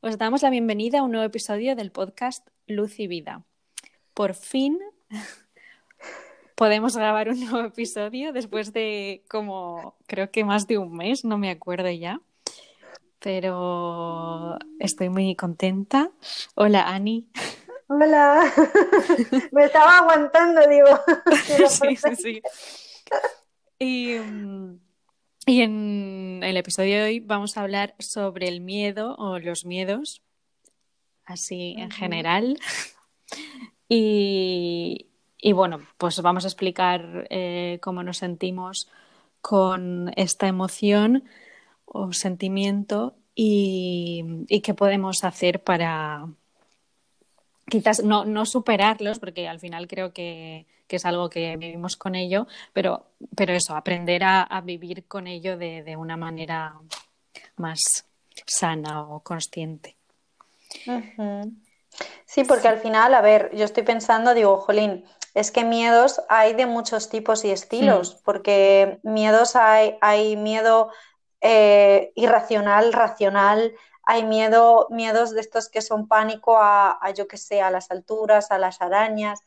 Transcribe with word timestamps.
Os 0.00 0.16
damos 0.16 0.42
la 0.42 0.50
bienvenida 0.50 1.00
a 1.00 1.02
un 1.02 1.10
nuevo 1.10 1.26
episodio 1.26 1.74
del 1.74 1.90
podcast 1.90 2.46
Luz 2.68 3.00
y 3.00 3.08
Vida. 3.08 3.42
Por 4.14 4.34
fin 4.34 4.78
podemos 6.54 6.96
grabar 6.96 7.28
un 7.28 7.40
nuevo 7.40 7.66
episodio 7.66 8.32
después 8.32 8.72
de 8.72 9.24
como 9.28 9.96
creo 10.06 10.30
que 10.30 10.44
más 10.44 10.68
de 10.68 10.78
un 10.78 10.96
mes, 10.96 11.24
no 11.24 11.36
me 11.36 11.50
acuerdo 11.50 11.90
ya. 11.90 12.20
Pero 13.18 14.56
estoy 14.78 15.08
muy 15.08 15.34
contenta. 15.34 16.12
Hola, 16.54 16.88
Ani. 16.88 17.28
Hola. 17.88 18.52
me 19.50 19.64
estaba 19.64 19.98
aguantando, 19.98 20.60
digo. 20.68 21.00
sí, 21.68 21.96
sí, 21.96 22.14
sí. 22.14 22.42
Y, 23.80 24.18
mm, 24.20 24.78
y 25.48 25.62
en 25.62 26.40
el 26.44 26.58
episodio 26.58 26.96
de 26.98 27.02
hoy 27.04 27.20
vamos 27.20 27.56
a 27.56 27.62
hablar 27.62 27.94
sobre 27.98 28.48
el 28.48 28.60
miedo 28.60 29.14
o 29.16 29.38
los 29.38 29.64
miedos, 29.64 30.22
así 31.24 31.74
en 31.78 31.90
general. 31.90 32.58
Y, 33.90 35.06
y, 35.38 35.52
bueno, 35.52 35.80
pues 35.96 36.20
vamos 36.20 36.44
a 36.44 36.48
explicar 36.48 37.26
eh, 37.30 37.78
cómo 37.80 38.02
nos 38.02 38.18
sentimos 38.18 38.90
con 39.40 40.12
esta 40.14 40.46
emoción 40.46 41.24
o 41.86 42.12
sentimiento 42.12 43.16
y, 43.34 44.44
y 44.48 44.60
qué 44.60 44.74
podemos 44.74 45.24
hacer 45.24 45.62
para, 45.62 46.28
quizás 47.70 48.04
no, 48.04 48.26
no 48.26 48.44
superarlos, 48.44 49.18
porque 49.18 49.48
al 49.48 49.58
final 49.58 49.88
creo 49.88 50.12
que, 50.12 50.66
es 50.96 51.04
algo 51.04 51.28
que 51.28 51.56
vivimos 51.56 51.96
con 51.96 52.14
ello, 52.14 52.46
pero, 52.72 53.06
pero 53.36 53.52
eso, 53.52 53.76
aprender 53.76 54.22
a, 54.24 54.60
vivir 54.64 55.06
con 55.06 55.26
ello 55.26 55.56
de, 55.56 55.96
una 55.96 56.16
manera 56.16 56.74
más 57.56 58.06
sana 58.46 59.02
o 59.02 59.20
consciente. 59.20 59.96
Sí, 62.24 62.44
porque 62.44 62.68
al 62.68 62.78
final, 62.78 63.14
a 63.14 63.20
ver, 63.20 63.50
yo 63.54 63.64
estoy 63.64 63.82
pensando, 63.82 64.34
digo, 64.34 64.58
Jolín, 64.58 65.04
es 65.34 65.50
que 65.50 65.64
miedos 65.64 66.20
hay 66.28 66.54
de 66.54 66.66
muchos 66.66 67.08
tipos 67.08 67.44
y 67.44 67.50
estilos, 67.50 68.14
mm. 68.14 68.24
porque 68.24 68.98
miedos 69.02 69.56
hay, 69.56 69.96
hay 70.00 70.36
miedo 70.36 70.90
eh, 71.40 72.12
irracional, 72.16 72.92
racional, 72.92 73.72
hay 74.10 74.24
miedo, 74.24 74.86
miedos 74.88 75.32
de 75.32 75.42
estos 75.42 75.68
que 75.68 75.82
son 75.82 76.08
pánico 76.08 76.56
a, 76.58 76.98
yo 77.14 77.28
que 77.28 77.36
sé, 77.36 77.60
a 77.60 77.70
las 77.70 77.90
alturas, 77.90 78.50
a 78.50 78.56
las 78.56 78.80
arañas, 78.80 79.40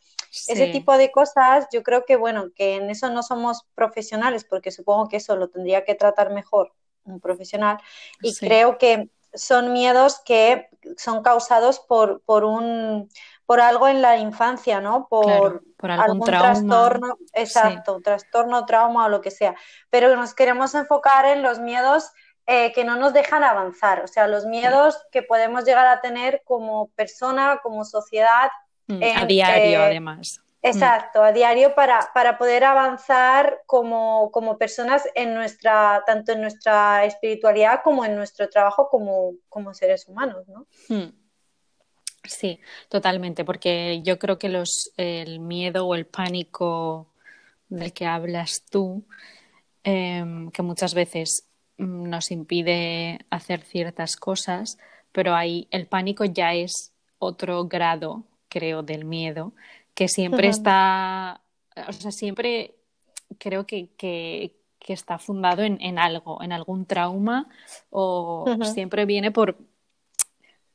ese 0.47 0.67
tipo 0.67 0.95
de 0.99 1.11
cosas, 1.11 1.67
yo 1.73 1.81
creo 1.81 2.05
que 2.05 2.15
bueno, 2.15 2.51
que 2.55 2.75
en 2.75 2.91
eso 2.91 3.09
no 3.09 3.23
somos 3.23 3.65
profesionales, 3.73 4.45
porque 4.47 4.69
supongo 4.69 5.09
que 5.09 5.17
eso 5.17 5.35
lo 5.35 5.49
tendría 5.49 5.83
que 5.83 5.95
tratar 5.95 6.29
mejor 6.29 6.73
un 7.05 7.19
profesional, 7.19 7.79
y 8.21 8.35
creo 8.35 8.77
que 8.77 9.09
son 9.33 9.73
miedos 9.73 10.21
que 10.23 10.69
son 10.95 11.23
causados 11.23 11.79
por, 11.79 12.21
por 12.21 12.43
un 12.45 13.09
por 13.47 13.61
algo 13.61 13.87
en 13.87 14.01
la 14.01 14.17
infancia, 14.17 14.79
¿no? 14.79 15.07
Por, 15.09 15.63
algún, 15.79 16.21
trastorno, 16.21 17.17
exacto, 17.33 17.99
trastorno, 18.01 18.65
trauma 18.65 19.05
o 19.05 19.09
lo 19.09 19.21
que 19.21 19.31
sea. 19.31 19.55
Pero 19.89 20.15
nos 20.15 20.33
queremos 20.33 20.73
enfocar 20.75 21.25
en 21.25 21.41
los 21.41 21.59
miedos 21.59 22.11
eh, 22.47 22.71
que 22.73 22.83
no 22.83 22.97
nos 22.97 23.13
dejan 23.13 23.43
avanzar, 23.43 24.03
o 24.03 24.07
sea, 24.07 24.27
los 24.27 24.45
miedos 24.45 24.97
que 25.11 25.21
podemos 25.21 25.63
llegar 25.63 25.87
a 25.87 26.01
tener 26.01 26.41
como 26.43 26.87
persona, 26.89 27.59
como 27.61 27.85
sociedad. 27.85 28.49
Mm, 28.87 29.01
a 29.15 29.25
diario, 29.25 29.79
eh, 29.79 29.85
además. 29.85 30.39
Mm. 30.39 30.67
Exacto, 30.67 31.23
a 31.23 31.31
diario 31.31 31.73
para, 31.73 32.09
para 32.13 32.37
poder 32.37 32.63
avanzar 32.63 33.61
como, 33.65 34.31
como, 34.31 34.57
personas 34.57 35.07
en 35.15 35.33
nuestra, 35.33 36.03
tanto 36.05 36.33
en 36.33 36.41
nuestra 36.41 37.05
espiritualidad 37.05 37.81
como 37.83 38.05
en 38.05 38.15
nuestro 38.15 38.47
trabajo 38.47 38.87
como, 38.89 39.33
como 39.49 39.73
seres 39.73 40.07
humanos, 40.07 40.47
¿no? 40.47 40.67
Mm. 40.89 41.13
Sí, 42.23 42.59
totalmente, 42.89 43.43
porque 43.43 44.01
yo 44.03 44.19
creo 44.19 44.37
que 44.37 44.49
los, 44.49 44.93
el 44.97 45.39
miedo 45.39 45.87
o 45.87 45.95
el 45.95 46.05
pánico 46.05 47.07
del 47.67 47.93
que 47.93 48.05
hablas 48.05 48.63
tú, 48.69 49.03
em, 49.83 50.51
que 50.51 50.61
muchas 50.61 50.93
veces 50.93 51.47
nos 51.77 52.31
impide 52.31 53.25
hacer 53.29 53.61
ciertas 53.61 54.15
cosas, 54.15 54.77
pero 55.11 55.35
ahí 55.35 55.67
el 55.71 55.87
pánico 55.87 56.25
ya 56.25 56.53
es 56.53 56.93
otro 57.19 57.65
grado, 57.65 58.23
creo, 58.49 58.83
del 58.83 59.05
miedo, 59.05 59.53
que 59.93 60.07
siempre 60.07 60.47
está, 60.47 61.41
o 61.87 61.93
sea, 61.93 62.11
siempre 62.11 62.75
creo 63.37 63.65
que, 63.65 63.89
que, 63.97 64.57
está 64.87 65.17
fundado 65.19 65.63
en, 65.63 65.97
algo, 65.99 66.43
en 66.43 66.51
algún 66.51 66.85
trauma 66.85 67.47
o 67.89 68.45
siempre 68.73 69.05
viene 69.05 69.31
por, 69.31 69.57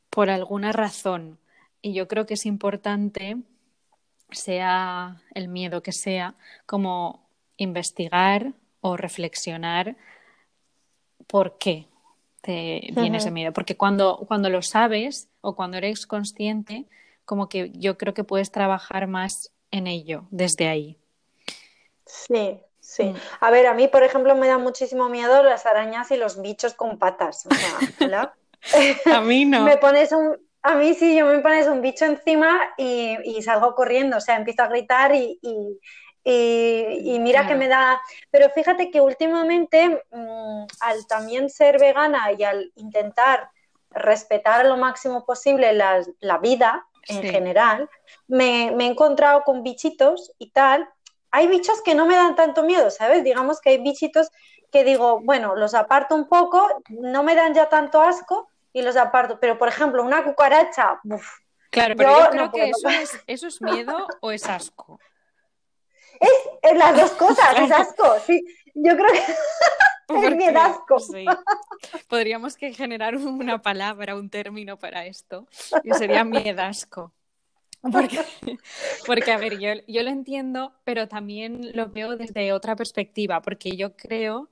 por 0.09 0.31
alguna 0.31 0.73
razón. 0.73 1.39
Y 1.83 1.93
yo 1.93 2.09
creo 2.09 2.25
que 2.25 2.33
es 2.33 2.47
importante, 2.47 3.37
sea 4.31 5.21
el 5.34 5.49
miedo 5.49 5.83
que 5.83 5.93
sea, 5.93 6.34
como 6.65 7.28
investigar 7.59 8.55
o 8.81 8.97
reflexionar 8.97 9.97
por 11.27 11.59
qué 11.59 11.87
te 12.41 12.89
viene 12.93 13.19
ese 13.19 13.31
miedo. 13.31 13.53
Porque 13.53 13.77
cuando, 13.77 14.25
cuando 14.29 14.49
lo 14.49 14.63
sabes 14.63 15.29
o 15.41 15.57
cuando 15.57 15.77
eres 15.77 16.07
consciente, 16.07 16.87
como 17.25 17.49
que 17.49 17.71
yo 17.73 17.99
creo 17.99 18.15
que 18.15 18.25
puedes 18.25 18.51
trabajar 18.51 19.07
más 19.07 19.53
en 19.71 19.87
ello 19.87 20.25
desde 20.31 20.69
ahí. 20.69 20.97
Sí, 22.07 22.61
sí. 22.81 23.05
Mm. 23.05 23.17
A 23.41 23.51
ver, 23.51 23.67
a 23.67 23.75
mí, 23.75 23.89
por 23.89 24.05
ejemplo, 24.05 24.35
me 24.37 24.47
da 24.47 24.59
muchísimo 24.59 25.09
miedo 25.09 25.43
las 25.43 25.67
arañas 25.67 26.11
y 26.11 26.17
los 26.17 26.41
bichos 26.41 26.75
con 26.75 26.99
patas. 26.99 27.47
a 29.07 29.21
mí 29.21 29.45
no. 29.45 29.63
me 29.63 29.77
pones 29.77 30.13
un, 30.13 30.37
a 30.63 30.75
mí 30.75 30.95
sí, 30.95 31.17
yo 31.17 31.27
me 31.27 31.39
pones 31.39 31.69
un 31.69 31.81
bicho 31.81 32.05
encima 32.05 32.59
y, 32.77 33.41
salgo 33.43 33.75
corriendo, 33.75 34.17
o 34.17 34.21
sea, 34.21 34.37
empiezo 34.37 34.63
a 34.63 34.69
gritar 34.69 35.15
y, 35.15 35.39
y, 35.41 35.81
mira 36.27 37.47
que 37.47 37.55
me 37.55 37.69
da, 37.69 38.01
pero 38.31 38.51
fíjate 38.51 38.91
que 38.91 39.01
últimamente 39.01 40.03
mm, 40.11 40.65
al 40.81 41.07
también 41.07 41.49
ser 41.49 41.79
vegana 41.79 42.33
y 42.33 42.43
al 42.43 42.73
intentar 42.75 43.51
respetar 43.91 44.67
lo 44.67 44.77
máximo 44.77 45.25
posible 45.25 45.73
la, 45.73 46.39
vida 46.39 46.87
en 47.09 47.23
general, 47.23 47.89
me, 48.27 48.69
he 48.69 48.87
encontrado 48.87 49.43
con 49.45 49.63
bichitos 49.63 50.33
y 50.39 50.51
tal. 50.51 50.89
Hay 51.31 51.47
bichos 51.47 51.81
que 51.83 51.95
no 51.95 52.07
me 52.07 52.17
dan 52.17 52.35
tanto 52.35 52.65
miedo, 52.65 52.91
¿sabes? 52.91 53.23
Digamos 53.23 53.61
que 53.61 53.71
hay 53.71 53.79
bichitos 53.79 54.31
que 54.73 54.83
digo, 54.83 55.21
bueno, 55.21 55.55
los 55.55 55.75
aparto 55.75 56.15
un 56.15 56.29
poco, 56.29 56.83
no 56.89 57.23
me 57.23 57.37
dan 57.37 57.55
ya 57.55 57.69
tanto 57.69 58.01
asco 58.01 58.49
y 58.73 58.83
los 58.83 58.97
aparto. 58.97 59.39
Pero, 59.39 59.59
por 59.59 59.69
ejemplo, 59.69 60.03
una 60.03 60.25
cucaracha, 60.25 61.01
Claro, 61.71 61.95
pero 61.97 62.19
yo, 62.19 62.31
creo 62.31 62.51
que 62.53 62.71
eso 62.71 62.89
es, 62.89 63.21
eso 63.27 63.47
es 63.49 63.61
miedo 63.61 64.07
o 64.21 64.33
es 64.33 64.49
asco. 64.49 64.99
Es, 66.21 66.77
las 66.77 66.97
dos 66.97 67.10
cosas, 67.19 67.59
es 67.59 67.71
asco, 67.71 68.15
sí. 68.27 68.44
Yo 68.75 68.97
creo 68.97 69.12
que 69.12 70.27
es 70.27 70.37
miedasco. 70.37 70.97
Podríamos 72.09 72.56
que 72.56 72.72
generar 72.75 73.16
una 73.16 73.62
palabra, 73.62 74.16
un 74.16 74.31
término 74.31 74.78
para 74.78 75.06
esto, 75.06 75.47
y 75.84 75.93
sería 75.94 76.25
miedasco. 76.25 77.12
Porque, 77.81 78.21
porque, 79.06 79.31
a 79.31 79.38
ver, 79.38 79.59
yo, 79.59 79.71
yo 79.87 80.03
lo 80.03 80.10
entiendo, 80.10 80.72
pero 80.84 81.06
también 81.09 81.71
lo 81.75 81.88
veo 81.88 82.16
desde 82.16 82.53
otra 82.53 82.75
perspectiva, 82.75 83.41
porque 83.43 83.77
yo 83.77 83.97
creo 83.97 84.48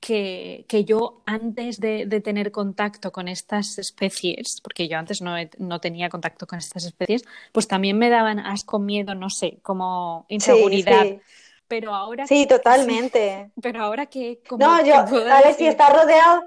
que, 0.00 0.64
que 0.68 0.84
yo 0.84 1.22
antes 1.26 1.80
de, 1.80 2.06
de, 2.06 2.20
tener 2.20 2.52
contacto 2.52 3.10
con 3.10 3.28
estas 3.28 3.78
especies, 3.78 4.60
porque 4.62 4.88
yo 4.88 4.98
antes 4.98 5.20
no, 5.20 5.34
no, 5.58 5.80
tenía 5.80 6.08
contacto 6.08 6.46
con 6.46 6.58
estas 6.58 6.84
especies, 6.84 7.24
pues 7.52 7.66
también 7.66 7.98
me 7.98 8.08
daban 8.08 8.38
asco, 8.38 8.78
miedo, 8.78 9.14
no 9.14 9.30
sé, 9.30 9.58
como 9.62 10.26
inseguridad. 10.28 11.06
Pero 11.66 11.94
ahora. 11.94 12.26
Sí, 12.26 12.46
totalmente. 12.46 13.50
pero 13.62 13.82
ahora 13.82 14.06
que. 14.06 14.40
no, 14.58 14.84
yo, 14.84 14.94
a 14.96 15.42
ver, 15.42 15.54
si 15.54 15.66
está 15.66 15.90
rodeado. 15.90 16.44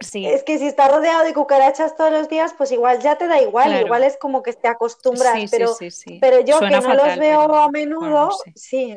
Sí. 0.00 0.24
Es 0.26 0.44
que 0.44 0.58
si 0.58 0.66
está 0.66 0.86
rodeado 0.86 1.24
de 1.24 1.34
cucarachas 1.34 1.96
todos 1.96 2.12
los 2.12 2.28
días, 2.28 2.54
pues 2.56 2.70
igual 2.70 3.00
ya 3.00 3.18
te 3.18 3.26
da 3.26 3.42
igual, 3.42 3.80
igual 3.80 4.04
es 4.04 4.16
como 4.16 4.44
que 4.44 4.52
te 4.52 4.68
acostumbras, 4.68 5.50
pero, 5.50 5.74
pero 6.20 6.40
yo 6.40 6.60
que 6.60 6.70
no 6.70 6.94
los 6.94 7.18
veo 7.18 7.52
a 7.56 7.68
menudo, 7.68 8.30
sí. 8.54 8.96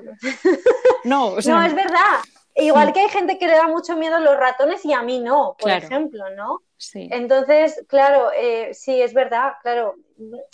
No, 1.04 1.30
o 1.30 1.42
sea... 1.42 1.56
no, 1.56 1.66
es 1.66 1.74
verdad. 1.74 2.20
Igual 2.56 2.94
que 2.94 3.02
hay 3.02 3.10
gente 3.10 3.38
que 3.38 3.48
le 3.48 3.54
da 3.54 3.68
mucho 3.68 3.96
miedo 3.96 4.18
a 4.18 4.20
los 4.20 4.38
ratones 4.38 4.84
y 4.86 4.94
a 4.94 5.02
mí 5.02 5.20
no, 5.20 5.56
por 5.60 5.72
ejemplo, 5.72 6.30
¿no? 6.36 6.62
Sí. 6.78 7.08
Entonces, 7.12 7.84
claro, 7.88 8.32
eh, 8.36 8.74
sí, 8.74 9.02
es 9.02 9.14
verdad, 9.14 9.54
claro. 9.62 9.96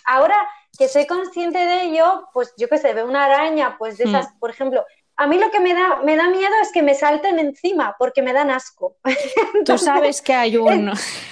Ahora 0.05 0.37
que 0.77 0.87
soy 0.87 1.07
consciente 1.07 1.57
de 1.57 1.83
ello, 1.83 2.27
pues 2.33 2.53
yo 2.57 2.67
que 2.67 2.77
sé, 2.77 2.93
veo 2.93 3.07
una 3.07 3.25
araña, 3.25 3.77
pues 3.77 3.97
de 3.97 4.05
esas, 4.05 4.33
mm. 4.33 4.39
por 4.39 4.49
ejemplo, 4.51 4.85
a 5.15 5.25
mí 5.25 5.39
lo 5.39 5.49
que 5.49 5.59
me 5.59 5.73
da, 5.73 6.01
me 6.03 6.15
da 6.15 6.29
miedo 6.29 6.53
es 6.61 6.71
que 6.71 6.83
me 6.83 6.93
salten 6.93 7.39
encima 7.39 7.95
porque 7.97 8.21
me 8.21 8.33
dan 8.33 8.51
asco. 8.51 8.97
Tú 9.65 9.77
sabes 9.77 10.21
que 10.21 10.33
hay 10.33 10.57
un, 10.57 10.91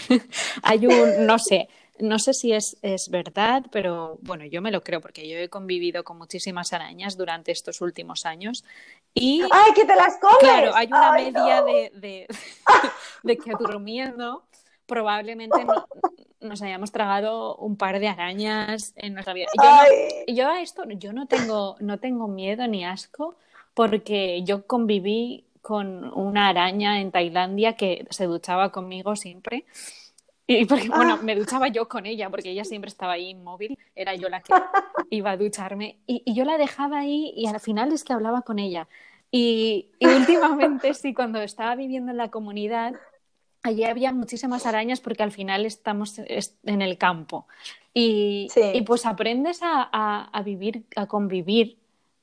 hay 0.63 0.87
un, 0.87 1.27
no 1.27 1.37
sé, 1.37 1.69
no 1.99 2.19
sé 2.19 2.33
si 2.33 2.51
es, 2.53 2.77
es, 2.81 3.09
verdad, 3.09 3.63
pero 3.71 4.17
bueno, 4.21 4.45
yo 4.45 4.61
me 4.61 4.71
lo 4.71 4.81
creo 4.81 5.01
porque 5.01 5.27
yo 5.27 5.37
he 5.37 5.49
convivido 5.49 6.03
con 6.03 6.17
muchísimas 6.17 6.73
arañas 6.73 7.17
durante 7.17 7.51
estos 7.51 7.81
últimos 7.81 8.25
años 8.25 8.63
y... 9.13 9.41
¡Ay, 9.51 9.73
que 9.73 9.85
te 9.85 9.95
las 9.95 10.17
comes! 10.19 10.37
Claro, 10.39 10.75
hay 10.75 10.87
una 10.87 11.11
media 11.13 11.61
de, 11.61 11.91
de, 11.95 12.27
de, 13.23 13.37
que 13.37 13.51
durmiendo 13.57 14.43
probablemente 14.85 15.65
nos 16.41 16.61
hayamos 16.61 16.91
tragado 16.91 17.55
un 17.55 17.75
par 17.75 17.99
de 17.99 18.07
arañas 18.07 18.93
en 18.95 19.13
nuestra 19.13 19.33
vida. 19.33 19.47
Yo, 20.27 20.49
a 20.49 20.61
esto 20.61 20.83
yo 20.89 21.13
no 21.13 21.27
tengo, 21.27 21.75
no 21.79 21.99
tengo 21.99 22.27
miedo 22.27 22.67
ni 22.67 22.85
asco 22.85 23.35
porque 23.73 24.43
yo 24.43 24.65
conviví 24.67 25.45
con 25.61 26.13
una 26.13 26.49
araña 26.49 27.01
en 27.01 27.11
Tailandia 27.11 27.75
que 27.75 28.05
se 28.11 28.25
duchaba 28.25 28.71
conmigo 28.71 29.15
siempre. 29.15 29.65
Y 30.47 30.65
porque, 30.65 30.89
bueno, 30.89 31.17
ah. 31.19 31.23
me 31.23 31.35
duchaba 31.35 31.67
yo 31.69 31.87
con 31.87 32.05
ella, 32.05 32.29
porque 32.29 32.51
ella 32.51 32.63
siempre 32.63 32.89
estaba 32.89 33.13
ahí 33.13 33.29
inmóvil, 33.29 33.77
era 33.95 34.13
yo 34.15 34.29
la 34.29 34.41
que 34.41 34.53
iba 35.09 35.31
a 35.31 35.37
ducharme. 35.37 35.97
Y, 36.05 36.21
y, 36.25 36.35
yo 36.35 36.45
la 36.45 36.57
dejaba 36.57 36.99
ahí 36.99 37.33
y 37.35 37.47
al 37.47 37.59
final 37.59 37.91
es 37.91 38.03
que 38.03 38.13
hablaba 38.13 38.41
con 38.41 38.59
ella. 38.59 38.87
Y, 39.31 39.89
y 39.99 40.05
últimamente, 40.05 40.93
sí, 40.93 41.13
cuando 41.13 41.41
estaba 41.41 41.75
viviendo 41.75 42.11
en 42.11 42.17
la 42.17 42.29
comunidad, 42.29 42.93
allí 43.65 43.83
había 43.83 44.13
muchísimas 44.13 44.65
arañas 44.65 45.01
porque 45.01 45.23
al 45.23 45.31
final 45.31 45.65
estamos 45.65 46.19
en 46.19 46.81
el 46.81 46.97
campo. 46.97 47.47
Y, 47.93 48.47
pues 48.85 49.05
aprendes 49.05 49.59
a, 49.61 50.41
vivir, 50.45 50.85
a 50.95 51.07
convivir. 51.07 51.77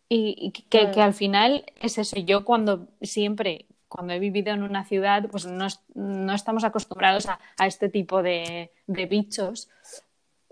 Y, 0.09 0.53
que, 0.53 0.87
mm. 0.87 1.01
al 1.01 1.15
final 1.15 1.65
es 1.81 1.99
eso. 1.99 2.19
Yo 2.21 2.45
cuando 2.45 2.87
siempre, 3.01 3.67
cuando 3.93 4.12
he 4.12 4.19
vivido 4.19 4.53
en 4.53 4.62
una 4.62 4.85
ciudad, 4.85 5.29
pues 5.31 5.47
no, 5.47 5.67
no 5.94 6.35
estamos 6.35 6.65
acostumbrados 6.65 7.29
a, 7.29 7.67
este 7.67 7.89
tipo 7.89 8.23
de, 8.23 8.71
bichos. 8.87 9.69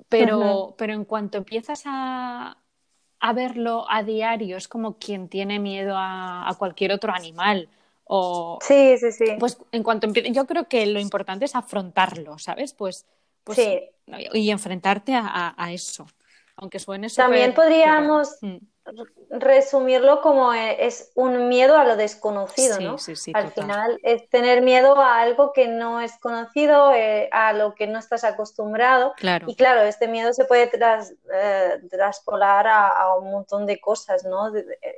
Pero, 0.09 0.75
pero 0.77 0.93
en 0.93 1.05
cuanto 1.05 1.39
empiezas 1.39 1.83
a, 1.87 2.59
a 3.21 3.33
verlo 3.33 3.87
a 3.89 4.03
diario, 4.03 4.57
es 4.57 4.69
como 4.69 4.99
quien 4.99 5.29
tiene 5.29 5.59
miedo 5.59 5.95
a 5.97 6.55
cualquier 6.59 6.93
otro 6.93 7.13
animal 7.13 7.69
sí, 8.61 8.99
sí, 8.99 9.13
sí. 9.13 9.25
Pues 9.39 9.59
en 9.73 9.83
cuanto 9.83 10.09
yo 10.09 10.47
creo 10.47 10.69
que 10.69 10.87
lo 10.87 11.01
importante 11.01 11.45
es 11.45 11.55
afrontarlo, 11.55 12.39
¿sabes? 12.39 12.73
Pues, 12.73 13.07
pues 13.45 13.59
sí. 13.59 13.81
y 14.33 14.51
enfrentarte 14.51 15.13
a, 15.15 15.69
eso. 15.73 16.07
Aunque 16.57 16.79
suene 16.79 17.09
También 17.09 17.55
podríamos, 17.55 18.39
mm 18.41 18.57
resumirlo 19.31 20.21
como 20.21 20.53
e, 20.53 20.87
es 20.87 21.13
un 21.15 21.49
miedo 21.49 21.77
a 21.77 21.85
lo 21.85 21.97
desconocido, 21.97 22.81
¿no? 22.81 22.97
Al 23.35 23.53
final 23.53 23.99
es 24.03 24.29
tener 24.29 24.63
miedo 24.63 25.01
a 25.01 25.21
algo 25.21 25.53
que 25.53 25.69
no 25.69 26.01
es 26.01 26.19
conocido, 26.19 26.93
eh, 26.93 27.29
a 27.33 27.53
lo 27.53 27.75
que 27.75 27.87
no 27.87 27.99
estás 27.99 28.25
acostumbrado. 28.25 29.15
Y 29.47 29.55
claro, 29.55 29.83
este 29.83 30.09
miedo 30.09 30.33
se 30.33 30.45
puede 30.45 30.67
tras, 30.67 31.13
eh, 31.33 31.81
traspolar 31.91 32.67
a, 32.67 33.15
un 33.17 33.31
montón 33.31 33.67
de 33.67 33.81
cosas, 33.81 34.25
¿no? 34.25 34.53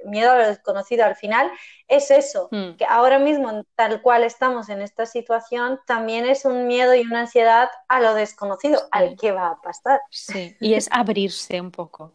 miedo 0.05 0.33
a 0.33 0.37
lo 0.39 0.47
desconocido. 0.47 1.05
Al 1.05 1.17
final 1.17 1.50
es 1.89 2.11
eso, 2.11 2.49
hmm. 2.50 2.77
que 2.77 2.85
ahora 2.85 3.19
mismo, 3.19 3.65
tal 3.75 4.03
cual 4.03 4.25
estamos 4.25 4.69
en 4.69 4.83
esta 4.83 5.06
situación, 5.06 5.81
también 5.87 6.27
es 6.27 6.44
un 6.44 6.67
miedo 6.67 6.94
y 6.94 7.03
una 7.03 7.21
ansiedad 7.21 7.69
a 7.89 8.00
lo 8.00 8.15
desconocido, 8.15 8.81
al 8.91 9.17
que 9.17 9.33
va 9.33 9.50
a 9.50 9.61
pasar. 9.61 10.00
Sí, 10.11 10.56
y 10.61 10.75
es 10.75 10.89
abrirse 10.91 11.61
un 11.61 11.71
poco. 11.71 12.15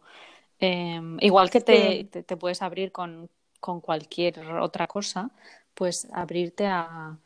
Em, 0.60 1.18
igual 1.20 1.50
que 1.50 1.60
te, 1.60 2.04
te, 2.04 2.36
puedes 2.36 2.62
abrir 2.62 2.90
con, 2.90 3.30
con, 3.60 3.80
cualquier 3.80 4.40
otra 4.60 4.88
cosa, 4.88 5.30
pues 5.74 6.08
abrirte 6.12 6.66
a, 6.66 7.16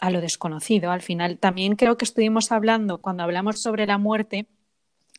a, 0.00 0.10
lo 0.10 0.20
desconocido. 0.20 0.90
Al 0.90 1.00
final, 1.00 1.38
también 1.38 1.76
creo 1.76 1.96
que 1.96 2.04
estuvimos 2.04 2.52
hablando, 2.52 2.98
cuando 2.98 3.22
hablamos 3.22 3.60
sobre 3.60 3.86
la 3.86 3.96
muerte, 3.96 4.46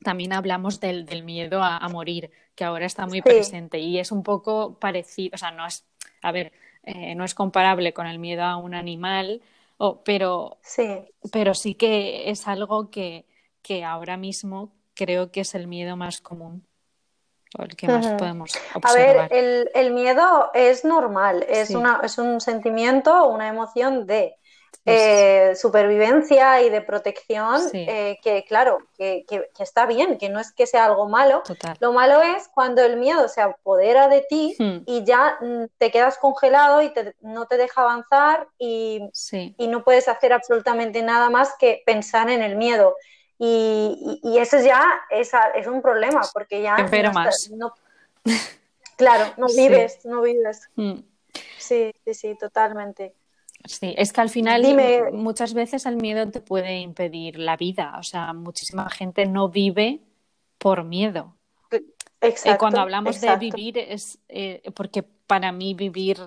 también 0.04 0.32
hablamos 0.32 0.80
del, 0.80 1.06
del 1.06 1.24
miedo 1.24 1.64
a, 1.64 1.88
morir, 1.90 2.30
que 2.56 2.64
ahora 2.64 2.86
está 2.86 3.08
muy 3.08 3.22
presente 3.22 3.80
y 3.80 3.98
es 3.98 4.12
un 4.12 4.24
poco 4.24 4.78
parecido, 4.80 5.32
o 5.34 5.38
sea, 5.38 5.52
no 5.52 5.66
es, 5.66 5.86
a 6.22 6.32
ver, 6.32 6.54
eh, 6.84 7.16
no 7.16 7.26
es 7.26 7.34
comparable 7.34 7.94
con 7.94 8.06
el 8.06 8.20
miedo 8.20 8.44
a 8.44 8.58
un 8.58 8.76
animal, 8.76 9.42
pero, 10.06 10.58
sí. 10.62 10.86
pero 11.32 11.54
sí 11.54 11.74
que 11.74 12.30
es 12.30 12.48
algo 12.48 12.92
que, 12.92 13.26
que 13.62 13.84
ahora 13.84 14.18
mismo 14.18 14.72
creo 14.94 15.32
que 15.32 15.42
es 15.42 15.56
el 15.56 15.68
miedo 15.68 15.98
más 15.98 16.22
común 16.22 16.69
podemos 18.18 18.52
A 18.82 18.94
ver, 18.94 19.30
el, 19.32 19.92
miedo 19.92 20.52
es 20.54 20.86
normal, 20.86 21.46
es, 21.50 21.72
una, 21.72 22.02
es 22.04 22.18
un 22.18 22.40
sentimiento, 22.42 23.28
una 23.28 23.48
emoción 23.48 24.06
de 24.06 24.36
eh, 24.86 25.56
supervivencia 25.56 26.62
y 26.62 26.70
de 26.70 26.82
protección 26.82 27.62
eh, 27.74 28.18
que, 28.24 28.44
claro, 28.46 28.80
que, 28.98 29.26
está 29.60 29.86
bien, 29.86 30.18
que 30.18 30.30
no 30.30 30.40
es 30.40 30.52
que 30.52 30.66
sea 30.66 30.86
algo 30.86 31.08
malo. 31.08 31.44
Lo 31.80 31.92
malo 31.92 32.22
es 32.22 32.48
cuando 32.54 32.82
el 32.84 32.98
miedo 32.98 33.28
se 33.28 33.42
apodera 33.42 34.08
de 34.08 34.26
ti 34.28 34.56
hmm. 34.58 34.78
y 34.86 35.04
ya 35.04 35.38
mm, 35.42 35.66
te 35.78 35.92
quedas 35.92 36.18
congelado 36.18 36.82
y 36.82 36.92
no 37.22 37.46
te 37.46 37.58
deja 37.58 37.82
avanzar 37.82 38.48
y, 38.58 39.02
y 39.32 39.68
no 39.68 39.84
puedes 39.84 40.08
hacer 40.08 40.34
absolutamente 40.34 41.04
nada 41.04 41.30
más 41.30 41.54
que 41.60 41.84
pensar 41.86 42.30
en 42.30 42.42
el 42.42 42.56
miedo. 42.56 42.96
Y, 43.42 44.20
y, 44.22 44.38
eso 44.38 44.60
ya 44.60 44.86
es, 45.10 45.32
es, 45.56 45.66
un 45.66 45.82
problema, 45.82 46.22
porque 46.34 46.62
ya... 46.62 46.76
No, 47.56 47.74
claro, 48.98 49.34
no 49.38 49.48
vives, 49.56 50.06
no 50.06 50.22
vives. 50.22 50.70
Mm. 50.76 51.00
Sí, 51.58 51.94
sí, 52.04 52.14
sí, 52.14 52.36
totalmente. 52.38 53.16
Sí, 53.66 53.94
es 53.98 54.12
que 54.14 54.22
al 54.22 54.30
final 54.30 54.64
muchas 55.14 55.54
veces 55.54 55.86
el 55.86 55.96
miedo 55.96 56.30
te 56.30 56.42
puede 56.42 56.80
impedir 56.80 57.40
la 57.40 57.58
vida. 57.58 57.96
O 57.98 58.04
sea, 58.04 58.34
muchísima 58.34 58.90
gente 58.90 59.26
no 59.26 59.50
vive 59.50 60.02
por 60.58 60.84
miedo. 60.84 61.36
Exacto, 62.22 62.56
y 62.56 62.58
cuando 62.58 62.82
hablamos 62.82 63.22
de 63.22 63.38
vivir 63.38 63.78
es 63.78 64.20
eh, 64.28 64.62
porque 64.76 65.04
para 65.04 65.54
mí 65.54 65.74
vivir 65.74 66.18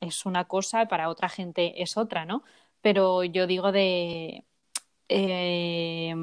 es 0.00 0.24
una 0.24 0.46
cosa, 0.46 0.86
para 0.86 1.10
otra 1.10 1.28
gente 1.28 1.82
es 1.82 1.98
otra, 1.98 2.24
¿no? 2.24 2.42
Pero 2.80 3.24
yo 3.24 3.46
digo 3.46 3.70
de 3.70 4.44
eh, 5.08 6.14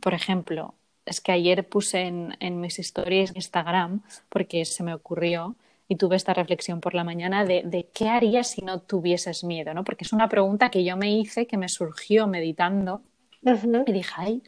por 0.00 0.14
ejemplo, 0.14 0.74
es 1.04 1.20
que 1.20 1.32
ayer 1.32 1.68
puse 1.68 2.02
en, 2.02 2.60
mis 2.60 2.78
historias 2.78 3.32
de 3.32 3.38
Instagram, 3.38 4.02
porque 4.28 4.64
se 4.64 4.82
me 4.82 4.92
ocurrió 4.92 5.56
y 5.88 5.96
tuve 5.96 6.16
esta 6.16 6.34
reflexión 6.34 6.80
por 6.80 6.94
la 6.94 7.04
mañana 7.04 7.44
de, 7.44 7.88
qué 7.94 8.08
harías 8.08 8.50
si 8.50 8.62
no 8.62 8.80
tuvieses 8.80 9.44
miedo, 9.44 9.72
¿no? 9.72 9.84
Porque 9.84 10.04
es 10.04 10.12
una 10.12 10.28
pregunta 10.28 10.70
que 10.70 10.84
yo 10.84 10.96
me 10.96 11.12
hice, 11.12 11.46
que 11.46 11.56
me 11.56 11.68
surgió 11.68 12.26
meditando 12.26 13.02
y 13.86 13.92
dije, 13.92 14.12
ay, 14.16 14.42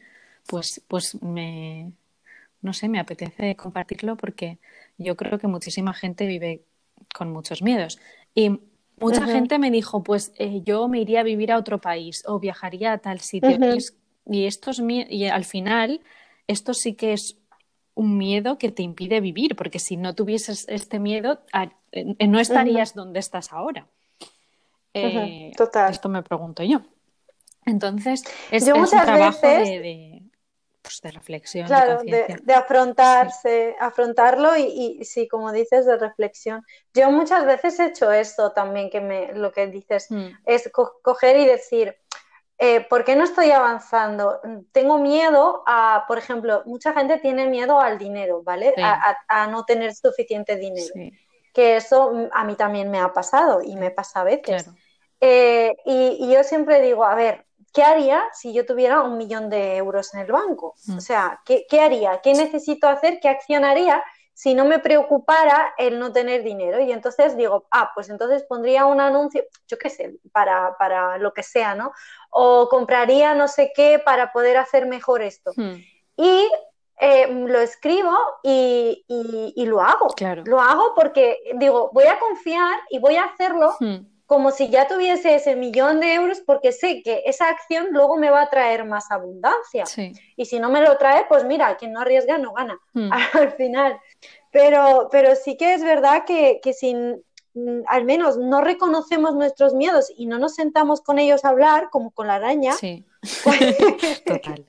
pues, 0.47 0.83
pues 0.87 1.21
me, 1.21 1.93
no 2.61 2.73
sé, 2.73 2.89
me 2.89 2.99
apetece 2.99 3.55
compartirlo 3.55 4.17
porque 4.17 4.59
yo 4.97 5.15
creo 5.15 5.39
que 5.39 5.47
muchísima 5.47 5.93
gente 5.93 6.25
vive 6.27 6.63
con 7.15 7.31
muchos 7.31 7.61
miedos. 7.61 7.99
Y 8.35 8.59
Mucha 9.01 9.25
gente 9.25 9.59
me 9.59 9.71
dijo, 9.71 10.03
pues 10.03 10.33
eh, 10.37 10.61
yo 10.63 10.87
me 10.87 10.99
iría 10.99 11.21
a 11.21 11.23
vivir 11.23 11.51
a 11.51 11.57
otro 11.57 11.79
país 11.79 12.23
o 12.27 12.39
viajaría 12.39 12.93
a 12.93 12.97
tal 12.97 13.19
sitio. 13.19 13.57
y, 14.25 14.45
esto 14.45 14.71
y 14.87 15.25
al 15.25 15.45
final, 15.45 16.01
esto 16.47 16.73
sí 16.73 16.93
que 16.93 17.13
es 17.13 17.37
un 17.95 18.17
miedo 18.17 18.57
que 18.57 18.71
te 18.71 18.83
impide 18.83 19.19
vivir, 19.19 19.55
porque 19.55 19.79
si 19.79 19.97
no 19.97 20.15
tuvieses 20.15 20.65
este 20.69 20.99
miedo, 20.99 21.41
eh, 21.91 22.27
no 22.27 22.39
estarías 22.39 22.93
donde 22.93 23.19
estás 23.19 23.51
ahora. 23.51 23.87
Eh, 24.93 25.51
Total. 25.55 25.91
Esto 25.91 26.09
me 26.09 26.23
pregunto 26.23 26.63
yo. 26.63 26.81
Entonces, 27.65 28.23
es, 28.51 28.67
un 28.67 28.85
trabajo 28.85 29.47
de 29.47 30.08
pues, 30.89 31.01
de 31.01 31.11
reflexión. 31.11 31.67
Claro, 31.67 32.01
de, 32.03 32.53
afrontarse, 32.53 33.75
afrontarlo 33.79 34.57
y, 34.57 35.03
sí, 35.05 35.27
como 35.27 35.51
dices, 35.51 35.85
de 35.85 35.97
reflexión. 35.97 36.65
Yo 36.93 37.11
muchas 37.11 37.45
veces 37.45 37.79
he 37.79 37.85
hecho 37.85 38.11
esto 38.11 38.51
también, 38.51 38.89
que 38.89 38.99
me, 38.99 39.31
lo 39.33 39.51
que 39.51 39.67
dices, 39.67 40.09
mm. 40.09 40.27
es 40.45 40.69
coger 41.03 41.37
y 41.37 41.45
decir, 41.45 41.95
eh, 42.57 42.81
¿por 42.89 43.05
qué 43.05 43.15
no 43.15 43.23
estoy 43.23 43.51
avanzando? 43.51 44.41
Tengo 44.71 44.97
miedo 44.97 45.63
a, 45.67 46.05
por 46.07 46.17
ejemplo, 46.17 46.63
mucha 46.65 46.93
gente 46.93 47.19
tiene 47.19 47.45
miedo 47.45 47.79
al 47.79 47.99
dinero, 47.99 48.41
¿vale? 48.41 48.73
A, 48.77 49.47
no 49.47 49.65
tener 49.65 49.93
suficiente 49.93 50.55
dinero. 50.55 50.93
Que 51.53 51.75
eso 51.75 52.29
a 52.33 52.43
mí 52.45 52.55
también 52.55 52.89
me 52.89 52.99
ha 52.99 53.13
pasado 53.13 53.61
y 53.61 53.75
me 53.75 53.91
pasa 53.91 54.21
a 54.21 54.23
veces. 54.23 54.67
Eh, 55.21 55.75
y, 55.85 56.33
yo 56.33 56.43
siempre 56.43 56.81
digo, 56.81 57.05
a 57.05 57.13
ver, 57.13 57.45
¿qué 57.73 57.83
haría 57.83 58.23
si 58.33 58.53
yo 58.53 58.65
tuviera 58.65 59.01
un 59.01 59.17
millón 59.17 59.49
de 59.49 59.77
euros 59.77 60.13
en 60.13 60.21
el 60.21 60.31
banco? 60.31 60.75
Mm. 60.85 60.97
O 60.97 61.01
sea, 61.01 61.41
¿qué, 61.45 61.81
haría? 61.81 62.19
¿Qué 62.21 62.33
necesito 62.33 62.87
hacer? 62.87 63.19
¿Qué 63.19 63.29
acción 63.29 63.65
haría 63.65 64.03
si 64.33 64.53
no 64.53 64.65
me 64.65 64.79
preocupara 64.79 65.73
el 65.77 65.99
no 65.99 66.11
tener 66.11 66.43
dinero? 66.43 66.79
Y 66.79 66.91
entonces 66.91 67.35
digo, 67.35 67.67
ah, 67.71 67.91
pues 67.93 68.09
entonces 68.09 68.43
pondría 68.43 68.85
un 68.85 69.01
anuncio, 69.01 69.43
yo 69.67 69.77
qué 69.77 69.89
sé, 69.89 70.15
para, 70.31 70.77
para 70.77 71.17
lo 71.17 71.33
que 71.33 71.43
sea, 71.43 71.75
¿no? 71.75 71.91
O 72.29 72.69
compraría 72.69 73.35
no 73.35 73.47
sé 73.47 73.71
qué 73.75 73.99
para 73.99 74.31
poder 74.31 74.57
hacer 74.57 74.85
mejor 74.85 75.21
esto. 75.21 75.51
Hmm. 75.55 75.75
Y 76.17 76.49
eh, 77.01 77.27
lo 77.31 77.59
escribo 77.59 78.17
y, 78.43 79.05
lo 79.65 79.81
hago. 79.81 80.07
Claro. 80.07 80.43
Lo 80.45 80.59
hago 80.59 80.93
porque 80.95 81.39
digo, 81.55 81.91
voy 81.93 82.05
a 82.05 82.19
confiar 82.19 82.79
y 82.89 82.99
voy 82.99 83.15
a 83.15 83.25
hacerlo. 83.25 83.75
Hmm 83.79 84.18
como 84.29 84.51
si 84.51 84.69
ya 84.69 84.87
tuviese 84.87 85.33
ese 85.33 85.55
millón 85.55 85.99
de 85.99 86.13
euros 86.13 86.39
porque 86.45 86.71
sé 86.71 87.01
que 87.01 87.23
esa 87.25 87.49
acción 87.49 87.87
luego 87.89 88.15
me 88.15 88.29
va 88.29 88.43
a 88.43 88.49
traer 88.51 88.85
más 88.85 89.09
abundancia. 89.09 89.85
Y 90.35 90.45
si 90.45 90.59
no 90.59 90.69
me 90.69 90.81
lo 90.81 90.99
trae, 90.99 91.25
pues 91.27 91.45
mira, 91.45 91.75
quien 91.77 91.93
no 91.93 92.01
arriesga 92.01 92.37
no 92.37 92.53
gana 92.53 92.79
hmm. 92.93 93.09
al 93.33 93.51
final. 93.53 93.99
Pero, 94.51 95.09
pero 95.11 95.35
sí 95.35 95.57
que 95.57 95.73
es 95.73 95.83
verdad 95.83 96.25
que, 96.27 96.59
que 96.61 96.73
si 96.73 96.93
mm, 96.93 97.81
al 97.87 98.05
menos 98.05 98.37
no 98.37 98.61
reconocemos 98.61 99.33
nuestros 99.33 99.73
miedos 99.73 100.13
y 100.15 100.27
no 100.27 100.37
nos 100.37 100.53
sentamos 100.53 101.01
con 101.01 101.17
ellos 101.17 101.43
a 101.43 101.49
hablar, 101.49 101.89
como 101.89 102.11
con 102.11 102.27
la 102.27 102.35
araña, 102.35 102.73
sí. 102.73 103.03
Pues, 103.43 103.77
Total. 104.27 104.63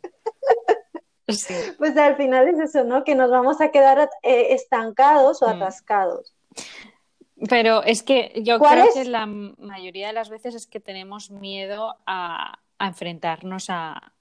Pues 1.77 1.97
al 1.99 2.17
final 2.17 2.49
es 2.49 2.61
eso, 2.61 2.85
¿no? 2.85 3.05
Que 3.05 3.15
nos 3.15 3.31
vamos 3.31 3.61
a 3.61 3.71
quedar 3.71 4.09
eh, 4.23 4.55
estancados 4.55 5.43
o 5.43 5.55
mm. 5.55 5.59
Pero 7.49 7.83
es 7.83 8.03
que 8.03 8.41
yo 8.43 8.59
creo 8.59 8.87
que 8.93 9.05
la 9.05 9.27
mayoría 9.27 10.09
de 10.09 10.13
las 10.13 10.29
veces 10.29 10.55
es 10.55 10.67
que 10.67 10.81
tenemos 10.81 11.31
miedo 11.31 11.97
a, 12.07 12.59
enfrentarnos 12.79 13.71
a, 13.71 14.13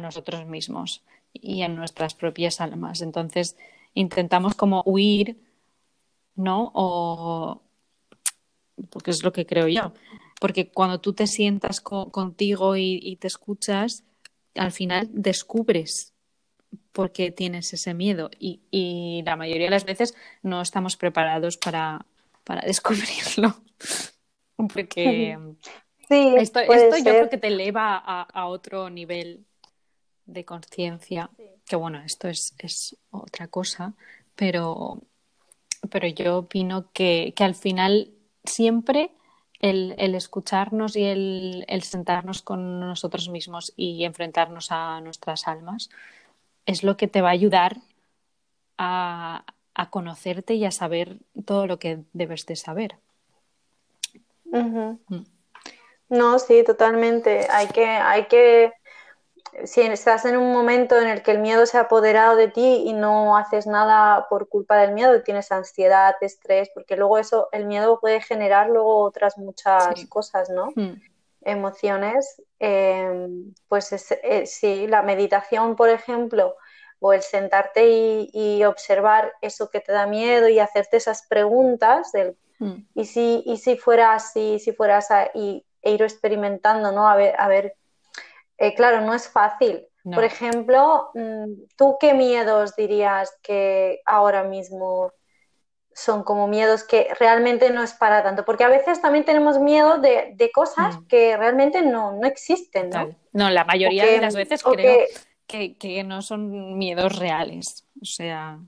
nosotros 0.00 0.46
mismos 0.46 1.02
y 1.32 1.62
a 1.62 1.68
nuestras 1.68 2.14
propias 2.14 2.60
almas. 2.60 3.02
Entonces 3.02 3.56
intentamos 3.94 4.54
como 4.54 4.82
huir, 4.86 5.36
¿no? 6.36 6.70
O 6.74 7.62
porque 8.90 9.10
es 9.10 9.24
lo 9.24 9.32
que 9.32 9.46
creo 9.46 9.66
yo. 9.66 9.92
Porque 10.40 10.70
cuando 10.70 11.00
tú 11.00 11.12
te 11.12 11.26
sientas 11.26 11.80
contigo 11.80 12.76
y, 12.76 13.16
te 13.20 13.26
escuchas, 13.26 14.04
al 14.54 14.72
final 14.72 15.08
descubres 15.12 16.14
por 16.92 17.10
qué 17.10 17.30
tienes 17.30 17.72
ese 17.72 17.94
miedo. 17.94 18.30
Y, 18.38 18.60
y 18.70 19.22
la 19.24 19.36
mayoría 19.36 19.66
de 19.66 19.70
las 19.70 19.84
veces 19.84 20.14
no 20.42 20.62
estamos 20.62 20.96
preparados 20.96 21.56
para, 21.56 22.06
para 22.50 22.62
descubrirlo. 22.66 23.54
Porque 24.56 25.38
esto, 26.08 26.60
yo 26.66 27.04
creo 27.04 27.30
que 27.30 27.38
te 27.38 27.46
eleva 27.46 27.96
a, 27.96 28.46
otro 28.46 28.90
nivel 28.90 29.46
de 30.26 30.44
conciencia. 30.44 31.30
Que 31.64 31.76
bueno, 31.76 32.02
esto 32.04 32.26
es, 32.26 32.96
otra 33.10 33.46
cosa, 33.46 33.94
pero, 34.34 35.00
pero 35.90 36.08
yo 36.08 36.38
opino 36.38 36.90
que, 36.92 37.32
al 37.38 37.54
final 37.54 38.10
siempre 38.42 39.12
el, 39.60 39.94
escucharnos 40.16 40.96
y 40.96 41.04
el, 41.04 41.64
el, 41.68 41.84
sentarnos 41.84 42.42
con 42.42 42.80
nosotros 42.80 43.28
mismos 43.28 43.72
y 43.76 44.02
enfrentarnos 44.02 44.72
a 44.72 45.00
nuestras 45.00 45.46
almas 45.46 45.88
es 46.66 46.82
lo 46.82 46.96
que 46.96 47.06
te 47.06 47.20
va 47.22 47.28
a 47.28 47.38
ayudar 47.38 47.76
a, 48.76 49.44
a 49.80 49.88
conocerte 49.88 50.52
y 50.52 50.66
a 50.66 50.70
saber 50.70 51.16
todo 51.46 51.66
lo 51.66 51.78
que 51.78 52.00
debes 52.12 52.44
de 52.44 52.54
saber. 52.54 52.98
Mm. 54.44 54.96
No, 56.10 56.38
sí, 56.38 56.62
totalmente. 56.64 57.46
Hay 57.48 57.68
que, 57.68 57.86
hay 57.86 58.26
que, 58.26 58.74
si 59.64 59.80
estás 59.80 60.26
en 60.26 60.36
un 60.36 60.52
momento 60.52 61.00
en 61.00 61.08
el 61.08 61.22
que 61.22 61.30
el 61.30 61.38
miedo 61.38 61.64
se 61.64 61.78
ha 61.78 61.82
apoderado 61.82 62.36
de 62.36 62.48
ti 62.48 62.82
y 62.84 62.92
no 62.92 63.38
haces 63.38 63.66
nada 63.66 64.26
por 64.28 64.50
culpa 64.50 64.76
del 64.76 64.92
miedo, 64.92 65.22
tienes 65.22 65.50
ansiedad, 65.50 66.14
estrés, 66.20 66.68
porque 66.74 66.96
luego 66.96 67.16
eso, 67.16 67.48
el 67.50 67.64
miedo 67.64 68.00
puede 68.00 68.20
generar 68.20 68.68
luego 68.68 68.98
otras 68.98 69.38
muchas 69.38 70.04
cosas, 70.10 70.50
¿no? 70.50 70.72
Mm. 70.74 71.00
Emociones. 71.40 72.42
Em, 72.58 73.54
pues 73.66 73.90
eh, 73.92 74.44
sí, 74.44 74.86
la 74.88 75.00
meditación, 75.00 75.74
por 75.74 75.88
ejemplo, 75.88 76.56
o 77.00 77.12
el 77.12 77.22
sentarte 77.22 78.28
y, 78.32 78.62
observar 78.64 79.32
eso 79.40 79.70
que 79.70 79.80
te 79.80 79.90
da 79.90 80.06
miedo 80.06 80.48
y 80.48 80.58
hacerte 80.58 80.98
esas 80.98 81.26
preguntas 81.26 82.12
del 82.12 82.36
mm. 82.58 82.74
y 82.94 83.04
si 83.06 83.42
y 83.46 83.56
si 83.56 83.76
fuera 83.76 84.14
así 84.14 84.58
si 84.58 84.72
fueras 84.72 85.10
a, 85.10 85.30
y, 85.34 85.64
e 85.82 85.92
ir 85.92 86.02
experimentando 86.02 86.92
no 86.92 87.08
a 87.08 87.16
ver 87.16 87.34
a 87.38 87.48
ver 87.48 87.74
eh, 88.58 88.74
claro 88.74 89.00
no 89.00 89.14
es 89.14 89.28
fácil. 89.28 89.86
Por 90.02 90.24
ejemplo 90.24 91.10
mm, 91.14 91.64
tú 91.76 91.96
qué 92.00 92.14
miedos 92.14 92.74
dirías 92.76 93.34
que 93.42 94.00
ahora 94.06 94.44
mismo 94.44 95.12
son 95.92 96.22
como 96.22 96.48
miedos 96.48 96.84
que 96.84 97.08
realmente 97.18 97.70
no 97.70 97.82
es 97.82 97.92
para 97.92 98.22
tanto 98.22 98.44
porque 98.44 98.64
a 98.64 98.68
veces 98.68 99.02
también 99.02 99.24
tenemos 99.24 99.58
miedo 99.58 99.98
de, 99.98 100.50
cosas 100.54 100.98
mm. 100.98 101.06
que 101.06 101.36
realmente 101.36 101.82
no, 101.82 102.12
no 102.12 102.26
existen 102.26 102.90
no 102.90 103.14
no 103.32 103.50
la 103.50 103.64
mayoría 103.64 104.06
de 104.06 104.20
las 104.20 104.34
veces 104.34 104.62
creo 104.62 104.76
que, 104.76 105.08
no 106.04 106.22
son 106.22 106.78
miedos 106.78 107.18
reales. 107.18 107.84
O 108.00 108.04
sea, 108.04 108.58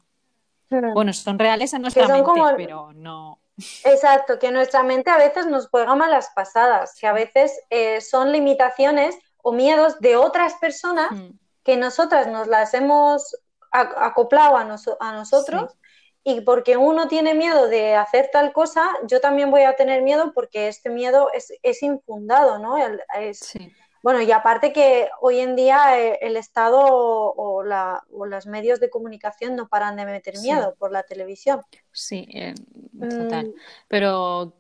bueno, 0.69 1.13
son 1.13 1.39
reales 1.39 1.73
en 1.75 1.83
nuestra 1.83 2.09
mente, 2.09 2.31
pero 2.57 2.93
no. 2.93 3.39
Exacto, 3.85 4.39
que 4.39 4.51
nuestra 4.51 4.83
mente 4.83 5.11
a 5.11 5.19
veces 5.19 5.47
nos 5.47 5.69
juega 5.69 5.95
malas 5.95 6.31
pasadas, 6.35 6.95
que 6.99 7.07
a 7.07 7.13
veces 7.13 7.61
eh, 7.71 8.01
son 8.01 8.33
limitaciones 8.33 9.17
o 9.43 9.53
miedos 9.53 10.01
de 10.01 10.17
otras 10.17 10.55
personas 10.55 11.11
hmm. 11.13 11.31
que 11.63 11.77
nosotras 11.77 12.29
nos 12.29 12.47
las 12.47 12.75
hemos 12.75 13.37
acoplado 13.71 14.57
a, 14.57 14.63
a 15.01 15.13
nosotros. 15.13 15.77
Y 16.25 16.43
porque 16.43 16.77
uno 16.77 17.09
tiene 17.09 17.35
miedo 17.35 17.67
de 17.67 17.97
hacer 17.97 18.31
tal 18.33 18.53
cosa, 18.53 18.89
yo 19.09 19.21
también 19.21 19.51
voy 19.51 19.63
a 19.63 19.75
tener 19.75 20.03
miedo 20.03 20.33
porque 20.33 20.69
este 20.69 20.89
miedo 20.89 21.31
es, 21.35 21.53
es 21.65 21.83
infundado, 21.83 22.61
¿no? 22.61 22.77
Es, 22.79 23.41
sí 23.41 23.73
bueno, 24.03 24.21
y 24.21 24.33
aparte 24.33 24.73
que 24.73 25.09
hoy 25.21 25.39
en 25.39 25.55
día 25.55 26.01
eh, 26.01 26.19
el 26.23 26.37
Estado 26.37 26.81
o, 26.83 27.63
la, 27.63 28.03
o, 28.11 28.27
los 28.27 28.47
medios 28.47 28.81
de 28.81 28.91
comunicación 28.91 29.55
no 29.55 29.69
paran 29.69 29.97
de 29.97 30.05
meter 30.05 30.39
miedo 30.41 30.75
por 30.79 30.91
la 30.91 31.05
televisión. 31.05 31.61
Sí, 31.93 32.27
eh, 32.35 32.55
total. 32.99 33.49
Mm. 33.49 33.55
Pero 33.89 34.55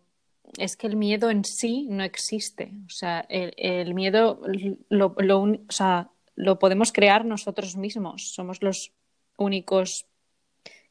es 0.59 0.77
que 0.77 0.87
el 0.87 0.97
miedo 0.97 1.31
en 1.31 1.45
sí 1.45 1.87
no 1.91 2.05
existe. 2.05 2.73
O 2.87 2.91
sea, 2.91 3.27
el, 3.29 3.95
miedo 3.95 4.41
lo, 4.89 5.15
o 5.17 5.73
sea, 5.73 6.11
lo 6.37 6.59
podemos 6.59 6.93
crear 6.93 7.25
nosotros 7.25 7.77
mismos. 7.77 8.33
Somos 8.35 8.63
los 8.63 8.93
únicos 9.39 10.07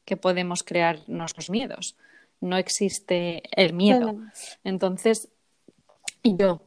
que 0.04 0.16
podemos 0.16 0.62
crear 0.62 1.00
nuestros 1.06 1.48
miedos. 1.48 1.96
No 2.40 2.56
existe 2.56 3.42
el 3.52 3.72
miedo. 3.72 4.16
Entonces, 4.64 5.28
yo 6.24 6.60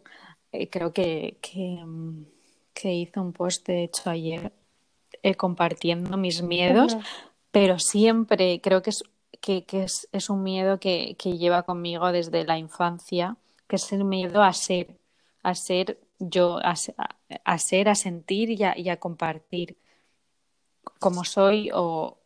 eh, 0.62 0.70
creo 0.70 0.94
que, 0.94 1.38
mm, 1.86 2.24
que, 2.74 2.94
hizo 2.94 3.22
un 3.22 3.34
post, 3.34 3.68
de 3.68 3.84
hecho, 3.84 4.10
ayer 4.10 4.52
eh, 5.24 5.36
compartiendo 5.36 6.18
mis 6.18 6.42
miedos, 6.42 6.98
pero 7.52 7.80
siempre 7.80 8.60
creo 8.62 8.82
que 8.82 8.90
es, 8.92 9.04
que, 9.42 9.66
es, 10.12 10.30
un 10.30 10.44
miedo 10.44 10.80
que, 10.80 11.16
lleva 11.24 11.64
conmigo 11.64 12.12
desde 12.12 12.46
la 12.46 12.58
infancia, 12.58 13.38
que 13.68 13.78
es 13.78 13.92
el 13.92 14.04
miedo 14.04 14.44
a 14.44 14.54
ser, 14.54 14.98
a 15.44 15.56
ser 15.56 16.00
yo, 16.20 16.60
a, 16.64 16.76
ser, 17.58 17.90
a 17.90 17.96
sentir 17.96 18.50
y 18.52 18.64
a, 18.64 18.78
y 18.78 18.90
a 18.90 18.98
compartir 18.98 19.78
como 21.00 21.24
soy 21.24 21.70
o 21.74 22.18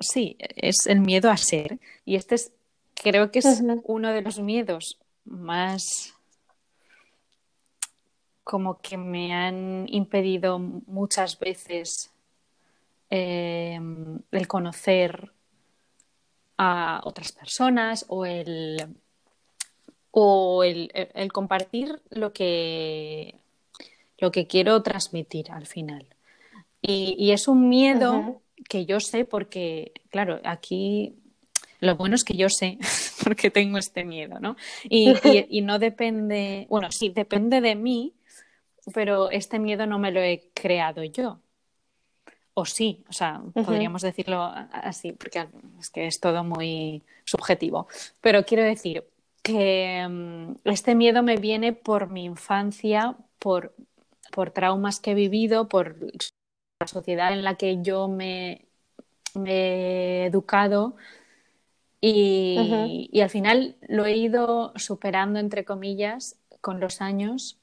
sí, 0.00 0.36
es 0.38 0.86
el 0.86 1.00
miedo 1.00 1.30
a 1.30 1.36
ser. 1.36 1.78
Y 2.04 2.16
este 2.16 2.34
es, 2.34 2.52
creo 2.94 3.30
que 3.30 3.40
es 3.40 3.62
uno 3.84 4.10
de 4.10 4.22
los 4.22 4.38
miedos 4.40 4.98
más 5.24 6.14
como 8.50 8.80
que 8.80 8.96
me 8.96 9.32
han 9.32 9.86
impedido 9.86 10.58
muchas 10.58 11.38
veces 11.38 12.10
em, 13.08 14.18
el 14.32 14.48
conocer 14.48 15.30
a 16.56 17.00
otras 17.04 17.30
personas 17.30 18.06
o 18.08 18.26
el 18.26 18.88
o 20.10 20.64
el, 20.64 20.90
compartir 21.32 22.02
lo 22.10 22.32
que 22.32 23.36
lo 24.18 24.32
que 24.32 24.48
quiero 24.48 24.82
transmitir 24.82 25.52
al 25.52 25.66
final. 25.68 26.04
Y, 26.82 27.30
es 27.30 27.46
un 27.46 27.68
miedo 27.68 28.42
que 28.68 28.84
yo 28.84 28.98
sé 28.98 29.24
porque 29.24 29.92
claro 30.10 30.40
aquí 30.42 31.14
lo 31.78 31.94
bueno 31.94 32.16
es 32.16 32.24
que 32.24 32.36
yo 32.36 32.48
sé 32.48 32.78
porque 33.22 33.52
tengo 33.52 33.78
este 33.78 34.04
miedo 34.04 34.40
no 34.40 34.56
y, 34.82 35.14
y 35.48 35.60
no 35.60 35.78
depende 35.78 36.66
bueno 36.68 36.90
sí 36.90 37.10
depende 37.10 37.60
de 37.60 37.76
mí 37.76 38.12
pero 38.92 39.30
este 39.30 39.58
miedo 39.58 39.86
no 39.86 39.98
me 39.98 40.12
lo 40.12 40.20
he 40.20 40.50
creado 40.54 41.04
yo. 41.04 41.40
O 42.54 42.64
sí, 42.64 43.04
o 43.08 43.12
sea, 43.12 43.40
podríamos 43.54 44.02
decirlo 44.02 44.42
así, 44.72 45.12
porque 45.12 45.46
es 45.78 45.90
que 45.90 46.06
es 46.06 46.20
todo 46.20 46.44
muy 46.44 47.02
subjetivo. 47.24 47.86
Pero 48.20 48.44
quiero 48.44 48.64
decir 48.64 49.04
que 49.42 50.06
mm, 50.08 50.56
este 50.64 50.94
miedo 50.94 51.22
me 51.22 51.36
viene 51.36 51.72
por 51.72 52.10
mi 52.10 52.24
infancia, 52.24 53.16
por, 53.38 53.74
por 54.32 54.50
traumas 54.50 55.00
que 55.00 55.12
he 55.12 55.14
vivido, 55.14 55.68
por 55.68 55.96
la 56.80 56.86
sociedad 56.86 57.32
en 57.32 57.44
la 57.44 57.54
que 57.54 57.82
yo 57.82 58.08
me, 58.08 58.66
he 59.46 60.26
educado 60.26 60.96
y, 62.00 63.08
y, 63.12 63.20
al 63.20 63.30
final 63.30 63.76
lo 63.86 64.06
he 64.06 64.16
ido 64.16 64.72
superando, 64.76 65.38
entre 65.38 65.64
comillas, 65.64 66.36
con 66.60 66.80
los 66.80 67.00
años 67.00 67.59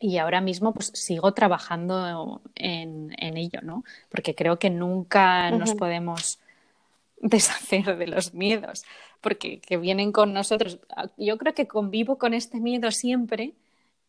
y 0.00 0.18
ahora 0.18 0.40
mismo 0.40 0.72
pues 0.72 0.90
sigo 0.94 1.32
trabajando 1.32 2.42
en, 2.54 3.14
ello, 3.18 3.60
¿no? 3.62 3.84
Porque 4.10 4.34
creo 4.34 4.58
que 4.58 4.70
nunca 4.70 5.50
nos 5.50 5.74
podemos 5.74 6.38
deshacer 7.20 7.96
de 7.96 8.06
los 8.06 8.34
miedos, 8.34 8.84
porque 9.20 9.60
que 9.60 9.76
vienen 9.76 10.12
con 10.12 10.32
nosotros. 10.32 10.78
Yo 11.16 11.38
creo 11.38 11.54
que 11.54 11.66
convivo 11.66 12.18
con 12.18 12.34
este 12.34 12.60
miedo 12.60 12.90
siempre 12.90 13.54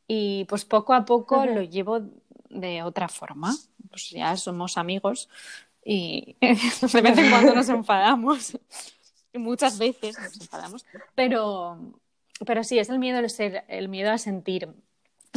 y 0.08 0.46
pues 0.46 0.66
poco 0.66 0.94
a 0.94 1.06
poco 1.06 1.46
lo 1.46 1.62
llevo 1.62 2.02
de 2.50 2.84
otra 2.84 3.08
forma. 3.08 3.56
Pues 3.90 4.10
ya 4.10 4.36
somos 4.36 4.78
amigos 4.78 5.30
y 5.86 6.36
de 6.42 7.02
vez 7.02 7.18
en 7.18 7.30
cuando 7.30 7.56
nos 7.56 7.70
enfadamos. 7.70 8.58
Muchas 9.34 9.78
veces 9.78 10.18
nos 10.20 10.42
enfadamos, 10.42 10.86
pero, 11.14 11.78
pero 12.46 12.64
sí, 12.64 12.80
es 12.80 12.90
el 12.90 12.98
miedo, 12.98 13.22
el 13.68 13.88
miedo 13.88 14.12
a 14.12 14.18
sentir 14.18 14.70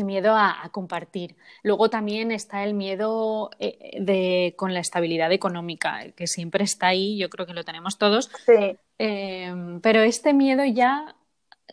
miedo 0.05 0.35
a, 0.37 0.69
compartir. 0.73 1.37
Luego 1.63 1.91
también 1.91 2.31
está 2.31 2.65
el 2.65 2.75
miedo 2.75 3.51
eh, 3.59 3.99
de, 4.01 4.55
con 4.57 4.75
la 4.75 4.81
estabilidad 4.81 5.33
económica, 5.33 6.11
que 6.17 6.27
siempre 6.27 6.65
está 6.65 6.89
ahí, 6.89 7.19
yo 7.19 7.31
creo 7.31 7.47
que 7.47 7.55
lo 7.55 7.65
tenemos 7.65 7.99
todos. 7.99 8.31
Sí. 8.47 8.77
Em, 8.99 9.81
pero 9.81 10.03
este 10.03 10.35
miedo 10.35 10.65
ya 10.65 11.17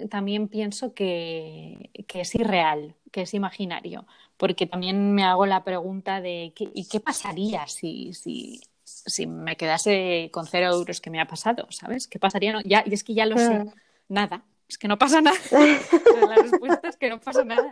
también 0.10 0.48
pienso 0.48 0.94
que, 0.94 1.90
es 2.08 2.36
irreal, 2.36 2.96
que 3.12 3.22
es 3.22 3.34
imaginario, 3.34 4.06
porque 4.38 4.68
también 4.68 5.14
me 5.14 5.24
hago 5.24 5.46
la 5.46 5.64
pregunta 5.64 6.22
de 6.22 6.54
¿y 6.58 6.88
qué 6.88 7.00
pasaría 7.00 7.68
si, 7.68 8.14
si, 8.14 8.62
si 8.84 9.28
me 9.28 9.58
quedase 9.58 10.30
con 10.32 10.48
cero 10.48 10.72
euros 10.72 11.02
que 11.02 11.10
me 11.10 11.20
ha 11.20 11.28
pasado? 11.28 11.68
¿Sabes? 11.70 12.08
¿Qué 12.08 12.20
pasaría? 12.20 12.62
ya, 12.64 12.84
y 12.86 12.94
es 12.94 13.04
que 13.04 13.14
ya 13.14 13.26
lo 13.26 13.38
sé, 13.38 13.60
mm. 13.60 13.74
nada, 14.10 14.44
es 14.70 14.78
que 14.78 14.88
no 14.88 14.98
pasa 14.98 15.22
nada. 15.22 15.38
la 15.52 16.36
respuesta 16.36 16.88
es 16.88 16.98
que 16.98 17.10
no 17.10 17.20
pasa 17.20 17.44
nada 17.44 17.72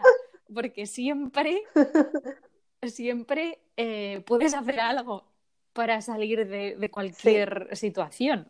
porque 0.54 0.86
siempre, 0.86 1.64
siempre 2.84 3.60
eh, 3.78 4.24
puedes 4.26 4.54
hacer 4.54 4.80
algo 4.80 5.26
para 5.74 6.02
salir 6.02 6.48
de, 6.48 6.90
cualquier 6.90 7.70
situación, 7.74 8.50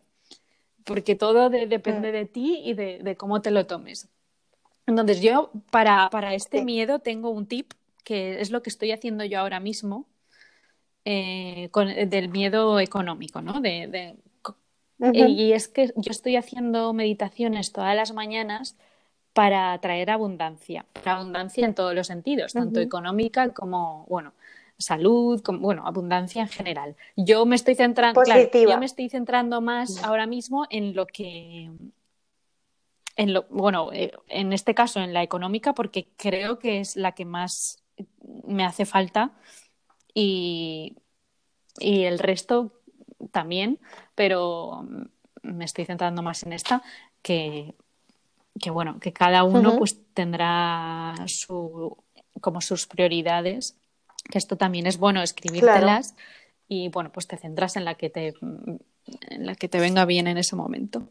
porque 0.84 1.16
todo 1.16 1.50
depende 1.50 2.10
mm. 2.10 2.12
de 2.12 2.24
ti 2.26 2.62
y 2.64 2.74
de, 2.74 3.16
cómo 3.16 3.42
te 3.42 3.50
lo 3.50 3.66
tomes. 3.66 4.08
Entonces 4.86 5.20
yo 5.20 5.50
para, 5.70 6.08
este 6.34 6.64
miedo 6.64 7.00
tengo 7.00 7.30
un 7.30 7.46
tip 7.46 7.72
que 8.04 8.40
es 8.40 8.52
lo 8.52 8.62
que 8.62 8.70
estoy 8.70 8.92
haciendo 8.92 9.24
yo 9.24 9.40
ahora 9.40 9.58
mismo 9.58 10.06
eh, 11.04 11.68
con, 11.72 11.88
del 11.88 12.28
miedo 12.28 12.78
económico, 12.78 13.42
¿no? 13.42 13.60
De, 13.60 14.16
Y 15.12 15.52
es 15.52 15.66
que 15.66 15.92
yo 15.96 16.12
estoy 16.12 16.36
haciendo 16.36 16.92
meditaciones 16.92 17.72
todas 17.72 17.96
las 17.96 18.12
mañanas 18.12 18.76
para 19.36 19.78
traer 19.82 20.08
abundancia, 20.08 20.86
abundancia 21.04 21.66
en 21.66 21.74
todos 21.74 21.94
los 21.94 22.06
sentidos, 22.06 22.54
tanto 22.54 22.80
económica 22.80 23.50
como, 23.50 24.06
bueno, 24.08 24.32
salud, 24.78 25.42
como, 25.42 25.58
bueno, 25.58 25.86
abundancia 25.86 26.40
en 26.40 26.48
general. 26.48 26.96
Yo 27.16 27.44
me 27.44 27.54
estoy 27.54 27.74
centrando, 27.74 28.22
yo 28.24 28.78
me 28.78 28.86
estoy 28.86 29.10
centrando 29.10 29.60
más 29.60 30.02
ahora 30.02 30.26
mismo 30.26 30.66
en 30.70 30.96
lo 30.96 31.06
que 31.06 31.70
en 33.16 33.34
lo, 33.34 33.42
bueno, 33.50 33.92
eh, 33.92 34.12
en 34.28 34.54
este 34.54 34.74
caso 34.74 35.00
en 35.00 35.12
la 35.12 35.22
económica 35.22 35.74
porque 35.74 36.08
creo 36.16 36.58
que 36.58 36.80
es 36.80 36.96
la 36.96 37.12
que 37.12 37.26
más 37.26 37.84
me 38.46 38.64
hace 38.64 38.86
falta 38.86 39.32
y, 40.14 40.96
y 41.78 42.04
el 42.04 42.18
resto 42.18 42.72
también, 43.32 43.80
pero 44.14 44.88
me 45.42 45.66
estoy 45.66 45.84
centrando 45.84 46.22
más 46.22 46.42
en 46.42 46.54
esta 46.54 46.82
que 47.20 47.74
que 48.60 48.70
bueno, 48.70 48.98
que 49.00 49.12
cada 49.12 49.44
uno 49.44 49.76
pues 49.78 49.98
tendrá 50.14 51.14
su, 51.26 51.96
como 52.40 52.60
sus 52.60 52.86
prioridades, 52.86 53.78
que 54.30 54.38
esto 54.38 54.56
también 54.56 54.86
es 54.86 54.98
bueno 54.98 55.22
escribírtelas 55.22 56.14
y 56.68 56.88
bueno, 56.88 57.12
pues 57.12 57.26
te 57.26 57.36
centras 57.36 57.76
en 57.76 57.84
la 57.84 57.94
que 57.94 58.10
te 58.10 58.34
en 59.28 59.46
la 59.46 59.54
que 59.54 59.68
te 59.68 59.78
venga 59.78 60.04
bien 60.04 60.26
en 60.26 60.38
ese 60.38 60.56
momento. 60.56 61.08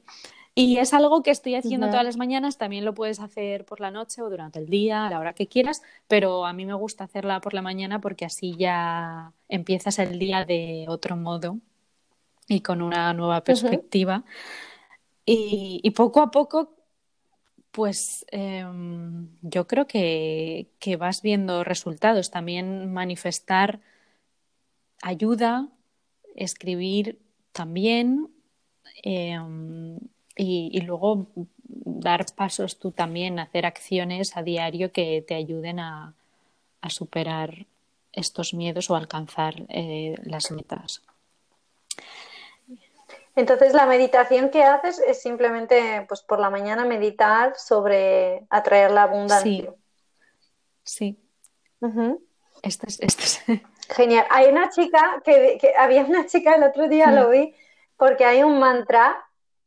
Y 0.57 0.77
es 0.77 0.93
algo 0.93 1.21
que 1.21 1.31
estoy 1.31 1.55
haciendo 1.55 1.87
todas 1.87 2.05
las 2.05 2.15
mañanas, 2.15 2.57
también 2.57 2.85
lo 2.85 2.93
puedes 2.93 3.19
hacer 3.19 3.65
por 3.65 3.81
la 3.81 3.91
noche 3.91 4.21
o 4.21 4.29
durante 4.29 4.57
el 4.57 4.67
día, 4.67 5.05
a 5.05 5.09
la 5.09 5.19
hora 5.19 5.33
que 5.33 5.47
quieras, 5.47 5.81
pero 6.07 6.45
a 6.45 6.53
mí 6.53 6.65
me 6.65 6.73
gusta 6.73 7.03
hacerla 7.03 7.41
por 7.41 7.53
la 7.53 7.61
mañana 7.61 7.99
porque 7.99 8.23
así 8.23 8.55
ya 8.57 9.33
empiezas 9.49 9.99
el 9.99 10.17
día 10.17 10.45
de 10.45 10.85
otro 10.87 11.17
modo 11.17 11.57
y 12.47 12.61
con 12.61 12.81
una 12.81 13.13
nueva 13.13 13.43
perspectiva. 13.43 14.23
y, 15.25 15.81
y, 15.83 15.91
poco 15.91 16.21
a 16.21 16.31
poco 16.31 16.75
pues 17.75 18.25
em, 18.31 19.27
yo 19.41 19.67
creo 19.67 19.85
que, 19.85 20.69
vas 20.97 21.21
viendo 21.21 21.65
resultados. 21.65 22.31
También 22.31 22.93
manifestar 22.93 23.81
ayuda, 25.01 25.67
escribir 26.35 27.19
también 27.51 28.29
em, 29.03 29.99
y, 30.37 30.79
luego 30.81 31.27
dar 31.65 32.25
pasos 32.33 32.79
tú 32.79 32.91
también, 32.91 33.39
hacer 33.39 33.65
acciones 33.65 34.37
a 34.37 34.41
diario 34.41 34.93
que 34.93 35.21
te 35.27 35.35
ayuden 35.35 35.79
a, 35.79 36.13
superar 36.87 37.65
estos 38.13 38.53
miedos 38.53 38.91
o 38.91 38.95
alcanzar 38.95 39.65
eh, 39.69 40.15
las 40.23 40.51
metas. 40.51 41.01
Entonces 43.35 43.73
la 43.73 43.85
meditación 43.85 44.49
que 44.49 44.63
haces 44.63 44.99
es 44.99 45.21
simplemente, 45.21 46.05
pues 46.07 46.21
por 46.21 46.39
la 46.39 46.49
mañana 46.49 46.85
meditar 46.85 47.53
sobre 47.57 48.45
atraer 48.49 48.91
la 48.91 49.03
abundancia. 49.03 49.73
Sí. 50.83 51.19
Esto 52.61 52.87
es, 52.87 53.43
Genial. 53.89 54.25
Hay 54.29 54.47
una 54.47 54.69
chica 54.69 55.21
que, 55.23 55.59
había 55.77 56.03
una 56.03 56.25
chica 56.25 56.55
el 56.55 56.63
otro 56.63 56.87
día 56.87 57.11
lo 57.11 57.27
mm. 57.27 57.31
vi 57.31 57.55
porque 57.97 58.25
hay 58.25 58.43
un 58.43 58.59
mantra 58.59 59.15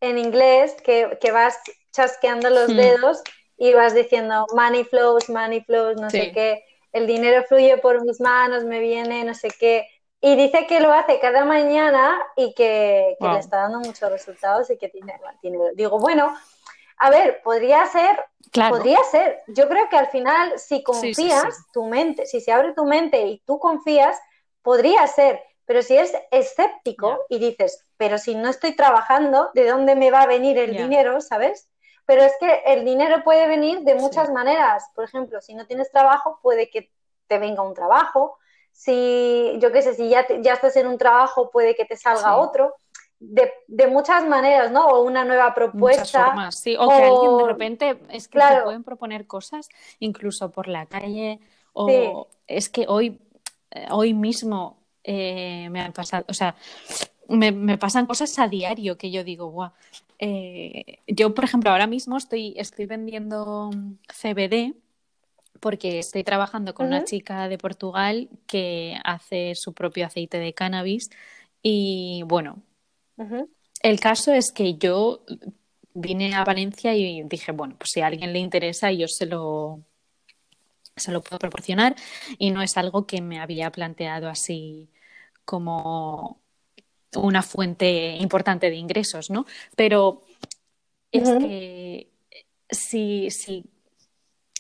en 0.01 0.19
inglés 0.19 0.77
que, 0.83 1.19
vas 1.33 1.59
chasqueando 1.93 2.51
los 2.51 2.71
mm. 2.71 2.77
dedos 2.77 3.23
y 3.57 3.73
vas 3.75 3.95
diciendo 3.95 4.47
money 4.55 4.85
flows, 4.85 5.29
money 5.29 5.63
flows, 5.63 6.01
no 6.01 6.11
sé 6.11 6.33
qué, 6.33 6.65
el 6.93 7.07
dinero 7.07 7.45
fluye 7.45 7.77
por 7.79 8.05
mis 8.05 8.21
manos, 8.21 8.65
me 8.65 8.81
viene, 8.81 9.25
no 9.25 9.35
sé 9.35 9.49
qué. 9.59 9.87
Y 10.21 10.35
dice 10.35 10.67
que 10.67 10.81
lo 10.81 10.93
hace 10.93 11.21
cada 11.21 11.45
mañana 11.45 12.19
y 12.37 12.53
que, 12.55 13.17
le 13.21 13.39
está 13.39 13.59
dando 13.59 13.79
muchos 13.81 14.11
resultados 14.11 14.69
y 14.71 14.77
que 14.77 14.89
tiene, 14.89 15.21
tiene, 15.41 15.59
Digo, 15.75 16.01
bueno, 16.01 16.37
a 16.99 17.11
ver, 17.11 17.41
podría 17.43 17.87
ser, 17.87 18.19
podría 18.53 18.99
ser. 19.05 19.41
Yo 19.47 19.69
creo 19.69 19.89
que 19.89 19.97
al 19.97 20.09
final, 20.09 20.59
si 20.59 20.83
confías, 20.83 21.67
tu 21.73 21.85
mente, 21.85 22.27
si 22.27 22.41
se 22.41 22.51
abre 22.51 22.73
tu 22.75 22.85
mente 22.85 23.21
y 23.27 23.39
tú 23.47 23.61
confías, 23.61 24.19
podría 24.63 25.07
ser. 25.07 25.41
Pero 25.65 25.83
si 25.83 25.97
eres 25.97 26.13
escéptico 26.33 27.27
y 27.29 27.39
dices, 27.39 27.87
pero 27.97 28.19
si 28.19 28.35
no 28.35 28.49
estoy 28.49 28.75
trabajando, 28.75 29.51
¿de 29.55 29.69
dónde 29.69 29.95
me 29.95 30.11
va 30.11 30.23
a 30.23 30.27
venir 30.27 30.59
el 30.59 30.77
dinero? 30.77 31.21
¿Sabes? 31.21 31.69
Pero 32.07 32.23
es 32.23 32.33
que 32.41 32.63
el 32.67 32.85
dinero 32.85 33.23
puede 33.23 33.47
venir 33.47 33.81
de 33.81 33.95
muchas 33.95 34.31
maneras. 34.31 34.91
Por 34.95 35.05
ejemplo, 35.05 35.41
si 35.41 35.55
no 35.55 35.67
tienes 35.67 35.93
trabajo, 35.93 36.41
puede 36.43 36.71
que 36.71 36.91
te 37.29 37.39
venga 37.39 37.63
un 37.63 37.75
trabajo 37.75 38.39
si, 38.79 39.59
yo 39.59 39.73
qué 39.73 39.83
sé, 39.83 39.95
si 39.95 40.09
ya, 40.09 40.25
ya 40.41 40.55
estás 40.55 40.77
en 40.77 40.87
un 40.87 40.99
trabajo, 40.99 41.51
puede 41.51 41.75
que 41.75 41.85
te 41.85 41.97
salga 41.97 42.37
otro. 42.37 42.77
De, 43.19 43.53
de, 43.67 43.89
muchas 43.89 44.25
maneras, 44.25 44.71
¿no? 44.71 44.87
O 44.87 45.03
una 45.03 45.25
nueva 45.25 45.53
propuesta. 45.53 46.27
Formas, 46.27 46.61
sí. 46.61 46.77
O, 46.79 46.89
que 46.89 46.95
alguien 46.95 47.39
de 47.39 47.45
repente 47.45 47.99
es 48.11 48.29
que 48.29 48.39
te 48.39 48.63
pueden 48.63 48.85
proponer 48.85 49.27
cosas, 49.27 49.69
incluso 49.99 50.53
por 50.53 50.69
la 50.69 50.87
calle. 50.87 51.41
O 51.73 52.29
es 52.47 52.69
que 52.69 52.85
hoy, 52.87 53.21
eh, 53.73 53.89
hoy 53.91 54.15
mismo 54.15 54.79
eh, 55.03 55.69
me 55.71 55.81
han 55.81 55.93
pasado, 55.93 56.25
o 56.29 56.33
sea, 56.33 56.55
me, 57.27 57.51
me, 57.51 57.79
pasan 57.79 58.07
cosas 58.07 58.39
a 58.39 58.47
diario 58.47 58.97
que 58.97 59.11
yo 59.11 59.25
digo, 59.25 59.49
guau. 59.49 59.73
Eh, 60.21 61.01
yo, 61.09 61.35
por 61.35 61.43
ejemplo, 61.43 61.73
ahora 61.73 61.89
mismo 61.89 62.17
estoy, 62.17 62.55
estoy 62.57 62.87
vendiendo 62.87 63.71
CBD 64.07 64.77
porque 65.61 65.99
estoy 65.99 66.25
trabajando 66.25 66.75
con 66.75 66.87
una 66.87 67.05
chica 67.05 67.49
de 67.49 67.59
Portugal 67.59 68.29
que 68.47 68.97
hace 69.05 69.55
su 69.55 69.73
propio 69.73 70.07
aceite 70.07 70.39
de 70.39 70.53
cannabis 70.53 71.11
y 71.63 72.23
bueno, 72.27 72.63
el 73.83 74.01
caso 74.01 74.33
es 74.33 74.53
que 74.53 74.75
yo 74.75 75.25
vine 75.95 76.35
a 76.35 76.45
Valencia 76.45 76.95
y 76.95 77.23
dije, 77.25 77.53
bueno, 77.53 77.75
pues 77.79 77.91
si 77.93 78.01
a 78.01 78.07
alguien 78.07 78.33
le 78.33 78.39
interesa 78.39 78.93
yo 78.93 79.09
se 79.09 79.27
lo 79.27 79.83
se 80.97 81.13
lo 81.13 81.23
puedo 81.23 81.39
proporcionar 81.39 81.95
y 82.39 82.51
no 82.51 82.63
es 82.63 82.77
algo 82.77 83.07
que 83.07 83.21
me 83.21 83.41
había 83.41 83.71
planteado 83.71 84.29
así 84.29 84.89
como 85.45 86.41
una 87.15 87.43
fuente 87.43 88.17
importante 88.17 88.71
de 88.71 88.77
ingresos, 88.77 89.31
¿no? 89.31 89.47
Pero 89.77 90.25
es 91.11 91.31
que 91.39 92.11
si, 92.71 93.31
si 93.31 93.65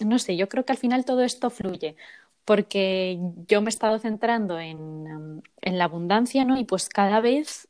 no 0.00 0.18
sé, 0.18 0.36
yo 0.36 0.48
creo 0.48 0.64
que 0.64 0.72
al 0.72 0.78
final 0.78 1.04
todo 1.04 1.22
esto 1.22 1.50
fluye, 1.50 1.96
porque 2.44 3.18
yo 3.46 3.60
me 3.60 3.68
he 3.68 3.70
estado 3.70 3.98
centrando 3.98 4.58
en, 4.58 5.42
la 5.62 5.84
abundancia, 5.84 6.44
¿no? 6.44 6.58
Y 6.58 6.64
pues 6.64 6.88
cada 6.88 7.20
vez, 7.20 7.68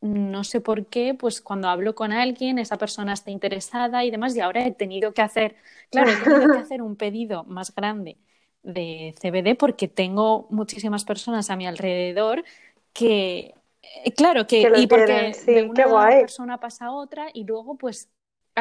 no 0.00 0.44
sé 0.44 0.60
por 0.60 0.86
qué, 0.86 1.14
pues 1.14 1.40
cuando 1.40 1.68
hablo 1.68 1.94
con 1.94 2.12
alguien, 2.12 2.58
esa 2.58 2.78
persona 2.78 3.12
está 3.12 3.30
interesada 3.30 4.04
y 4.04 4.10
demás, 4.10 4.36
y 4.36 4.40
ahora 4.40 4.66
he 4.66 4.72
tenido 4.72 5.12
que 5.12 5.22
hacer, 5.22 5.56
claro, 5.90 6.10
he 6.10 6.16
tenido 6.16 6.52
que 6.52 6.58
hacer 6.58 6.82
un 6.82 6.96
pedido 6.96 7.44
más 7.44 7.74
grande 7.74 8.16
de 8.62 9.14
CBD 9.20 9.54
porque 9.54 9.88
tengo 9.88 10.46
muchísimas 10.50 11.04
personas 11.04 11.48
a 11.48 11.56
mi 11.56 11.66
alrededor 11.66 12.44
que 12.92 13.54
eh, 13.82 14.12
Claro, 14.12 14.46
que, 14.46 14.70
y 14.76 14.86
porque 14.86 15.32
de 15.46 15.62
una 15.62 16.08
persona 16.08 16.58
pasa 16.58 16.86
a 16.86 16.92
otra 16.92 17.28
y 17.32 17.44
luego 17.44 17.76
pues 17.76 18.08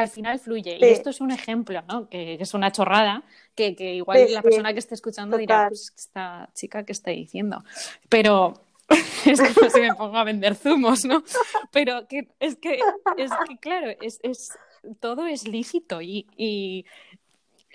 al 0.02 0.08
final 0.10 0.40
fluye. 0.40 0.78
Y 0.80 0.86
esto 0.86 1.10
es 1.10 1.22
un 1.22 1.32
ejemplo, 1.32 1.82
¿no? 1.88 2.10
Que, 2.10 2.36
es 2.40 2.54
una 2.54 2.72
chorrada, 2.72 3.24
que, 3.56 3.76
igual 3.96 4.32
la 4.32 4.42
persona 4.42 4.74
que 4.74 4.80
esté 4.80 4.96
escuchando 4.96 5.38
dirá, 5.38 5.68
pues 5.70 5.94
esta 5.96 6.50
chica 6.54 6.84
que 6.84 6.92
está 6.92 7.12
diciendo. 7.12 7.64
Pero 8.10 8.54
es 9.26 9.42
como 9.42 9.70
si 9.70 9.82
me 9.82 9.96
pongo 9.96 10.18
a 10.18 10.24
vender 10.24 10.56
zumos, 10.56 11.06
¿no? 11.06 11.24
Pero 11.72 12.08
que, 12.08 12.28
es, 12.40 12.56
que, 12.56 12.80
es 13.18 13.32
que, 13.48 13.58
claro, 13.58 13.92
es, 14.02 14.20
es, 14.24 14.52
todo 15.00 15.26
es 15.26 15.48
lícito 15.48 16.02
y, 16.02 16.28
y, 16.38 16.86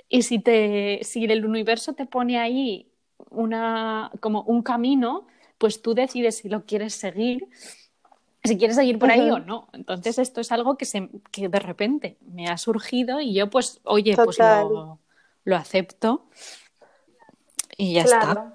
Y 0.08 0.22
si, 0.22 0.38
te, 0.38 1.00
si 1.02 1.24
el 1.24 1.44
universo 1.44 1.94
te 1.94 2.06
pone 2.06 2.38
ahí 2.38 2.86
una, 3.30 4.10
como 4.20 4.42
un 4.42 4.62
camino, 4.62 5.26
pues 5.58 5.82
tú 5.82 5.94
decides 5.94 6.38
si 6.38 6.48
lo 6.48 6.64
quieres 6.64 6.94
seguir, 6.94 7.46
si 8.44 8.58
quieres 8.58 8.76
seguir 8.76 8.98
por 8.98 9.10
ahí 9.10 9.30
o 9.30 9.38
no. 9.38 9.68
Entonces 9.72 10.18
esto 10.18 10.40
es 10.40 10.52
algo 10.52 10.76
que, 10.76 10.84
se, 10.84 11.08
que 11.30 11.48
de 11.48 11.58
repente 11.58 12.16
me 12.20 12.48
ha 12.48 12.58
surgido 12.58 13.20
y 13.20 13.34
yo 13.34 13.50
pues, 13.50 13.80
oye, 13.84 14.16
pues 14.16 14.38
lo, 14.38 14.98
lo, 15.44 15.56
acepto 15.56 16.26
y 17.76 17.94
ya 17.94 18.02
está. 18.02 18.54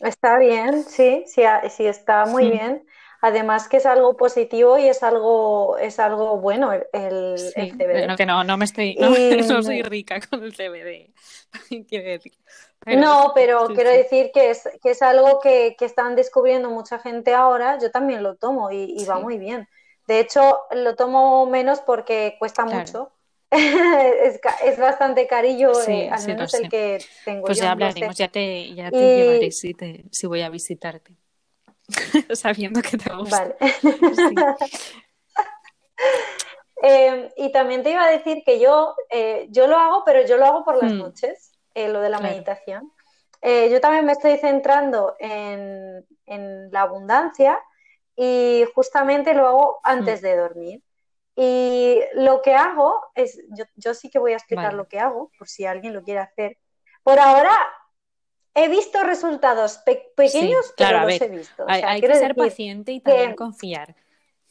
Está 0.00 0.38
bien, 0.38 0.84
sí, 0.84 1.24
sí, 1.26 1.42
sí 1.70 1.86
está 1.86 2.26
muy 2.26 2.50
bien. 2.50 2.84
Además 3.22 3.68
que 3.68 3.76
es 3.76 3.84
algo 3.84 4.16
positivo 4.16 4.78
y 4.78 4.86
es 4.86 5.02
algo, 5.02 5.76
es 5.76 5.98
algo 5.98 6.38
bueno 6.38 6.72
el, 6.72 6.86
el, 6.92 7.36
CBD. 7.36 8.16
que 8.16 8.24
no, 8.24 8.44
no 8.44 8.56
me 8.56 8.64
estoy, 8.64 8.94
no, 8.94 9.12
soy 9.62 9.82
rica 9.82 10.20
con 10.20 10.42
el 10.42 10.54
CBD, 10.54 11.12
no, 12.86 13.32
pero 13.34 13.68
quiero 13.68 13.90
decir 13.90 14.30
que 14.32 14.50
es, 14.50 14.68
que 14.82 14.90
es 14.90 15.02
algo 15.02 15.40
que, 15.40 15.76
que, 15.78 15.84
están 15.84 16.16
descubriendo 16.16 16.70
mucha 16.70 16.98
gente 16.98 17.34
ahora. 17.34 17.78
Yo 17.78 17.90
también 17.90 18.22
lo 18.22 18.36
tomo 18.36 18.70
y, 18.70 19.04
va 19.04 19.18
muy 19.18 19.38
bien. 19.38 19.68
De 20.06 20.20
hecho, 20.20 20.58
lo 20.72 20.96
tomo 20.96 21.46
menos 21.46 21.80
porque 21.80 22.36
cuesta 22.38 22.64
mucho. 22.64 23.12
es, 23.50 24.40
es, 24.64 24.78
bastante 24.78 25.26
carillo, 25.26 25.72
eh, 25.88 26.08
al 26.08 26.24
menos 26.24 26.54
el 26.54 26.68
que 26.68 27.04
tengo 27.24 27.46
pues 27.46 27.58
ya 27.58 27.72
hablaremos, 27.72 28.16
ya 28.16 28.28
te, 28.28 28.72
ya 28.74 28.90
te 28.90 28.96
llevaré 28.96 29.50
si, 29.50 29.74
te, 29.74 30.04
si 30.10 30.26
voy 30.28 30.42
a 30.42 30.48
visitarte. 30.48 31.16
sabiendo 32.34 32.80
que 32.82 32.96
te 32.96 33.14
gusta. 33.14 33.38
Vale. 33.38 33.56
Em, 36.82 37.28
y 37.36 37.52
también 37.52 37.82
te 37.82 37.90
iba 37.90 38.02
a 38.02 38.10
decir 38.10 38.42
que 38.42 38.58
yo, 38.58 38.94
eh, 39.10 39.48
yo 39.50 39.66
lo 39.66 39.76
hago, 39.76 40.02
pero 40.02 40.26
yo 40.26 40.38
lo 40.38 40.46
hago 40.46 40.64
por 40.64 40.82
las 40.82 40.90
hmm. 40.90 40.98
noches, 40.98 41.52
eh, 41.84 41.88
lo 41.88 42.00
de 42.00 42.10
la 42.10 42.20
meditación. 42.20 42.92
Eh, 43.42 43.70
yo 43.70 43.80
también 43.80 44.04
me 44.04 44.12
estoy 44.12 44.36
centrando 44.36 45.16
en, 45.18 46.04
la 46.70 46.82
abundancia 46.82 47.58
y 48.14 48.64
justamente 48.74 49.34
lo 49.34 49.48
hago 49.48 49.80
antes 49.82 50.20
hmm. 50.20 50.24
de 50.24 50.36
dormir. 50.36 50.82
Y 51.34 52.00
lo 52.14 52.42
que 52.42 52.54
hago 52.54 53.00
es, 53.14 53.40
yo, 53.76 53.94
sí 53.94 54.10
que 54.10 54.18
voy 54.18 54.32
a 54.32 54.36
explicar 54.36 54.74
lo 54.74 54.86
que 54.86 55.00
hago, 55.00 55.30
por 55.38 55.48
si 55.48 55.64
alguien 55.64 55.94
lo 55.94 56.02
quiere 56.02 56.20
hacer. 56.20 56.58
Por 57.02 57.18
ahora 57.18 57.50
he 58.54 58.68
visto 58.68 59.02
resultados 59.02 59.78
pequeños, 59.78 60.72
pero 60.76 61.00
los 61.00 61.20
he 61.20 61.28
visto. 61.28 61.64
hay, 61.66 62.00
que 62.00 62.14
ser 62.14 62.34
paciente 62.34 62.92
y 62.92 63.00
también 63.00 63.34
confiar. 63.34 63.96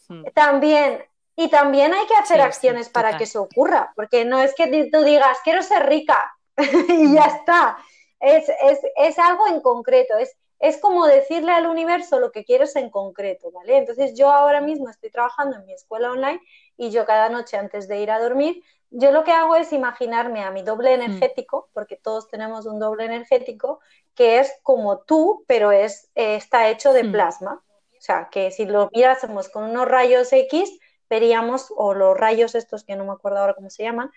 Hmm. 0.07 0.23
También, 0.33 1.05
y 1.35 1.49
también 1.49 1.93
hay 1.93 2.07
que 2.07 2.15
hacer 2.15 2.41
acciones 2.41 2.89
para 2.89 3.17
que 3.17 3.25
eso 3.25 3.43
ocurra, 3.43 3.93
porque 3.95 4.25
no 4.25 4.41
es 4.41 4.55
que 4.55 4.89
tú 4.91 5.03
digas, 5.03 5.37
quiero 5.43 5.61
ser 5.61 5.87
rica 5.87 6.33
y 6.89 7.13
ya 7.13 7.25
está. 7.25 7.77
Es, 8.19 8.49
es, 8.49 8.79
es, 8.97 9.19
algo 9.19 9.47
en 9.47 9.61
concreto, 9.61 10.17
es, 10.17 10.35
es 10.59 10.77
como 10.77 11.05
decirle 11.07 11.51
al 11.51 11.67
universo 11.67 12.19
lo 12.19 12.31
que 12.31 12.43
quieres 12.43 12.75
en 12.75 12.89
concreto, 12.89 13.51
¿vale? 13.51 13.77
Entonces 13.77 14.13
yo 14.17 14.29
ahora 14.29 14.59
mismo 14.59 14.89
estoy 14.89 15.09
trabajando 15.09 15.55
en 15.55 15.65
mi 15.65 15.73
escuela 15.73 16.11
online 16.11 16.41
y 16.75 16.89
yo 16.91 17.05
cada 17.05 17.29
noche 17.29 17.55
antes 17.55 17.87
de 17.87 18.01
ir 18.01 18.11
a 18.11 18.19
dormir 18.19 18.61
yo 18.91 19.11
lo 19.11 19.23
que 19.23 19.31
hago 19.31 19.55
es 19.55 19.71
imaginarme 19.71 20.43
a 20.43 20.51
mi 20.51 20.63
doble 20.63 20.97
hmm. 20.97 21.01
energético, 21.01 21.69
porque 21.73 21.95
todos 21.95 22.27
tenemos 22.27 22.65
un 22.65 22.79
doble 22.79 23.05
energético, 23.05 23.79
que 24.15 24.39
es 24.39 24.51
como 24.63 24.99
tú, 24.99 25.43
pero 25.47 25.71
es, 25.71 26.09
eh, 26.15 26.35
está 26.35 26.69
hecho 26.69 26.93
de 26.93 27.03
hmm. 27.03 27.11
plasma. 27.11 27.63
O 27.97 28.01
sea, 28.01 28.29
que 28.31 28.51
si 28.51 28.65
lo 28.65 28.89
mirásemos 28.93 29.49
con 29.49 29.63
unos 29.63 29.87
rayos 29.87 30.31
X, 30.31 30.79
veríamos, 31.09 31.71
o 31.75 31.93
los 31.93 32.17
rayos 32.17 32.55
estos 32.55 32.83
que 32.83 32.95
no 32.95 33.05
me 33.05 33.11
acuerdo 33.11 33.39
ahora 33.39 33.53
cómo 33.53 33.69
se 33.69 33.83
llaman, 33.83 34.11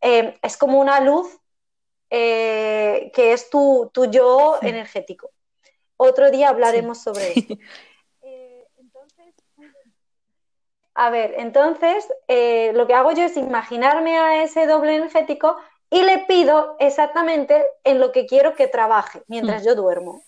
eh, 0.00 0.38
es 0.42 0.56
como 0.56 0.80
una 0.80 1.00
luz 1.00 1.38
eh, 2.14 3.10
que 3.14 3.32
es 3.32 3.48
tu, 3.48 3.90
tu 3.94 4.04
yo 4.04 4.58
energético. 4.60 5.30
Otro 5.96 6.30
día 6.30 6.50
hablaremos 6.50 7.02
sobre 7.02 7.32
eso. 7.32 7.54
A 10.94 11.08
ver, 11.08 11.36
entonces 11.38 12.06
eh, 12.28 12.72
lo 12.74 12.86
que 12.86 12.92
hago 12.92 13.12
yo 13.12 13.24
es 13.24 13.38
imaginarme 13.38 14.18
a 14.18 14.42
ese 14.42 14.66
doble 14.66 14.94
energético 14.94 15.56
y 15.88 16.02
le 16.02 16.18
pido 16.18 16.76
exactamente 16.80 17.64
en 17.82 17.98
lo 17.98 18.12
que 18.12 18.26
quiero 18.26 18.54
que 18.54 18.66
trabaje 18.66 19.22
mientras 19.26 19.62
mm. 19.62 19.64
yo 19.64 19.74
duermo. 19.74 20.22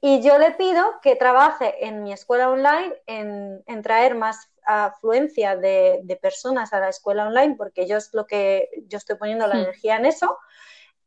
Y 0.00 0.20
yo 0.20 0.38
le 0.38 0.50
pido 0.52 1.00
que 1.00 1.14
trabaje 1.14 1.86
en 1.86 2.02
mi 2.02 2.12
escuela 2.12 2.50
online, 2.50 2.92
en, 3.06 3.82
traer 3.82 4.16
más 4.16 4.50
afluencia 4.64 5.56
de, 5.56 6.18
personas 6.20 6.72
a 6.72 6.80
la 6.80 6.88
escuela 6.88 7.28
online, 7.28 7.54
porque 7.56 7.86
yo 7.86 7.96
es 7.96 8.12
lo 8.12 8.26
que 8.26 8.68
yo 8.88 8.98
estoy 8.98 9.16
poniendo 9.16 9.46
la 9.46 9.54
mm. 9.54 9.58
energía 9.58 9.96
en 9.96 10.06
eso. 10.06 10.38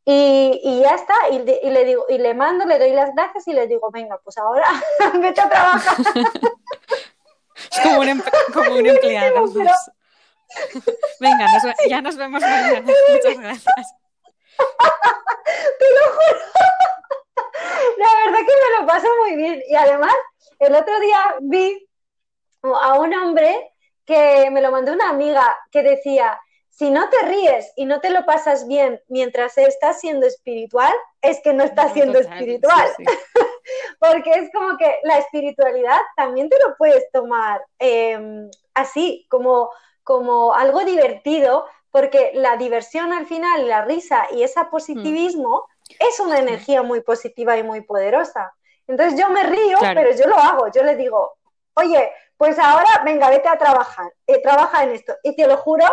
Y, 0.05 0.81
ya 0.81 0.95
está, 0.95 1.15
y, 1.31 1.39
le 1.39 1.85
digo, 1.85 2.05
y 2.09 2.17
le 2.17 2.33
mando, 2.33 2.65
le 2.65 2.77
doy 2.77 2.91
las 2.91 3.15
gracias 3.15 3.47
y 3.47 3.53
le 3.53 3.67
digo, 3.67 3.89
venga, 3.91 4.19
pues 4.23 4.37
ahora 4.37 4.65
vete 5.21 5.41
a 5.41 5.49
trabajar. 5.49 5.95
como 7.83 7.99
un, 8.01 8.23
como 8.53 8.75
un 8.75 8.85
empleado. 8.85 9.45
Venga, 11.19 11.47
ya 11.89 12.01
nos 12.01 12.15
vemos 12.15 12.41
mañana. 12.41 12.81
Muchas 12.81 13.39
gracias. 13.39 13.95
Te 15.79 15.85
lo 15.95 16.11
juro. 16.11 16.39
La 17.97 18.09
verdad 18.25 18.39
que 18.39 18.45
me 18.45 18.79
lo 18.79 18.85
paso 18.85 19.07
muy 19.21 19.35
bien. 19.35 19.63
Y 19.67 19.75
además, 19.75 20.13
el 20.59 20.75
otro 20.75 20.99
día 20.99 21.35
vi 21.41 21.87
a 22.61 22.93
un 22.99 23.13
hombre 23.15 23.73
que 24.05 24.49
me 24.51 24.61
lo 24.61 24.71
mandó 24.71 24.93
una 24.93 25.09
amiga 25.09 25.57
que 25.71 25.81
decía, 25.81 26.39
si 26.75 26.89
no 26.89 27.07
te 27.09 27.27
ríes 27.27 27.71
y 27.75 27.85
no 27.85 28.01
te 28.01 28.09
lo 28.09 28.25
pasas 28.25 28.67
bien 28.67 28.99
mientras 29.07 29.57
estás 29.59 29.99
siendo 29.99 30.25
espiritual, 30.25 30.91
es 31.21 31.39
que 31.43 31.53
no 31.53 31.63
estás 31.63 31.93
siendo 31.93 32.17
espiritual. 32.17 32.89
Porque 33.99 34.31
es 34.31 34.51
como 34.51 34.75
que 34.77 34.99
la 35.03 35.19
espiritualidad 35.19 35.99
también 36.15 36.49
te 36.49 36.57
lo 36.57 36.75
puedes 36.75 37.09
tomar 37.11 37.63
em, 37.77 38.49
así, 38.73 39.27
como, 39.29 39.69
como 40.03 40.53
algo 40.55 40.83
divertido, 40.83 41.65
porque 41.91 42.31
la 42.33 42.57
diversión 42.57 43.13
al 43.13 43.27
final, 43.27 43.67
la 43.67 43.85
risa 43.85 44.25
y 44.31 44.41
ese 44.41 44.65
positivismo 44.65 45.67
es 45.99 46.19
una 46.19 46.39
energía 46.39 46.81
muy 46.81 47.01
positiva 47.01 47.55
y 47.55 47.61
muy 47.61 47.81
poderosa. 47.81 48.51
Entonces 48.87 49.17
yo 49.17 49.29
me 49.29 49.43
río, 49.43 49.77
pero 49.79 50.11
yo 50.15 50.27
lo 50.27 50.37
hago, 50.37 50.71
yo 50.71 50.83
le 50.83 50.95
digo, 50.95 51.35
oye, 51.75 52.11
pues 52.35 52.57
ahora 52.57 53.03
venga, 53.05 53.29
vete 53.29 53.47
a 53.47 53.59
trabajar, 53.59 54.11
eh, 54.25 54.41
trabaja 54.41 54.83
en 54.83 54.89
esto. 54.89 55.13
Y 55.21 55.35
te 55.35 55.45
lo 55.45 55.57
juro 55.57 55.85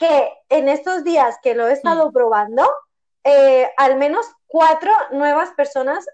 que 0.00 0.32
en 0.48 0.68
estos 0.70 1.04
días 1.04 1.38
que 1.42 1.54
lo 1.54 1.68
he 1.68 1.72
estado 1.74 2.10
probando, 2.10 2.66
eh, 3.22 3.70
al 3.76 3.96
menos 3.96 4.26
cuatro 4.46 4.90
nuevas 5.10 5.50
personas 5.50 6.06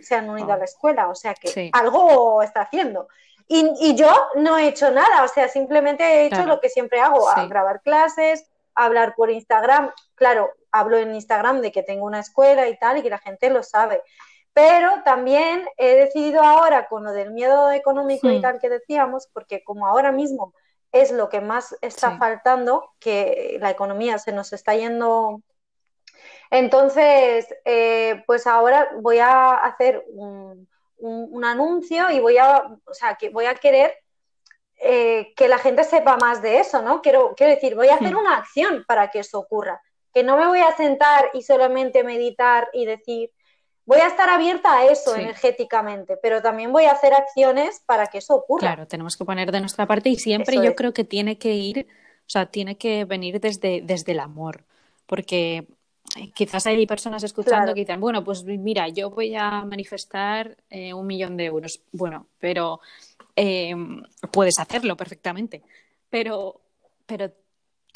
se 0.00 0.14
han 0.14 0.30
unido 0.30 0.52
a 0.52 0.56
la 0.56 0.64
escuela, 0.64 1.08
o 1.08 1.16
sea 1.16 1.34
que 1.34 1.68
algo 1.72 2.42
está 2.42 2.62
haciendo. 2.62 3.08
Y, 3.48 3.96
yo 3.96 4.12
no 4.36 4.56
he 4.56 4.68
hecho 4.68 4.90
nada, 4.92 5.24
o 5.24 5.28
sea, 5.28 5.48
simplemente 5.48 6.04
he 6.04 6.26
hecho 6.26 6.44
lo 6.44 6.60
que 6.60 6.68
siempre 6.68 7.00
hago, 7.00 7.26
grabar 7.48 7.82
clases, 7.82 8.48
hablar 8.74 9.14
por 9.16 9.30
Instagram. 9.30 9.90
Claro, 10.14 10.50
hablo 10.70 10.96
en 10.98 11.14
Instagram 11.14 11.60
de 11.60 11.72
que 11.72 11.82
tengo 11.82 12.06
una 12.06 12.20
escuela 12.20 12.68
y 12.68 12.78
tal, 12.78 12.98
y 12.98 13.02
que 13.02 13.10
la 13.10 13.18
gente 13.18 13.50
lo 13.50 13.64
sabe. 13.64 14.02
Pero 14.52 15.02
también 15.04 15.66
he 15.76 15.96
decidido 15.96 16.42
ahora 16.42 16.86
con 16.86 17.02
lo 17.04 17.12
del 17.12 17.32
miedo 17.32 17.72
económico 17.72 18.30
y 18.30 18.40
tal 18.40 18.60
que 18.60 18.68
decíamos, 18.68 19.28
porque 19.32 19.64
como 19.64 19.86
ahora 19.86 20.12
mismo 20.12 20.52
es 20.92 21.10
lo 21.10 21.28
que 21.28 21.40
más 21.40 21.76
está 21.82 22.16
faltando, 22.18 22.94
que 22.98 23.58
la 23.60 23.70
economía 23.70 24.18
se 24.18 24.32
nos 24.32 24.52
está 24.52 24.74
yendo. 24.74 25.42
Entonces, 26.50 27.46
eh, 27.64 28.22
pues 28.26 28.46
ahora 28.46 28.88
voy 29.00 29.18
a 29.18 29.54
hacer 29.54 30.04
un, 30.08 30.66
anuncio 31.44 32.10
y 32.10 32.20
voy 32.20 32.38
a, 32.38 32.76
o 32.84 32.94
sea, 32.94 33.14
que 33.14 33.30
voy 33.30 33.46
a 33.46 33.54
querer 33.54 33.94
eh, 34.80 35.32
que 35.36 35.48
la 35.48 35.58
gente 35.58 35.84
sepa 35.84 36.16
más 36.16 36.42
de 36.42 36.58
eso, 36.58 36.82
¿no? 36.82 37.02
Quiero, 37.02 37.34
quiero 37.36 37.54
decir, 37.54 37.74
voy 37.74 37.88
a 37.88 37.94
hacer 37.94 38.16
una 38.16 38.36
acción 38.36 38.84
para 38.86 39.10
que 39.10 39.20
eso 39.20 39.38
ocurra. 39.38 39.80
Que 40.12 40.22
no 40.22 40.36
me 40.36 40.46
voy 40.46 40.60
a 40.60 40.76
sentar 40.76 41.30
y 41.34 41.42
solamente 41.42 42.02
meditar 42.02 42.68
y 42.72 42.86
decir, 42.86 43.30
voy 43.88 44.00
a 44.00 44.06
estar 44.06 44.28
abierta 44.28 44.76
a 44.76 44.84
eso 44.84 45.16
energéticamente, 45.16 46.18
pero 46.18 46.42
también 46.42 46.70
voy 46.72 46.84
a 46.84 46.92
hacer 46.92 47.14
acciones 47.14 47.82
para 47.86 48.08
que 48.08 48.18
eso 48.18 48.34
ocurra. 48.34 48.60
Claro, 48.60 48.86
tenemos 48.86 49.16
que 49.16 49.24
poner 49.24 49.50
de 49.50 49.60
nuestra 49.60 49.86
parte 49.86 50.10
y 50.10 50.16
siempre 50.16 50.56
yo 50.62 50.76
creo 50.76 50.92
que 50.92 51.04
tiene 51.04 51.38
que 51.38 51.54
ir, 51.54 51.86
o 51.88 52.28
sea, 52.28 52.44
tiene 52.44 52.76
que 52.76 53.06
venir 53.06 53.40
desde, 53.40 53.80
desde 53.80 54.12
el 54.12 54.20
amor, 54.20 54.62
porque 55.06 55.66
quizás 56.34 56.66
hay 56.66 56.86
personas 56.86 57.22
escuchando 57.22 57.72
que 57.72 57.80
dicen, 57.80 57.98
bueno, 57.98 58.22
pues 58.22 58.44
mira, 58.44 58.88
yo 58.88 59.08
voy 59.08 59.34
a 59.34 59.64
manifestar 59.64 60.58
eh, 60.68 60.92
un 60.92 61.06
millón 61.06 61.38
de 61.38 61.46
euros. 61.46 61.80
Bueno, 61.90 62.26
pero 62.38 62.80
eh, 63.36 63.74
puedes 64.30 64.58
hacerlo 64.58 64.98
perfectamente, 64.98 65.62
pero, 66.10 66.60
pero 67.06 67.32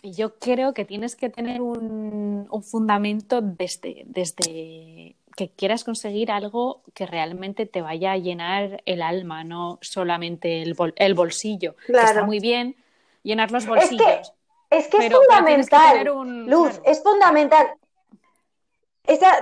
yo 0.03 0.39
creo 0.39 0.73
que 0.73 0.87
tienes 0.87 1.17
que 1.17 1.29
tener 1.29 1.61
un, 1.61 2.49
un 2.51 2.63
fundamento 2.63 3.43
desde, 3.43 4.05
desde 4.07 5.17
que 5.37 5.51
quieras 5.51 5.85
conseguir 5.85 6.31
algo 6.31 6.83
que 6.95 7.07
realmente 7.07 7.67
te 7.67 7.83
vaya 7.83 8.13
a 8.13 8.17
llenar 8.17 8.83
el 8.87 9.03
alma, 9.03 9.45
no 9.45 9.79
solamente 9.81 10.63
el, 10.63 10.77
el 10.97 11.15
bolsillo. 11.15 11.77
está 11.89 12.25
muy 12.25 12.41
bien 12.41 12.77
llenar 13.23 13.51
los 13.51 13.67
bolsillos. 13.67 14.33
Es 14.71 14.89
que 14.89 14.97
es, 15.07 15.13
fundamental, 15.13 16.05
Luz, 16.47 16.81
es 16.85 17.03
fundamental. 17.03 17.75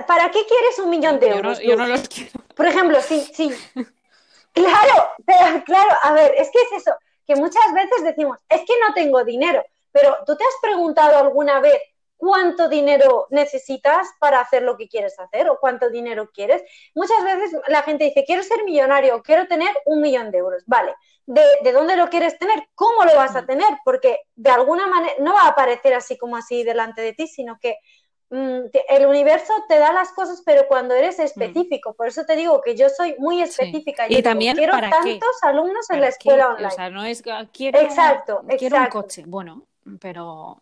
¿Para 0.07 0.29
qué 0.31 0.45
quieres 0.45 0.79
un 0.79 0.89
millón 0.89 1.19
de 1.19 1.29
euros? 1.29 1.59
Yo 1.59 1.75
no, 1.75 1.87
los 1.87 2.09
quiero. 2.09 2.31
Por 2.55 2.67
ejemplo, 2.67 2.99
sí, 3.01 3.25
sí. 3.33 3.51
Claro, 4.53 5.09
pero 5.25 5.63
claro, 5.63 5.89
a 6.01 6.11
ver, 6.11 6.33
es 6.37 6.49
que 6.51 6.59
es 6.59 6.81
eso, 6.81 6.91
que 7.25 7.35
muchas 7.35 7.73
veces 7.73 8.03
decimos, 8.03 8.37
es 8.49 8.59
que 8.61 8.73
no 8.85 8.93
tengo 8.93 9.23
dinero, 9.23 9.63
pero 9.93 10.17
¿tú 10.25 10.35
te 10.35 10.43
has 10.43 10.55
preguntado 10.61 11.17
alguna 11.17 11.61
vez 11.61 11.79
cuánto 12.21 12.69
dinero 12.69 13.25
necesitas 13.31 14.07
para 14.19 14.41
hacer 14.41 14.61
lo 14.61 14.77
que 14.77 14.87
quieres 14.87 15.19
hacer 15.19 15.49
o 15.49 15.57
cuánto 15.59 15.89
dinero 15.89 16.29
quieres. 16.31 16.61
Muchas 16.93 17.23
veces 17.23 17.59
la 17.67 17.81
gente 17.81 18.03
dice, 18.03 18.23
quiero 18.23 18.43
ser 18.43 18.63
millonario, 18.63 19.23
quiero 19.23 19.47
tener 19.47 19.75
un 19.85 20.01
millón 20.01 20.29
de 20.29 20.37
euros. 20.37 20.61
Vale, 20.67 20.93
¿De, 21.25 21.71
dónde 21.71 21.95
lo 21.95 22.09
quieres 22.09 22.37
tener? 22.37 22.63
¿Cómo 22.75 23.05
lo 23.05 23.15
vas 23.15 23.35
a 23.35 23.47
tener? 23.47 23.69
Porque 23.83 24.19
de 24.35 24.51
alguna 24.51 24.85
manera 24.85 25.15
no 25.19 25.33
va 25.33 25.45
a 25.45 25.47
aparecer 25.47 25.95
así 25.95 26.15
como 26.15 26.37
así 26.37 26.63
delante 26.63 27.01
de 27.01 27.13
ti, 27.13 27.25
sino 27.25 27.57
que 27.59 27.77
mm, 28.29 28.65
el 28.89 29.07
universo 29.07 29.51
te 29.67 29.79
da 29.79 29.91
las 29.91 30.11
cosas, 30.11 30.43
pero 30.45 30.67
cuando 30.67 30.93
eres 30.93 31.17
mm. 31.17 31.23
específico. 31.23 31.95
Por 31.95 32.07
eso 32.07 32.23
te 32.23 32.35
digo 32.35 32.61
que 32.61 32.75
yo 32.75 32.87
soy 32.89 33.15
muy 33.17 33.41
específica. 33.41 34.05
Y 34.07 34.21
también 34.21 34.55
quiero 34.55 34.73
tantos 34.73 35.41
alumnos 35.41 35.89
en 35.89 36.01
la 36.01 36.09
escuela 36.09 36.49
online. 36.49 36.67
O 36.67 36.71
sea, 36.71 36.91
no 36.91 37.03
es 37.03 37.23
quiero, 37.51 37.79
exacto, 37.79 38.43
quiero 38.59 38.77
un 38.77 38.85
coche. 38.89 39.23
Bueno, 39.25 39.63
pero 39.99 40.61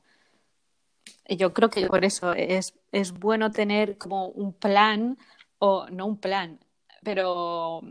yo 1.37 1.53
creo 1.53 1.69
que 1.69 1.87
por 1.87 2.05
eso 2.05 2.33
es, 2.33 2.73
es 2.91 3.13
bueno 3.13 3.51
tener 3.51 3.97
como 3.97 4.27
un 4.27 4.53
plan, 4.53 5.17
o 5.59 5.87
no 5.89 6.05
un 6.05 6.19
plan, 6.19 6.59
pero 7.03 7.81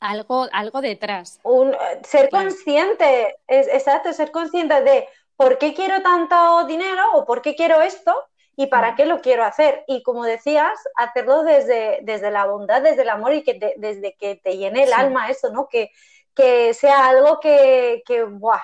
algo, 0.00 0.46
algo 0.52 0.80
detrás. 0.80 1.40
Un, 1.42 1.74
ser 2.04 2.28
consciente, 2.30 3.36
es, 3.46 3.68
exacto, 3.68 4.12
ser 4.12 4.30
consciente 4.30 4.82
de 4.82 5.08
por 5.36 5.58
qué 5.58 5.74
quiero 5.74 6.02
tanto 6.02 6.64
dinero 6.66 7.02
o 7.14 7.24
por 7.24 7.42
qué 7.42 7.54
quiero 7.54 7.80
esto 7.80 8.14
y 8.56 8.66
para 8.66 8.92
mm. 8.92 8.96
qué 8.96 9.06
lo 9.06 9.20
quiero 9.20 9.44
hacer. 9.44 9.84
Y 9.86 10.02
como 10.02 10.24
decías, 10.24 10.78
hacerlo 10.96 11.42
desde, 11.42 12.00
desde 12.02 12.30
la 12.30 12.46
bondad, 12.46 12.82
desde 12.82 13.02
el 13.02 13.10
amor 13.10 13.34
y 13.34 13.42
que 13.42 13.74
desde 13.76 14.14
que 14.16 14.36
te 14.36 14.56
llene 14.56 14.84
el 14.84 14.92
alma 14.92 15.30
eso, 15.30 15.50
¿no? 15.50 15.68
Que, 15.68 15.90
que 16.34 16.74
sea 16.74 17.08
algo 17.08 17.40
que, 17.40 18.02
que, 18.06 18.24
buah, 18.24 18.62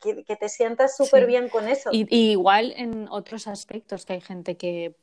que, 0.00 0.36
te 0.36 0.48
sientas 0.48 0.96
súper 0.96 1.26
bien 1.26 1.48
con 1.48 1.68
eso. 1.68 1.90
Y, 1.92 2.06
igual 2.10 2.72
en 2.76 3.08
otros 3.08 3.46
aspectos, 3.46 4.06
que 4.06 4.14
hay 4.14 4.20
gente 4.20 4.56
que, 4.56 4.96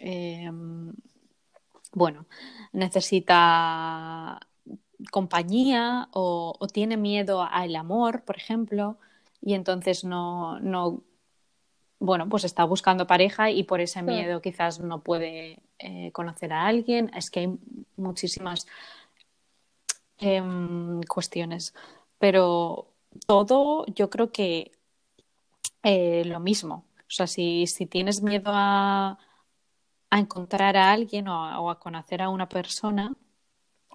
em, 0.00 0.92
bueno, 1.92 2.26
necesita 2.72 4.40
compañía 5.10 6.08
o, 6.12 6.58
tiene 6.72 6.96
miedo 6.96 7.42
al 7.42 7.76
amor, 7.76 8.22
por 8.24 8.36
ejemplo, 8.36 8.98
y 9.40 9.54
entonces 9.54 10.04
no, 10.04 10.58
no, 10.60 11.02
bueno, 11.98 12.28
pues 12.28 12.44
está 12.44 12.64
buscando 12.64 13.06
pareja 13.06 13.50
y 13.50 13.62
por 13.64 13.80
ese 13.80 14.02
miedo 14.02 14.40
quizás 14.40 14.80
no 14.80 15.02
puede 15.02 15.62
eh, 15.78 16.10
conocer 16.12 16.52
a 16.52 16.66
alguien. 16.66 17.10
Es 17.14 17.30
que 17.30 17.40
hay 17.40 17.58
muchísimas 17.96 18.66
em, 20.18 21.00
cuestiones, 21.02 21.74
pero 22.18 22.88
todo 23.26 23.86
yo 23.86 24.10
creo 24.10 24.32
que 24.32 24.72
eh, 25.82 26.24
lo 26.24 26.40
mismo. 26.40 26.84
O 27.00 27.10
sea, 27.10 27.26
si, 27.26 27.66
si 27.66 27.86
tienes 27.86 28.22
miedo 28.22 28.50
a, 28.52 29.18
a, 30.10 30.18
encontrar 30.18 30.76
a 30.76 30.92
alguien 30.92 31.28
o 31.28 31.70
a, 31.70 31.78
conocer 31.78 32.22
a 32.22 32.28
una 32.28 32.48
persona, 32.48 33.14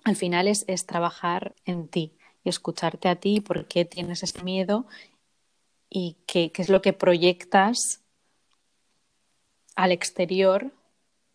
al 0.03 0.15
final 0.15 0.47
es, 0.47 0.63
es, 0.67 0.85
trabajar 0.85 1.53
en 1.65 1.87
ti 1.87 2.13
y 2.43 2.49
escucharte 2.49 3.09
a 3.09 3.17
ti 3.17 3.41
por 3.41 3.67
qué 3.67 3.85
tienes 3.85 4.23
ese 4.23 4.43
miedo 4.43 4.85
y 5.89 6.17
qué, 6.25 6.51
qué 6.51 6.61
es 6.61 6.69
lo 6.69 6.81
que 6.81 6.93
proyectas 6.93 8.01
al 9.75 9.91
exterior, 9.91 10.71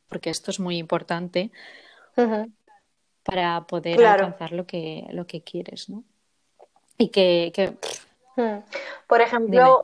porque 0.09 0.31
esto 0.31 0.51
es 0.51 0.61
muy 0.61 0.79
importante, 0.79 1.51
para 3.23 3.67
poder 3.67 4.05
alcanzar 4.07 4.53
lo 4.53 4.67
que, 4.67 5.07
lo 5.11 5.27
que 5.27 5.43
quieres, 5.43 5.91
¿no? 5.91 6.05
Y 6.99 7.09
que... 7.11 7.77
Hmm. 8.37 8.59
Por 9.07 9.21
ejemplo, 9.21 9.83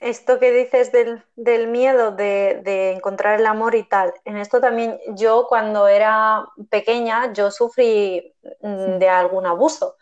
esto 0.00 0.38
que 0.38 0.50
dices 0.50 0.92
del, 0.92 1.22
del 1.36 1.68
miedo 1.68 2.12
de, 2.12 2.60
de, 2.64 2.92
encontrar 2.92 3.38
el 3.38 3.46
amor 3.46 3.74
y 3.74 3.82
tal, 3.82 4.14
en 4.24 4.38
esto 4.38 4.60
también 4.60 4.98
yo 5.14 5.46
cuando 5.48 5.88
era 5.88 6.48
pequeña, 6.70 7.32
yo 7.34 7.50
sufrí 7.50 8.34
mm, 8.62 8.98
de 8.98 9.08
algún 9.08 9.46
abuso 9.46 9.96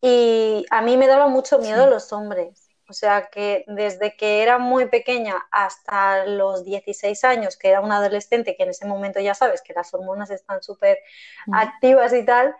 y 0.00 0.66
a 0.70 0.80
mí 0.82 0.96
me 0.96 1.06
daba 1.06 1.28
mucho 1.28 1.58
miedo 1.58 1.86
los 1.86 2.12
hombres. 2.12 2.68
O 2.88 2.94
sea 2.94 3.28
que 3.30 3.64
desde 3.68 4.16
que 4.16 4.42
era 4.42 4.58
muy 4.58 4.86
pequeña 4.86 5.46
hasta 5.50 6.26
los 6.26 6.64
16 6.64 7.24
años, 7.24 7.56
que 7.56 7.68
era 7.68 7.80
una 7.80 7.96
adolescente, 7.98 8.54
que 8.54 8.64
en 8.64 8.70
ese 8.70 8.84
momento 8.84 9.20
ya 9.20 9.34
sabes 9.34 9.62
que 9.62 9.72
las 9.72 9.94
hormonas 9.94 10.30
están 10.30 10.62
súper 10.62 10.98
mm. 11.46 11.54
activas 11.54 12.12
y 12.12 12.24
tal, 12.24 12.54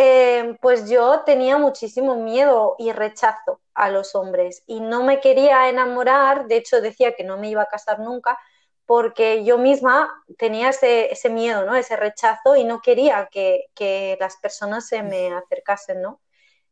eh, 0.00 0.56
pues 0.60 0.88
yo 0.88 1.22
tenía 1.26 1.58
muchísimo 1.58 2.14
miedo 2.14 2.76
y 2.78 2.92
rechazo 2.92 3.60
a 3.74 3.90
los 3.90 4.14
hombres 4.14 4.62
y 4.64 4.78
no 4.78 5.02
me 5.02 5.18
quería 5.18 5.68
enamorar, 5.68 6.46
de 6.46 6.58
hecho 6.58 6.80
decía 6.80 7.16
que 7.16 7.24
no 7.24 7.36
me 7.36 7.50
iba 7.50 7.62
a 7.62 7.66
casar 7.66 7.98
nunca 7.98 8.38
porque 8.86 9.44
yo 9.44 9.58
misma 9.58 10.08
tenía 10.38 10.68
ese, 10.70 11.30
miedo, 11.30 11.66
¿no? 11.66 11.74
ese 11.74 11.96
rechazo 11.96 12.54
y 12.54 12.62
no 12.62 12.80
quería 12.80 13.28
que, 13.32 14.16
las 14.20 14.36
personas 14.36 14.86
se 14.86 15.02
me 15.02 15.34
acercasen. 15.34 16.00
¿no? 16.00 16.20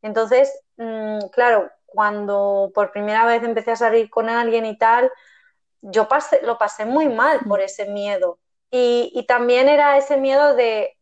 Entonces, 0.02 0.56
mm, 0.76 1.26
claro, 1.32 1.68
cuando 1.84 2.70
por 2.74 2.92
primera 2.92 3.26
vez 3.26 3.42
empecé 3.42 3.72
a 3.72 3.76
salir 3.76 4.08
con 4.08 4.28
alguien 4.28 4.66
y 4.66 4.78
tal, 4.78 5.10
yo 5.82 6.08
pasé, 6.08 6.40
lo 6.42 6.58
pasé 6.58 6.84
muy 6.84 7.08
mal 7.08 7.40
por 7.48 7.60
ese 7.60 7.86
miedo. 7.86 8.38
y 8.70 9.24
también 9.26 9.68
era 9.68 9.96
ese 9.96 10.16
miedo 10.16 10.54
de, 10.54 10.95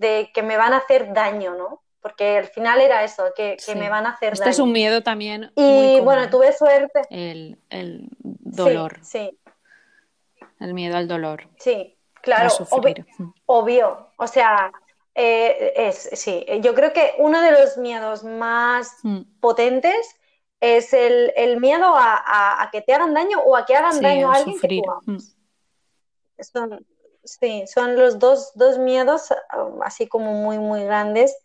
de 0.00 0.30
que 0.32 0.42
me 0.42 0.56
van 0.56 0.72
a 0.72 0.78
hacer 0.78 1.12
daño, 1.12 1.54
¿no? 1.54 1.82
Porque 2.00 2.38
al 2.38 2.46
final 2.46 2.80
era 2.80 3.04
eso, 3.04 3.24
que, 3.36 3.58
me 3.76 3.90
van 3.90 4.06
a 4.06 4.12
hacer 4.12 4.30
daño. 4.30 4.40
Este 4.40 4.50
es 4.50 4.58
un 4.58 4.72
miedo 4.72 5.02
también. 5.02 5.52
Y 5.54 6.00
bueno, 6.00 6.30
tuve 6.30 6.54
suerte. 6.54 7.02
El, 7.10 7.58
dolor. 8.18 8.98
Sí, 9.02 9.38
El 10.58 10.72
miedo 10.72 10.96
al 10.96 11.06
dolor. 11.06 11.46
Sí, 11.58 11.98
claro, 12.22 12.48
mm. 13.18 13.24
obvio, 13.44 14.08
O 14.16 14.26
sea, 14.26 14.72
eh, 15.14 15.74
es, 15.76 16.08
sí, 16.14 16.46
yo 16.62 16.74
creo 16.74 16.94
que 16.94 17.12
uno 17.18 17.42
de 17.42 17.50
los 17.50 17.76
miedos 17.76 18.24
más 18.24 18.96
mm. 19.02 19.20
potentes 19.40 20.16
es 20.60 20.94
el, 20.94 21.60
miedo 21.60 21.92
a, 21.94 22.66
que 22.72 22.80
te 22.80 22.94
hagan 22.94 23.12
daño 23.12 23.38
o 23.40 23.54
a 23.54 23.66
que 23.66 23.76
hagan 23.76 24.00
daño 24.00 24.32
a 24.32 24.36
alguien 24.36 24.58
que 24.58 24.68
tú 24.68 24.82
mm. 25.12 25.18
Sí, 27.24 27.64
son 27.66 27.96
los 27.96 28.18
dos, 28.18 28.52
dos 28.54 28.78
miedos 28.78 29.30
um, 29.56 29.82
así 29.82 30.08
como 30.08 30.32
muy, 30.32 30.58
muy 30.58 30.84
grandes 30.84 31.36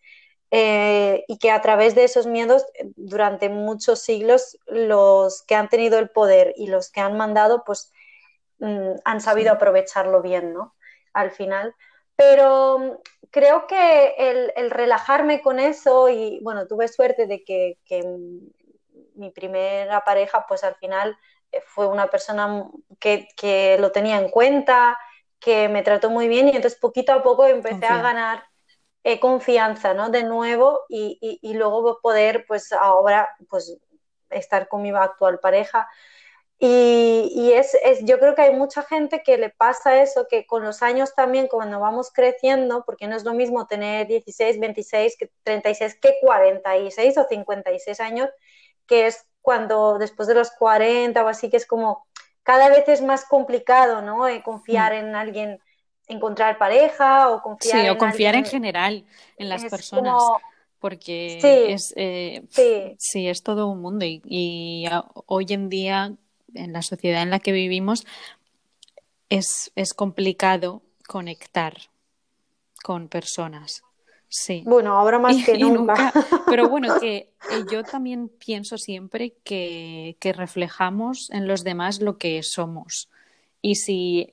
eh, 0.51 1.25
y 1.27 1.37
que 1.37 1.51
a 1.51 1.61
través 1.61 1.95
de 1.95 2.05
esos 2.05 2.27
miedos 2.27 2.65
durante 2.95 3.49
muchos 3.49 3.99
siglos 3.99 4.57
los 4.67 5.43
que 5.43 5.55
han 5.55 5.67
tenido 5.67 5.99
el 5.99 6.09
poder 6.09 6.53
y 6.55 6.67
los 6.67 6.91
que 6.91 7.01
han 7.01 7.17
mandado 7.17 7.63
pues 7.65 7.91
mm, 8.59 8.91
han 9.03 9.21
sabido 9.21 9.51
aprovecharlo 9.51 10.21
bien, 10.21 10.53
¿no? 10.53 10.75
Al 11.13 11.31
final. 11.31 11.75
Pero 12.15 12.75
um, 12.77 12.97
creo 13.31 13.67
que 13.67 14.15
el, 14.17 14.71
relajarme 14.71 15.41
con 15.41 15.59
eso 15.59 16.07
y 16.07 16.39
bueno, 16.41 16.67
tuve 16.67 16.87
suerte 16.87 17.27
de 17.27 17.43
que, 17.43 17.77
mi 19.15 19.31
primera 19.31 20.03
pareja 20.03 20.45
pues 20.47 20.63
al 20.63 20.75
final 20.75 21.17
eh, 21.51 21.61
fue 21.65 21.87
una 21.87 22.07
persona 22.07 22.69
que, 22.99 23.27
que 23.37 23.77
lo 23.79 23.91
tenía 23.91 24.17
en 24.17 24.29
cuenta, 24.29 24.97
que 25.45 25.69
me 25.69 25.83
trató 25.83 26.09
muy 26.09 26.27
bien 26.27 26.47
y 26.47 26.55
entonces 26.55 26.79
poquito 26.79 27.13
a 27.13 27.21
poco 27.21 27.45
empecé 27.45 27.85
a 27.85 28.01
ganar 28.01 28.43
eh, 29.03 29.19
confianza, 29.19 29.93
¿no? 29.93 30.09
De 30.09 30.23
nuevo 30.23 30.81
y, 30.89 31.19
y, 31.21 31.53
luego 31.53 31.99
poder, 32.01 32.45
pues 32.47 32.73
ahora, 32.73 33.29
pues 33.47 33.77
estar 34.31 34.67
con 34.67 34.81
mi 34.81 34.89
actual 34.89 35.37
pareja. 35.39 35.87
Y, 36.57 37.31
y 37.35 37.53
es, 37.53 37.75
es, 37.83 38.03
yo 38.05 38.17
creo 38.17 38.33
que 38.33 38.41
hay 38.41 38.55
mucha 38.55 38.81
gente 38.81 39.21
que 39.21 39.37
le 39.37 39.51
pasa 39.51 40.01
eso, 40.01 40.25
que 40.27 40.47
con 40.47 40.63
los 40.63 40.81
años 40.81 41.13
también, 41.13 41.47
cuando 41.47 41.79
vamos 41.79 42.11
creciendo, 42.11 42.83
porque 42.83 43.07
no 43.07 43.15
es 43.15 43.23
lo 43.23 43.35
mismo 43.35 43.67
tener 43.67 44.07
16, 44.07 44.59
26, 44.59 45.15
que 45.15 45.31
36, 45.43 45.99
que 46.01 46.15
46 46.21 47.19
o 47.19 47.27
56 47.29 47.99
años, 47.99 48.29
que 48.87 49.05
es 49.05 49.27
cuando 49.41 49.99
después 49.99 50.27
de 50.27 50.33
los 50.33 50.49
40 50.49 51.23
o 51.23 51.27
así, 51.27 51.51
que 51.51 51.57
es 51.57 51.67
como 51.67 52.07
cada 52.45 52.69
vez 52.69 52.87
es 52.87 53.01
más 53.01 53.25
complicado, 53.25 54.03
¿no? 54.03 54.27
Eh, 54.27 54.43
confiar 54.43 54.93
mm. 54.93 54.97
en 54.97 55.15
alguien, 55.15 55.59
encontrar 56.07 56.59
pareja 56.59 57.31
o 57.31 57.41
confiar 57.41 57.81
sí, 57.81 57.89
o 57.89 57.97
confiar 57.97 58.35
en 58.35 58.45
general 58.45 59.03
en 59.37 59.49
las 59.49 59.65
personas. 59.65 60.21
Porque 60.79 61.39
es, 61.73 61.91
eh, 61.95 62.43
sí. 62.99 63.27
es 63.27 63.41
todo 63.41 63.67
un 63.67 63.81
mundo 63.81 64.05
y, 64.05 64.85
hoy 65.25 65.47
en 65.49 65.69
día, 65.69 66.13
en 66.53 66.73
la 66.73 66.83
sociedad 66.83 67.23
en 67.23 67.31
la 67.31 67.39
que 67.39 67.51
vivimos, 67.51 68.05
es, 69.29 69.71
es 69.75 69.95
complicado 69.95 70.83
conectar 71.07 71.73
con 72.83 73.07
personas. 73.07 73.81
Sí. 74.27 74.63
Bueno, 74.65 74.97
ahora 74.97 75.19
más 75.19 75.43
que 75.45 75.57
nunca. 75.57 76.11
Pero 76.47 76.69
bueno, 76.69 76.99
que 76.99 77.33
yo 77.71 77.83
también 77.83 78.29
pienso 78.29 78.77
siempre 78.77 79.35
que, 79.43 80.17
reflejamos 80.35 81.29
en 81.31 81.47
los 81.47 81.63
demás 81.63 82.01
lo 82.01 82.17
que 82.17 82.41
somos. 82.43 83.09
Y 83.61 83.75
si 83.75 84.31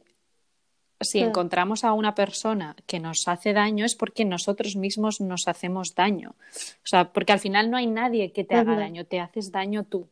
si 1.01 1.19
encontramos 1.19 1.83
a 1.83 1.95
una 1.95 2.15
persona 2.15 2.77
que 2.87 3.01
nos 3.01 3.27
hace 3.27 3.53
daño 3.53 3.85
es 3.85 3.97
porque 3.97 4.25
nosotros 4.25 4.77
mismos 4.77 5.21
nos 5.21 5.49
hacemos 5.49 5.97
daño. 5.97 6.37
O 6.39 6.87
sea, 6.87 7.13
porque 7.13 7.33
al 7.33 7.41
final 7.41 7.73
no 7.73 7.77
hay 7.77 7.89
nadie 7.89 8.31
que 8.31 8.45
te 8.45 8.55
haga 8.55 8.77
daño, 8.77 9.05
te 9.05 9.19
haces 9.19 9.51
daño 9.51 9.83
tú. 9.83 10.07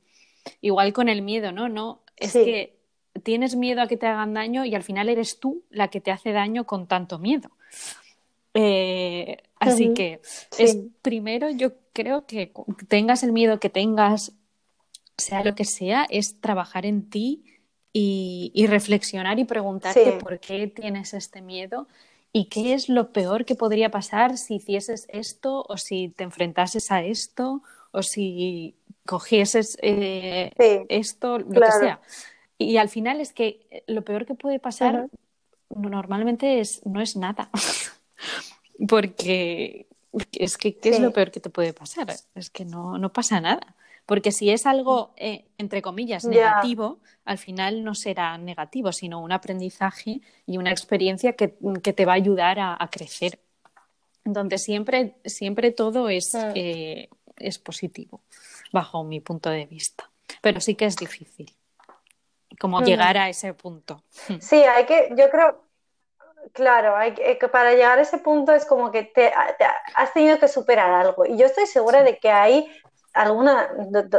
Igual 0.61 0.93
con 0.93 1.09
el 1.09 1.23
miedo, 1.23 1.53
¿no? 1.53 1.69
No, 1.69 2.01
es 2.17 2.33
que 2.33 2.77
tienes 3.23 3.57
miedo 3.57 3.83
a 3.83 3.87
que 3.87 3.97
te 3.97 4.07
hagan 4.07 4.35
daño 4.35 4.65
y 4.65 4.75
al 4.75 4.83
final 4.83 5.09
eres 5.09 5.39
tú 5.39 5.63
la 5.71 5.89
que 5.89 6.01
te 6.01 6.11
hace 6.11 6.33
daño 6.33 6.65
con 6.65 6.87
tanto 6.87 7.19
miedo. 7.19 7.51
Eh, 8.55 9.43
así 9.61 9.95
que 9.95 10.21
es 10.59 10.79
primero 11.03 11.51
yo 11.51 11.73
creo 11.93 12.27
que 12.27 12.53
tengas 12.89 13.23
el 13.23 13.33
miedo 13.33 13.61
que 13.61 13.71
tengas, 13.71 14.33
sea 15.17 15.45
lo 15.45 15.55
que 15.55 15.65
sea, 15.65 16.07
es 16.11 16.41
trabajar 16.41 16.87
en 16.87 17.09
ti 17.09 17.45
y, 17.93 18.67
reflexionar 18.69 19.39
y 19.39 19.45
preguntarte 19.45 20.13
por 20.13 20.41
qué 20.41 20.67
tienes 20.67 21.15
este 21.15 21.43
miedo 21.43 21.89
y 22.33 22.47
qué 22.47 22.75
es 22.75 22.89
lo 22.89 23.13
peor 23.13 23.45
que 23.45 23.55
podría 23.55 23.91
pasar 23.91 24.39
si 24.39 24.57
hicieses 24.57 25.07
esto 25.11 25.65
o 25.69 25.77
si 25.77 26.09
te 26.11 26.25
enfrentases 26.25 26.91
a 26.91 27.03
esto 27.03 27.63
o 27.91 28.03
si 28.03 28.77
cogieses 29.05 29.77
eh, 29.83 30.53
esto, 30.89 31.39
lo 31.39 31.61
que 31.61 31.73
sea. 31.73 32.01
Y 32.57 32.77
al 32.77 32.89
final 32.89 33.21
es 33.21 33.33
que 33.33 33.83
lo 33.87 34.03
peor 34.03 34.27
que 34.27 34.35
puede 34.35 34.61
pasar 34.61 35.09
normalmente 35.71 36.61
es, 36.61 36.85
no 36.87 37.01
es 37.01 37.17
nada. 37.17 37.51
Porque 38.89 39.87
es 40.33 40.57
que, 40.57 40.77
¿qué 40.77 40.91
es 40.91 41.01
lo 41.01 41.13
peor 41.13 41.31
que 41.31 41.41
te 41.41 41.51
puede 41.51 41.73
pasar? 41.73 42.15
Es 42.35 42.51
que 42.51 42.65
no, 42.65 42.99
no 42.99 43.13
pasa 43.13 43.41
nada. 43.41 43.75
Porque 44.07 44.33
si 44.33 44.51
es 44.51 44.67
algo, 44.67 45.13
eh, 45.17 45.45
entre 45.57 45.83
comillas, 45.83 46.25
negativo, 46.25 46.99
al 47.25 47.39
final 47.39 47.85
no 47.85 47.95
será 47.95 48.37
negativo, 48.39 48.91
sino 48.91 49.21
un 49.21 49.31
aprendizaje 49.31 50.21
y 50.47 50.59
una 50.59 50.73
experiencia 50.73 51.35
que, 51.35 51.49
te 51.49 52.05
va 52.05 52.15
a 52.15 52.17
ayudar 52.17 52.59
a, 52.59 52.89
crecer. 52.91 53.39
Entonces, 54.25 54.65
siempre, 54.65 55.15
siempre 55.25 55.71
todo 55.71 56.09
es, 56.09 56.35
eh, 56.57 57.09
es 57.37 57.59
positivo, 57.61 58.21
bajo 58.73 59.05
mi 59.05 59.21
punto 59.21 59.49
de 59.49 59.67
vista. 59.67 60.11
Pero 60.41 60.61
sí 60.61 60.75
que 60.75 60.87
es 60.87 60.97
difícil, 60.97 61.55
como 62.59 62.83
llegar 62.83 63.17
a 63.17 63.29
ese 63.29 63.55
punto. 63.55 64.03
Sí, 64.41 64.57
hay 64.57 64.87
que, 64.87 65.11
yo 65.17 65.31
creo, 65.31 65.63
Claro, 66.53 66.97
hay 66.97 67.15
que, 67.15 67.37
para 67.49 67.73
llegar 67.73 67.99
a 67.99 68.03
ese 68.03 68.19
punto 68.19 68.53
es 68.53 68.65
como 68.65 68.91
que 68.91 69.05
te, 69.05 69.33
has 69.95 70.13
tenido 70.13 70.39
que 70.39 70.49
superar 70.49 70.91
algo. 70.91 71.25
Y 71.27 71.37
yo 71.37 71.47
estoy 71.47 71.67
segura 71.67 72.03
de 72.03 72.19
que 72.19 72.31
hay 72.31 72.71
alguna 73.13 73.71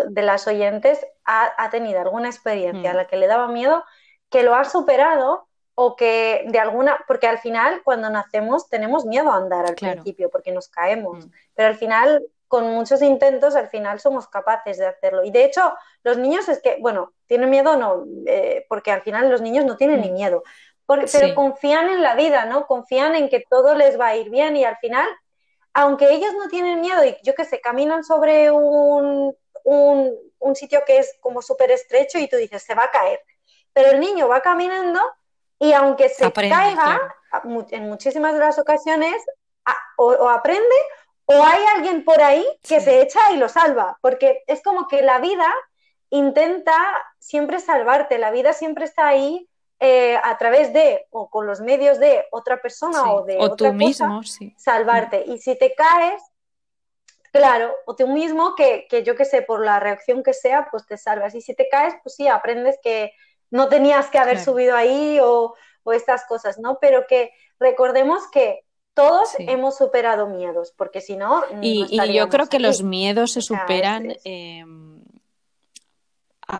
de, 0.10 0.22
las 0.22 0.48
oyentes 0.48 1.06
ha, 1.26 1.70
tenido 1.70 2.00
alguna 2.02 2.30
experiencia 2.30 2.92
a 2.92 2.94
mm. 2.94 2.98
la 2.98 3.08
que 3.08 3.18
le 3.18 3.28
daba 3.28 3.48
miedo, 3.48 3.84
que 4.30 4.44
lo 4.44 4.56
ha 4.56 4.66
superado 4.66 5.48
o 5.76 5.96
que 5.96 6.46
de 6.48 6.60
alguna, 6.60 7.00
porque 7.08 7.28
al 7.28 7.40
final 7.40 7.82
cuando 7.84 8.10
nacemos 8.10 8.70
tenemos 8.70 9.06
miedo 9.06 9.32
a 9.32 9.38
andar 9.38 9.66
al 9.66 9.76
principio 9.76 10.30
porque 10.30 10.52
nos 10.52 10.68
caemos, 10.68 11.26
mm. 11.26 11.32
pero 11.56 11.70
al 11.70 11.76
final 11.76 12.26
con 12.48 12.66
muchos 12.72 13.02
intentos 13.02 13.56
al 13.56 13.70
final 13.70 14.02
somos 14.02 14.28
capaces 14.28 14.78
de 14.78 14.86
hacerlo. 14.86 15.24
Y 15.24 15.32
de 15.32 15.46
hecho 15.46 15.74
los 16.04 16.18
niños 16.18 16.50
es 16.50 16.62
que, 16.62 16.78
bueno, 16.82 17.14
tienen 17.26 17.50
miedo 17.50 17.78
no, 17.78 18.04
eh, 18.26 18.66
porque 18.68 18.92
al 18.92 19.02
final 19.02 19.30
los 19.30 19.42
niños 19.42 19.64
no 19.64 19.78
tienen 19.78 20.02
ni 20.02 20.12
miedo, 20.88 21.08
pero 21.12 21.36
confían 21.36 21.90
en 21.90 22.02
la 22.02 22.16
vida, 22.16 22.46
¿no? 22.46 22.68
Confían 22.68 23.16
en 23.16 23.30
que 23.30 23.44
todo 23.50 23.76
les 23.76 24.00
va 24.00 24.08
a 24.08 24.16
ir 24.16 24.30
bien 24.30 24.56
y 24.58 24.66
al 24.66 24.78
final 24.78 25.08
aunque 25.74 26.12
ellos 26.12 26.34
no 26.34 26.48
tienen 26.50 26.82
miedo 26.82 27.04
y 27.04 27.16
yo 27.24 27.34
que 27.34 27.46
sé, 27.46 27.62
caminan 27.62 28.04
sobre 28.04 28.52
un, 28.52 29.36
un, 29.64 30.56
sitio 30.56 30.84
que 30.86 30.98
es 31.00 31.18
como 31.22 31.42
súper 31.42 31.72
estrecho 31.72 32.18
y 32.18 32.28
tú 32.28 32.36
dices, 32.36 32.64
se 32.64 32.76
va 32.76 32.86
a 32.86 32.92
caer. 32.92 33.22
Pero 33.74 33.92
el 33.92 34.00
niño 34.00 34.28
va 34.28 34.42
caminando 34.42 35.00
y 35.60 35.72
aunque 35.74 36.10
se 36.10 36.32
caiga, 36.32 37.16
en 37.72 37.84
muchísimas 37.84 38.34
de 38.34 38.40
las 38.40 38.60
ocasiones, 38.60 39.16
o, 39.98 40.30
aprende 40.30 40.76
o 41.26 41.46
hay 41.46 41.64
alguien 41.76 42.04
por 42.04 42.22
ahí 42.22 42.46
que 42.68 42.82
se 42.82 43.02
echa 43.02 43.32
y 43.32 43.38
lo 43.38 43.48
salva, 43.48 43.98
porque 44.02 44.44
es 44.48 44.62
como 44.62 44.88
que 44.88 45.02
la 45.02 45.20
vida 45.20 45.48
intenta 46.10 46.76
siempre 47.20 47.60
salvarte, 47.60 48.18
la 48.18 48.32
vida 48.32 48.52
siempre 48.52 48.84
está 48.84 49.08
ahí 49.08 49.48
eh, 49.84 50.16
a 50.24 50.38
través 50.38 50.72
de 50.74 51.08
o 51.10 51.28
con 51.32 51.48
los 51.48 51.60
medios 51.60 52.00
de 52.00 52.28
otra 52.30 52.62
persona 52.62 53.12
o 53.14 53.26
de 53.26 53.38
otra 53.40 53.72
mismo, 53.72 54.22
salvarte. 54.56 55.24
Y 55.26 55.40
si 55.40 55.58
te 55.58 55.74
caes, 55.74 56.22
claro, 57.32 57.74
o 57.88 57.96
tú 57.96 58.08
mismo, 58.08 58.54
que, 58.54 58.86
yo 59.04 59.16
que 59.16 59.26
sé, 59.26 59.42
por 59.42 59.66
la 59.66 59.80
reacción 59.80 60.22
que 60.22 60.34
sea, 60.34 60.68
pues 60.70 60.86
te 60.86 60.98
salvas. 60.98 61.34
Y 61.34 61.42
si 61.42 61.56
te 61.56 61.68
caes, 61.68 61.96
pues 62.04 62.14
sí, 62.16 62.28
aprendes 62.28 62.78
que 62.84 63.14
no 63.50 63.70
tenías 63.70 64.12
que 64.12 64.20
haber 64.20 64.40
subido 64.40 64.76
ahí 64.76 65.20
o, 65.20 65.56
estas 65.92 66.26
cosas, 66.26 66.60
¿no? 66.60 66.78
Pero 66.80 67.08
que 67.08 67.32
recordemos 67.60 68.22
que 68.32 68.60
todos 68.94 69.32
hemos 69.40 69.78
superado 69.78 70.28
miedos, 70.28 70.76
porque 70.78 71.02
si 71.02 71.16
no... 71.16 71.44
Y, 71.60 71.88
yo 72.14 72.30
creo 72.30 72.46
que 72.50 72.60
los 72.60 72.84
miedos 72.84 73.32
se 73.32 73.42
superan 73.42 74.16
em, 74.26 75.02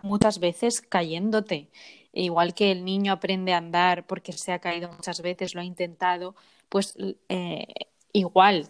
muchas 0.02 0.40
veces 0.40 0.80
cayéndote. 0.80 1.70
Igual 2.12 2.54
que 2.54 2.70
el 2.70 2.84
niño 2.84 3.12
aprende 3.12 3.54
a 3.54 3.58
andar 3.58 4.06
porque 4.06 4.32
se 4.32 4.52
ha 4.52 4.58
caído 4.58 4.90
muchas 4.92 5.22
veces, 5.22 5.54
lo 5.54 5.60
ha 5.60 5.64
intentado, 5.64 6.34
pues 6.68 6.96
eh, 7.28 7.66
igual 8.12 8.68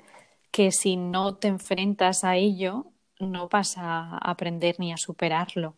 que 0.51 0.71
si 0.71 0.97
no 0.97 1.37
te 1.37 1.49
enfrentas 1.49 2.25
a 2.25 2.37
ello, 2.37 2.87
no 3.19 3.49
vas 3.49 3.79
a 3.79 4.19
aprender 4.19 4.77
ni 4.79 4.93
a 4.93 4.97
superarlo. 4.97 5.75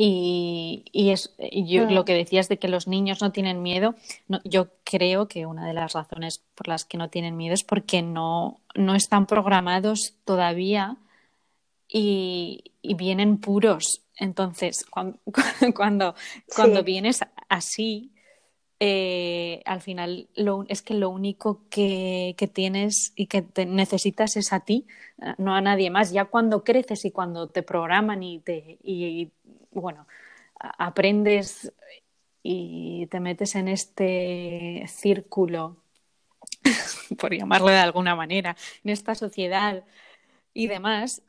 Y, 0.00 0.84
es 0.92 1.34
yo, 1.52 1.90
lo 1.90 2.04
que 2.04 2.14
decías 2.14 2.48
de 2.48 2.58
que 2.58 2.68
los 2.68 2.86
niños 2.86 3.20
no 3.20 3.32
tienen 3.32 3.62
miedo, 3.62 3.96
yo 4.44 4.68
creo 4.84 5.26
que 5.26 5.44
una 5.44 5.66
de 5.66 5.72
las 5.72 5.92
razones 5.92 6.44
por 6.54 6.68
las 6.68 6.84
que 6.84 6.98
no 6.98 7.10
tienen 7.10 7.36
miedo 7.36 7.54
es 7.54 7.64
porque 7.64 8.00
no, 8.02 8.60
no 8.76 8.94
están 8.94 9.26
programados 9.26 10.14
todavía 10.24 10.98
y, 11.88 12.72
y 12.82 12.94
vienen 12.94 13.38
puros 13.38 14.02
entonces, 14.18 14.84
cuando, 14.90 15.18
cuando, 15.74 16.14
cuando 16.54 16.82
vienes 16.82 17.20
así, 17.48 18.12
eh, 18.80 19.62
al 19.64 19.80
final 19.80 20.28
lo, 20.36 20.64
es 20.68 20.82
que 20.82 20.94
lo 20.94 21.10
único 21.10 21.62
que, 21.68 22.34
que 22.38 22.46
tienes 22.46 23.12
y 23.16 23.26
que 23.26 23.42
te 23.42 23.66
necesitas 23.66 24.36
es 24.36 24.52
a 24.52 24.60
ti, 24.60 24.86
eh, 25.22 25.34
no 25.38 25.54
a 25.54 25.60
nadie 25.60 25.90
más. 25.90 26.12
Ya 26.12 26.26
cuando 26.26 26.64
creces 26.64 27.04
y 27.04 27.10
cuando 27.10 27.48
te 27.48 27.62
programan 27.62 28.22
y 28.22 28.40
te 28.40 28.78
y, 28.82 29.30
bueno, 29.72 30.06
aprendes 30.58 31.72
y 32.42 33.06
te 33.08 33.20
metes 33.20 33.54
en 33.54 33.68
este 33.68 34.84
círculo, 34.88 35.76
por 37.18 37.34
llamarlo 37.34 37.68
de 37.68 37.78
alguna 37.78 38.16
manera, 38.16 38.56
en 38.84 38.90
esta 38.90 39.14
sociedad 39.14 39.84
y 40.54 40.66
demás, 40.66 41.22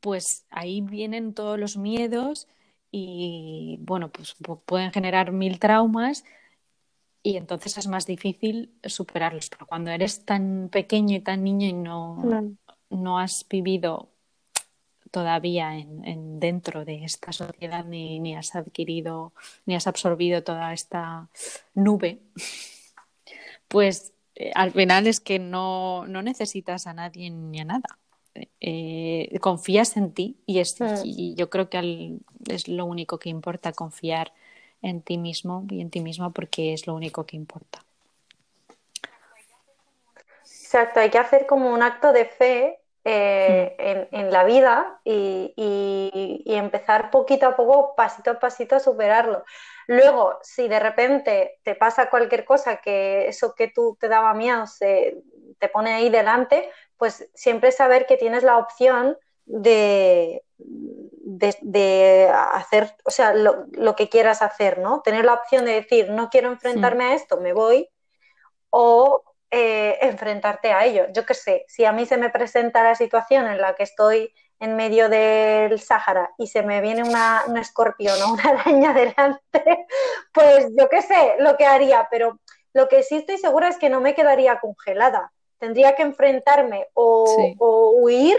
pues 0.00 0.46
ahí 0.50 0.80
vienen 0.80 1.34
todos 1.34 1.58
los 1.58 1.76
miedos 1.76 2.48
y 2.90 3.78
bueno, 3.80 4.10
pues 4.10 4.36
pueden 4.64 4.92
generar 4.92 5.32
mil 5.32 5.58
traumas 5.58 6.24
y 7.22 7.36
entonces 7.36 7.78
es 7.78 7.86
más 7.86 8.06
difícil 8.06 8.74
superarlos. 8.84 9.48
Pero 9.48 9.66
cuando 9.66 9.90
eres 9.90 10.24
tan 10.24 10.68
pequeño 10.70 11.16
y 11.16 11.20
tan 11.20 11.44
niño 11.44 11.68
y 11.68 11.72
no, 11.72 12.22
no 12.90 13.18
has 13.18 13.46
vivido 13.48 14.08
todavía 15.10 15.76
en, 15.76 16.40
dentro 16.40 16.84
de 16.84 17.04
esta 17.04 17.32
sociedad 17.32 17.84
ni, 17.84 18.18
ni 18.18 18.34
has 18.34 18.56
adquirido 18.56 19.34
ni 19.66 19.74
has 19.74 19.86
absorbido 19.86 20.42
toda 20.42 20.72
esta 20.72 21.28
nube, 21.74 22.20
pues 23.68 24.14
eh, 24.34 24.50
al 24.54 24.72
final 24.72 25.06
es 25.06 25.20
que 25.20 25.38
no, 25.38 26.06
no 26.06 26.22
necesitas 26.22 26.86
a 26.86 26.94
nadie 26.94 27.30
ni 27.30 27.60
a 27.60 27.64
nada. 27.64 27.98
Eh, 28.60 29.38
confías 29.40 29.96
en 29.96 30.12
ti 30.12 30.36
y, 30.46 30.60
es, 30.60 30.76
y 31.04 31.34
yo 31.34 31.50
creo 31.50 31.68
que 31.68 32.18
es 32.48 32.68
lo 32.68 32.86
único 32.86 33.18
que 33.18 33.28
importa, 33.28 33.72
confiar 33.72 34.32
en 34.80 35.02
ti 35.02 35.18
mismo 35.18 35.64
y 35.68 35.80
en 35.80 35.90
ti 35.90 36.00
misma 36.00 36.30
porque 36.30 36.72
es 36.72 36.86
lo 36.86 36.94
único 36.94 37.24
que 37.24 37.36
importa. 37.36 37.84
Exacto, 40.42 41.00
hay 41.00 41.10
que 41.10 41.18
hacer 41.18 41.46
como 41.46 41.70
un 41.70 41.82
acto 41.82 42.12
de 42.12 42.24
fe 42.24 42.78
eh, 43.04 44.06
mm. 44.10 44.14
en, 44.14 44.30
la 44.30 44.44
vida 44.44 45.00
y, 45.04 45.52
empezar 46.46 47.10
poquito 47.10 47.46
a 47.46 47.56
poco, 47.56 47.94
pasito 47.96 48.30
a 48.30 48.38
pasito 48.38 48.76
a 48.76 48.80
superarlo. 48.80 49.44
Luego, 49.88 50.38
si 50.42 50.68
de 50.68 50.78
repente 50.78 51.58
te 51.62 51.74
pasa 51.74 52.08
cualquier 52.08 52.44
cosa 52.44 52.76
que 52.76 53.26
eso 53.26 53.54
que 53.54 53.68
tú 53.68 53.96
te 54.00 54.08
daba 54.08 54.32
miedo 54.34 54.66
se 54.66 55.18
te 55.62 55.68
pone 55.68 55.94
ahí 55.94 56.10
delante, 56.10 56.68
pues 56.96 57.30
siempre 57.34 57.70
saber 57.70 58.04
que 58.06 58.16
tienes 58.16 58.42
la 58.42 58.58
opción 58.58 59.16
de, 59.44 60.42
de, 60.58 62.28
hacer, 62.52 62.96
o 63.04 63.12
sea, 63.12 63.32
lo, 63.32 63.94
que 63.94 64.08
quieras 64.08 64.42
hacer, 64.42 64.78
¿no? 64.80 65.02
Tener 65.02 65.24
la 65.24 65.34
opción 65.34 65.64
de 65.64 65.74
decir, 65.74 66.10
no 66.10 66.30
quiero 66.30 66.48
enfrentarme 66.48 67.04
a 67.04 67.14
esto, 67.14 67.36
me 67.36 67.52
voy, 67.52 67.88
o 68.70 69.22
eh, 69.52 69.98
enfrentarte 70.00 70.72
a 70.72 70.84
ello. 70.84 71.06
Yo 71.14 71.24
qué 71.24 71.34
sé, 71.34 71.64
si 71.68 71.84
a 71.84 71.92
mí 71.92 72.06
se 72.06 72.16
me 72.16 72.30
presenta 72.30 72.82
la 72.82 72.96
situación 72.96 73.46
en 73.46 73.60
la 73.60 73.76
que 73.76 73.84
estoy 73.84 74.34
en 74.58 74.74
medio 74.74 75.08
del 75.08 75.78
Sáhara 75.78 76.32
y 76.38 76.48
se 76.48 76.64
me 76.64 76.80
viene 76.80 77.04
una, 77.04 77.42
un 77.46 77.56
escorpión 77.56 78.20
o 78.20 78.32
una 78.32 78.42
araña 78.50 78.92
delante, 78.92 79.86
pues 80.32 80.66
yo 80.76 80.88
qué 80.88 81.02
sé 81.02 81.36
lo 81.38 81.56
que 81.56 81.66
haría, 81.66 82.08
pero 82.10 82.40
lo 82.72 82.88
que 82.88 83.04
sí 83.04 83.18
estoy 83.18 83.38
segura 83.38 83.68
es 83.68 83.78
que 83.78 83.90
no 83.90 84.00
me 84.00 84.16
quedaría 84.16 84.58
congelada. 84.58 85.32
Tendría 85.62 85.94
que 85.94 86.02
enfrentarme 86.02 86.88
o, 86.92 87.94
huir 88.00 88.36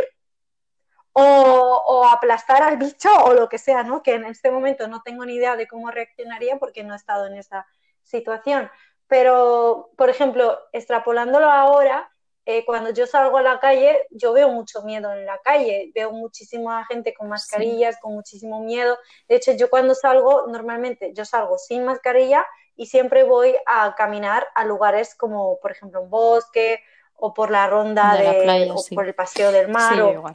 o, 1.14 2.06
aplastar 2.12 2.62
al 2.62 2.76
bicho 2.76 3.08
o 3.24 3.34
lo 3.34 3.48
que 3.48 3.58
sea, 3.58 3.82
¿no? 3.82 4.04
Que 4.04 4.16
en 4.16 4.26
este 4.26 4.52
momento 4.52 4.90
no 4.90 5.02
tengo 5.04 5.26
ni 5.26 5.36
idea 5.36 5.56
de 5.56 5.66
cómo 5.66 5.90
reaccionaría 5.90 6.58
porque 6.58 6.84
no 6.84 6.92
he 6.92 6.98
estado 6.98 7.28
en 7.28 7.38
esa 7.38 7.66
situación. 8.02 8.70
Pero, 9.08 9.92
por 9.96 10.10
ejemplo, 10.10 10.60
extrapolándolo 10.74 11.50
ahora, 11.50 12.12
eh, 12.46 12.66
cuando 12.66 12.90
yo 12.90 13.08
salgo 13.08 13.38
a 13.38 13.42
la 13.42 13.62
calle, 13.62 14.06
yo 14.10 14.34
veo 14.34 14.50
mucho 14.50 14.82
miedo 14.82 15.14
en 15.14 15.26
la 15.26 15.38
calle, 15.38 15.94
veo 15.96 16.12
muchísima 16.12 16.86
gente 16.88 17.14
con 17.14 17.30
mascarillas, 17.30 18.02
con 18.02 18.16
muchísimo 18.16 18.60
miedo. 18.60 18.98
De 19.30 19.38
hecho, 19.38 19.54
yo 19.54 19.70
cuando 19.70 19.96
salgo, 19.96 20.48
normalmente 20.48 21.14
yo 21.14 21.24
salgo 21.24 21.58
sin 21.58 21.86
mascarilla 21.86 22.46
y 22.76 22.88
siempre 22.88 23.24
voy 23.24 23.56
a 23.66 23.96
caminar 23.96 24.46
a 24.56 24.66
lugares 24.66 25.16
como, 25.16 25.58
por 25.62 25.72
ejemplo, 25.72 26.02
un 26.02 26.10
bosque 26.10 26.82
o 27.16 27.34
por 27.34 27.51
la 27.51 27.68
ronda 27.68 28.16
de, 28.16 28.72
o 28.72 28.84
por 28.93 29.05
el 29.05 29.14
paseo 29.14 29.51
del 29.51 29.70
mar 29.70 30.01
o 30.01 30.32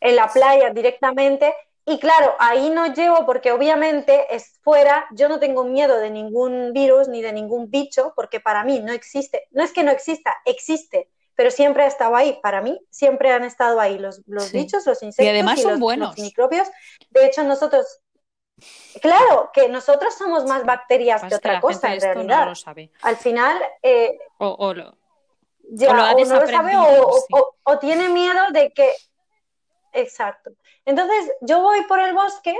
en 0.00 0.16
la 0.16 0.28
playa 0.28 0.70
directamente 0.70 1.54
y 1.86 1.98
claro, 1.98 2.34
ahí 2.38 2.70
no 2.70 2.94
llego 2.94 3.26
porque 3.26 3.52
obviamente 3.52 4.34
es 4.34 4.58
fuera, 4.62 5.06
yo 5.12 5.28
no 5.28 5.38
tengo 5.38 5.64
miedo 5.64 5.98
de 5.98 6.10
ningún 6.10 6.72
virus 6.72 7.08
ni 7.08 7.20
de 7.20 7.32
ningún 7.32 7.70
bicho, 7.70 8.14
porque 8.16 8.40
para 8.40 8.64
mí 8.64 8.80
no 8.80 8.92
existe, 8.92 9.48
no 9.50 9.62
es 9.62 9.72
que 9.72 9.82
no 9.82 9.90
exista, 9.90 10.34
existe, 10.46 11.10
pero 11.34 11.50
siempre 11.50 11.82
ha 11.82 11.86
estado 11.86 12.16
ahí, 12.16 12.38
para 12.42 12.62
mí 12.62 12.80
siempre 12.88 13.32
han 13.32 13.44
estado 13.44 13.80
ahí 13.80 13.98
los, 13.98 14.22
bichos, 14.52 14.86
los 14.86 15.02
insectos 15.02 15.26
y, 15.26 15.28
además 15.28 15.60
son 15.60 15.78
buenos. 15.78 16.16
microbios. 16.16 16.68
De 17.10 17.26
hecho, 17.26 17.44
nosotros, 17.44 18.00
claro, 19.02 19.50
que 19.52 19.68
nosotros 19.68 20.14
somos 20.14 20.46
más 20.46 20.64
bacterias 20.64 21.22
que 21.22 21.34
otra 21.34 21.60
cosa 21.60 21.92
en 21.92 22.00
realidad. 22.00 22.46
lo 22.46 22.54
sabe. 22.54 22.92
Al 23.02 23.16
final... 23.16 23.60
Eh, 23.82 24.16
o, 24.38 24.72
lo, 24.72 24.96
ya, 25.76 25.90
o, 25.90 26.24
no 26.24 26.40
lo 26.40 26.46
sabe 26.46 26.72
o 26.76 27.78
tiene 27.78 28.08
miedo 28.08 28.42
de 28.52 28.72
que... 28.72 28.92
Exacto. 29.92 30.50
Entonces 30.84 31.32
yo 31.40 31.60
voy 31.60 31.82
por 31.84 32.00
el 32.00 32.14
bosque 32.14 32.56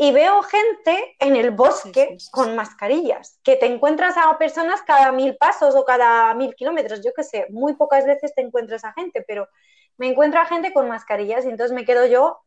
y 0.00 0.12
veo 0.12 0.42
gente 0.42 1.16
en 1.18 1.34
el 1.34 1.50
bosque 1.50 2.16
con 2.30 2.54
mascarillas, 2.54 3.40
que 3.42 3.56
te 3.56 3.66
encuentras 3.66 4.16
a 4.16 4.38
personas 4.38 4.80
cada 4.82 5.10
mil 5.10 5.36
pasos 5.36 5.74
o 5.74 5.84
cada 5.84 6.32
mil 6.34 6.54
kilómetros, 6.54 7.02
yo 7.04 7.10
qué 7.14 7.24
sé, 7.24 7.46
muy 7.50 7.74
pocas 7.74 8.06
veces 8.06 8.32
te 8.32 8.42
encuentras 8.42 8.84
a 8.84 8.92
gente, 8.92 9.24
pero 9.26 9.48
me 9.96 10.06
encuentro 10.06 10.40
a 10.40 10.46
gente 10.46 10.72
con 10.72 10.88
mascarillas 10.88 11.44
y 11.44 11.48
entonces 11.48 11.74
me 11.74 11.84
quedo 11.84 12.06
yo 12.06 12.38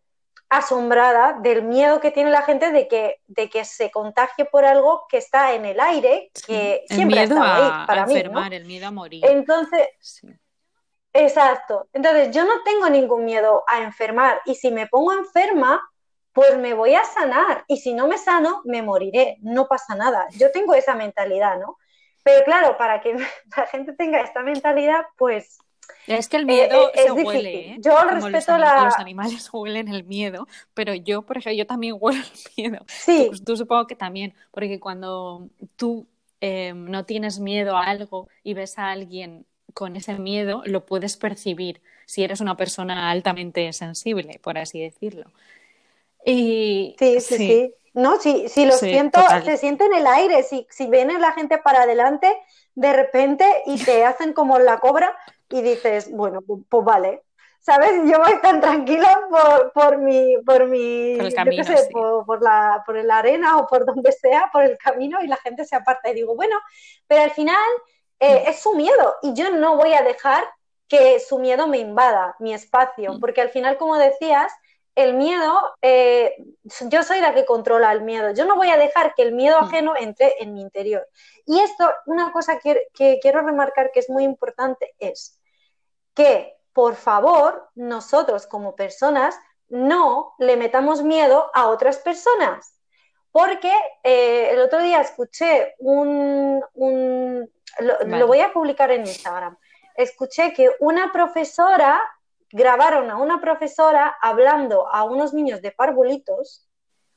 asombrada 0.51 1.37
del 1.41 1.63
miedo 1.63 1.99
que 1.99 2.11
tiene 2.11 2.29
la 2.29 2.43
gente 2.43 2.71
de 2.71 2.87
que, 2.87 3.21
de 3.25 3.49
que 3.49 3.65
se 3.65 3.89
contagie 3.89 4.45
por 4.45 4.65
algo 4.65 5.05
que 5.09 5.17
está 5.17 5.53
en 5.53 5.65
el 5.65 5.79
aire, 5.79 6.29
que 6.45 6.83
siempre 6.87 7.23
estado 7.23 7.41
ahí 7.41 7.87
para 7.87 8.05
mí. 8.05 8.13
El 8.51 8.65
miedo 8.65 8.87
a 8.87 8.91
morir. 8.91 9.25
Entonces, 9.25 9.87
Exacto. 11.13 11.89
Entonces, 11.93 12.33
yo 12.33 12.45
no 12.45 12.63
tengo 12.63 12.89
ningún 12.89 13.25
miedo 13.25 13.63
a 13.67 13.81
enfermar 13.81 14.41
y 14.45 14.55
si 14.55 14.71
me 14.71 14.87
pongo 14.87 15.11
enferma, 15.13 15.81
pues 16.31 16.57
me 16.57 16.73
voy 16.73 16.95
a 16.95 17.03
sanar 17.03 17.65
y 17.67 17.77
si 17.77 17.93
no 17.93 18.07
me 18.07 18.17
sano, 18.17 18.61
me 18.63 18.81
moriré, 18.81 19.37
no 19.41 19.67
pasa 19.67 19.95
nada. 19.95 20.27
Yo 20.31 20.51
tengo 20.51 20.73
esa 20.73 20.95
mentalidad, 20.95 21.59
¿no? 21.59 21.77
Pero 22.23 22.45
claro, 22.45 22.77
para 22.77 23.01
que 23.01 23.13
la 23.57 23.67
gente 23.67 23.93
tenga 23.93 24.21
esta 24.21 24.41
mentalidad, 24.41 25.05
pues... 25.17 25.57
Es 26.07 26.27
que 26.27 26.37
el 26.37 26.45
miedo 26.45 26.89
eh, 26.89 26.91
eh, 26.95 27.03
se 27.03 27.11
huele, 27.11 27.59
¿eh? 27.71 27.77
Yo 27.79 27.99
respeto 28.03 28.51
los, 28.53 28.59
la... 28.59 28.85
Los 28.85 28.97
animales 28.97 29.49
huelen 29.53 29.87
el 29.87 30.03
miedo, 30.03 30.47
pero 30.73 30.93
yo, 30.93 31.21
por 31.23 31.37
ejemplo, 31.37 31.57
yo 31.57 31.67
también 31.67 31.95
huelo 31.99 32.21
el 32.21 32.51
miedo. 32.57 32.85
Sí. 32.87 33.31
Tú, 33.45 33.57
supongo 33.57 33.87
que 33.87 33.95
también, 33.95 34.33
porque 34.51 34.79
cuando 34.79 35.49
tú 35.75 36.07
no 36.41 37.05
tienes 37.05 37.39
miedo 37.39 37.77
a 37.77 37.83
algo 37.83 38.27
y 38.43 38.55
ves 38.55 38.79
a 38.79 38.89
alguien 38.89 39.45
con 39.75 39.95
ese 39.95 40.15
miedo 40.15 40.63
lo 40.65 40.85
puedes 40.87 41.15
percibir 41.15 41.81
si 42.05 42.23
eres 42.23 42.41
una 42.41 42.57
persona 42.57 43.09
altamente 43.09 43.71
sensible, 43.73 44.39
por 44.43 44.57
así 44.57 44.81
decirlo. 44.81 45.31
Y, 46.25 46.95
sí, 46.99 47.21
sí, 47.21 47.37
sí. 47.37 47.73
No, 47.93 48.19
si, 48.19 48.47
si 48.47 48.65
lo 48.65 48.73
siento, 48.73 49.21
se 49.43 49.57
siente 49.57 49.85
en 49.85 49.93
el 49.93 50.07
aire. 50.07 50.43
Si, 50.43 50.65
si 50.69 50.87
viene 50.87 51.19
la 51.19 51.33
gente 51.33 51.57
para 51.57 51.83
adelante 51.83 52.33
de 52.75 52.93
repente 52.93 53.45
y 53.65 53.83
te 53.83 54.05
hacen 54.05 54.33
como 54.33 54.59
la 54.59 54.79
cobra 54.79 55.17
y 55.51 55.61
dices, 55.61 56.11
bueno, 56.11 56.41
pues, 56.41 56.83
vale. 56.83 57.23
¿Sabes? 57.59 57.91
Yo 58.09 58.17
voy 58.17 58.41
tan 58.41 58.59
tranquila 58.59 59.21
por, 59.29 59.71
por 59.71 59.97
mi, 59.99 60.35
por 60.43 60.65
mi, 60.65 61.15
por, 61.91 62.25
por, 62.25 62.41
la, 62.41 62.81
por 62.83 62.95
la 63.03 63.19
arena 63.19 63.57
o 63.57 63.67
por 63.67 63.85
donde 63.85 64.11
sea, 64.11 64.49
por 64.51 64.63
el 64.63 64.79
camino 64.79 65.21
y 65.21 65.27
la 65.27 65.37
gente 65.37 65.63
se 65.63 65.75
aparta 65.75 66.09
y 66.09 66.15
digo, 66.15 66.35
bueno, 66.35 66.55
pero 67.05 67.21
al 67.21 67.29
final 67.29 67.63
eh, 68.19 68.45
es 68.47 68.61
su 68.61 68.73
miedo 68.73 69.15
y 69.21 69.33
yo 69.35 69.51
no 69.51 69.75
voy 69.75 69.93
a 69.93 70.01
dejar 70.01 70.43
que 70.87 71.19
su 71.19 71.39
miedo 71.39 71.67
me 71.67 71.77
invada 71.77 72.35
mi 72.39 72.53
espacio, 72.53 73.13
mm. 73.13 73.19
porque 73.19 73.41
al 73.41 73.49
final, 73.49 73.77
como 73.77 73.97
decías, 73.97 74.51
el 74.95 75.13
miedo, 75.13 75.57
eh, 75.81 76.35
yo 76.89 77.01
soy 77.03 77.21
la 77.21 77.33
que 77.33 77.45
controla 77.45 77.91
el 77.91 78.01
miedo, 78.01 78.31
yo 78.33 78.45
no 78.45 78.57
voy 78.57 78.69
a 78.69 78.77
dejar 78.77 79.15
que 79.15 79.23
el 79.23 79.31
miedo 79.31 79.59
mm. 79.61 79.63
ajeno 79.63 79.93
entre 79.97 80.35
en 80.39 80.53
mi 80.53 80.61
interior. 80.61 81.07
Y 81.45 81.59
esto, 81.61 81.89
una 82.05 82.31
cosa 82.31 82.59
que, 82.59 82.87
que 82.93 83.19
quiero 83.21 83.41
remarcar 83.41 83.91
que 83.91 84.01
es 84.01 84.09
muy 84.09 84.23
importante 84.23 84.93
es 84.99 85.39
que, 86.13 86.57
por 86.73 86.95
favor, 86.95 87.69
nosotros 87.75 88.47
como 88.47 88.75
personas 88.75 89.35
no 89.69 90.35
le 90.37 90.57
metamos 90.57 91.01
miedo 91.01 91.49
a 91.53 91.67
otras 91.67 91.97
personas. 91.97 92.77
Porque 93.31 93.73
eh, 94.03 94.49
el 94.51 94.59
otro 94.59 94.81
día 94.81 94.99
escuché 94.99 95.75
un, 95.79 96.61
lo, 97.79 98.27
voy 98.27 98.41
a 98.41 98.51
publicar 98.51 98.91
en 98.91 99.01
Instagram. 99.07 99.57
Escuché 99.95 100.53
que 100.53 100.69
una 100.79 101.11
profesora, 101.13 102.01
grabaron 102.51 103.09
a 103.09 103.17
una 103.17 103.39
profesora 103.39 104.17
hablando 104.21 104.87
a 104.89 105.03
unos 105.03 105.33
niños 105.33 105.61
de 105.61 105.71
parvulitos 105.71 106.67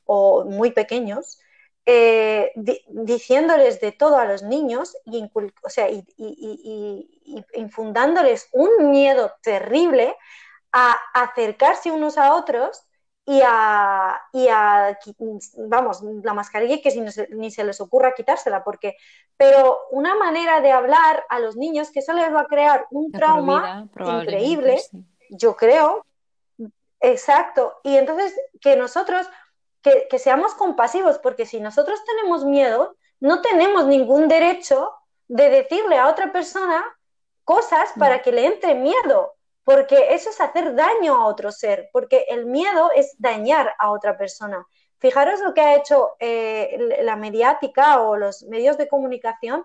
o 0.05 0.45
muy 0.45 0.71
pequeños, 0.71 1.41
eh, 1.87 2.53
diciéndoles 2.89 3.81
de 3.81 3.93
todo 3.93 4.17
a 4.17 4.25
los 4.25 4.43
niños 4.43 4.97
y, 5.05 5.29
o 5.63 5.69
sea, 5.69 5.91
y, 5.91 6.05
infundándoles 7.55 8.49
un 8.53 8.91
miedo 8.91 9.33
terrible 9.43 10.17
a 10.73 10.97
acercarse 11.13 11.91
unos 11.91 12.19
a 12.19 12.35
otros 12.35 12.87
y 13.27 13.41
a, 13.45 14.21
y 14.33 14.49
a, 14.49 14.99
vamos, 15.69 16.03
la 16.23 16.35
mascarilla 16.35 16.81
que 16.83 17.27
ni 17.31 17.51
se 17.51 17.65
les 17.65 17.81
ocurra 17.81 18.15
quitársela, 18.15 18.63
porque, 18.63 18.97
pero 19.37 19.79
una 19.91 20.15
manera 20.15 20.61
de 20.61 20.73
hablar 20.73 21.25
a 21.29 21.39
los 21.39 21.57
niños 21.57 21.91
que 21.91 22.01
eso 22.01 22.13
les 22.13 22.33
va 22.33 22.41
a 22.41 22.47
crear 22.47 22.87
un 22.91 23.11
trauma 23.13 23.89
increíble, 23.99 24.79
yo 25.31 25.57
creo, 25.57 26.05
exacto, 27.01 27.75
y 27.83 27.97
entonces 27.97 28.35
que 28.61 28.77
nosotros, 28.77 29.27
que, 29.85 30.09
que 30.11 30.19
seamos 30.19 30.55
compasivos, 30.55 31.21
porque 31.21 31.47
si 31.47 31.61
nosotros 31.61 32.03
tenemos 32.05 32.45
miedo, 32.45 32.97
no 33.21 33.41
tenemos 33.41 33.87
ningún 33.87 34.27
derecho 34.27 34.91
de 35.29 35.49
decirle 35.49 35.99
a 35.99 36.09
otra 36.09 36.33
persona 36.33 36.85
cosas 37.45 37.93
para 37.97 38.23
que 38.23 38.33
le 38.33 38.47
entre 38.47 38.75
miedo 38.75 39.35
porque 39.65 40.15
eso 40.15 40.31
es 40.31 40.41
hacer 40.41 40.75
daño 40.75 41.15
a 41.15 41.27
otro 41.27 41.51
ser, 41.51 41.89
porque 41.93 42.27
el 42.29 42.47
miedo 42.47 42.91
es 42.95 43.17
dañar 43.19 43.75
a 43.79 43.91
otra 43.91 44.17
persona. 44.17 44.65
Fijaros 44.99 45.41
lo 45.41 45.55
que 45.55 45.63
ha 45.63 45.77
hecho 45.77 46.13
eh, 46.21 47.01
la 47.03 47.17
mediática 47.17 48.01
o 48.01 48.17
los 48.17 48.45
medios 48.45 48.79
de 48.79 48.89
comunicación 48.89 49.65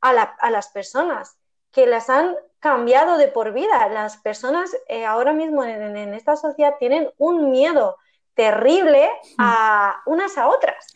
a, 0.00 0.12
las 0.50 0.68
personas, 0.68 1.36
que 1.72 1.86
las 1.86 2.08
han 2.08 2.34
cambiado 2.58 3.18
de 3.18 3.28
por 3.28 3.52
vida. 3.52 3.88
Las 3.88 4.16
personas 4.16 4.74
eh, 4.88 5.04
ahora 5.04 5.32
mismo 5.32 5.62
en, 5.64 6.14
esta 6.14 6.36
sociedad 6.36 6.76
tienen 6.78 7.10
un 7.18 7.50
miedo 7.50 7.96
terrible 8.40 9.06
a 9.36 10.00
unas 10.06 10.38
a 10.38 10.48
otras. 10.48 10.86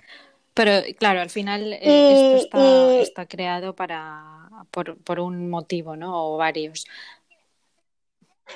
Pero 0.54 0.70
claro, 0.98 1.20
al 1.20 1.28
final 1.28 1.74
eh, 1.74 2.36
esto 2.38 2.90
está, 3.00 3.26
creado 3.26 3.76
para, 3.76 4.48
por, 4.70 4.96
por, 5.02 5.20
un 5.20 5.50
motivo, 5.50 5.94
¿no? 5.94 6.24
O 6.24 6.38
varios. 6.38 6.86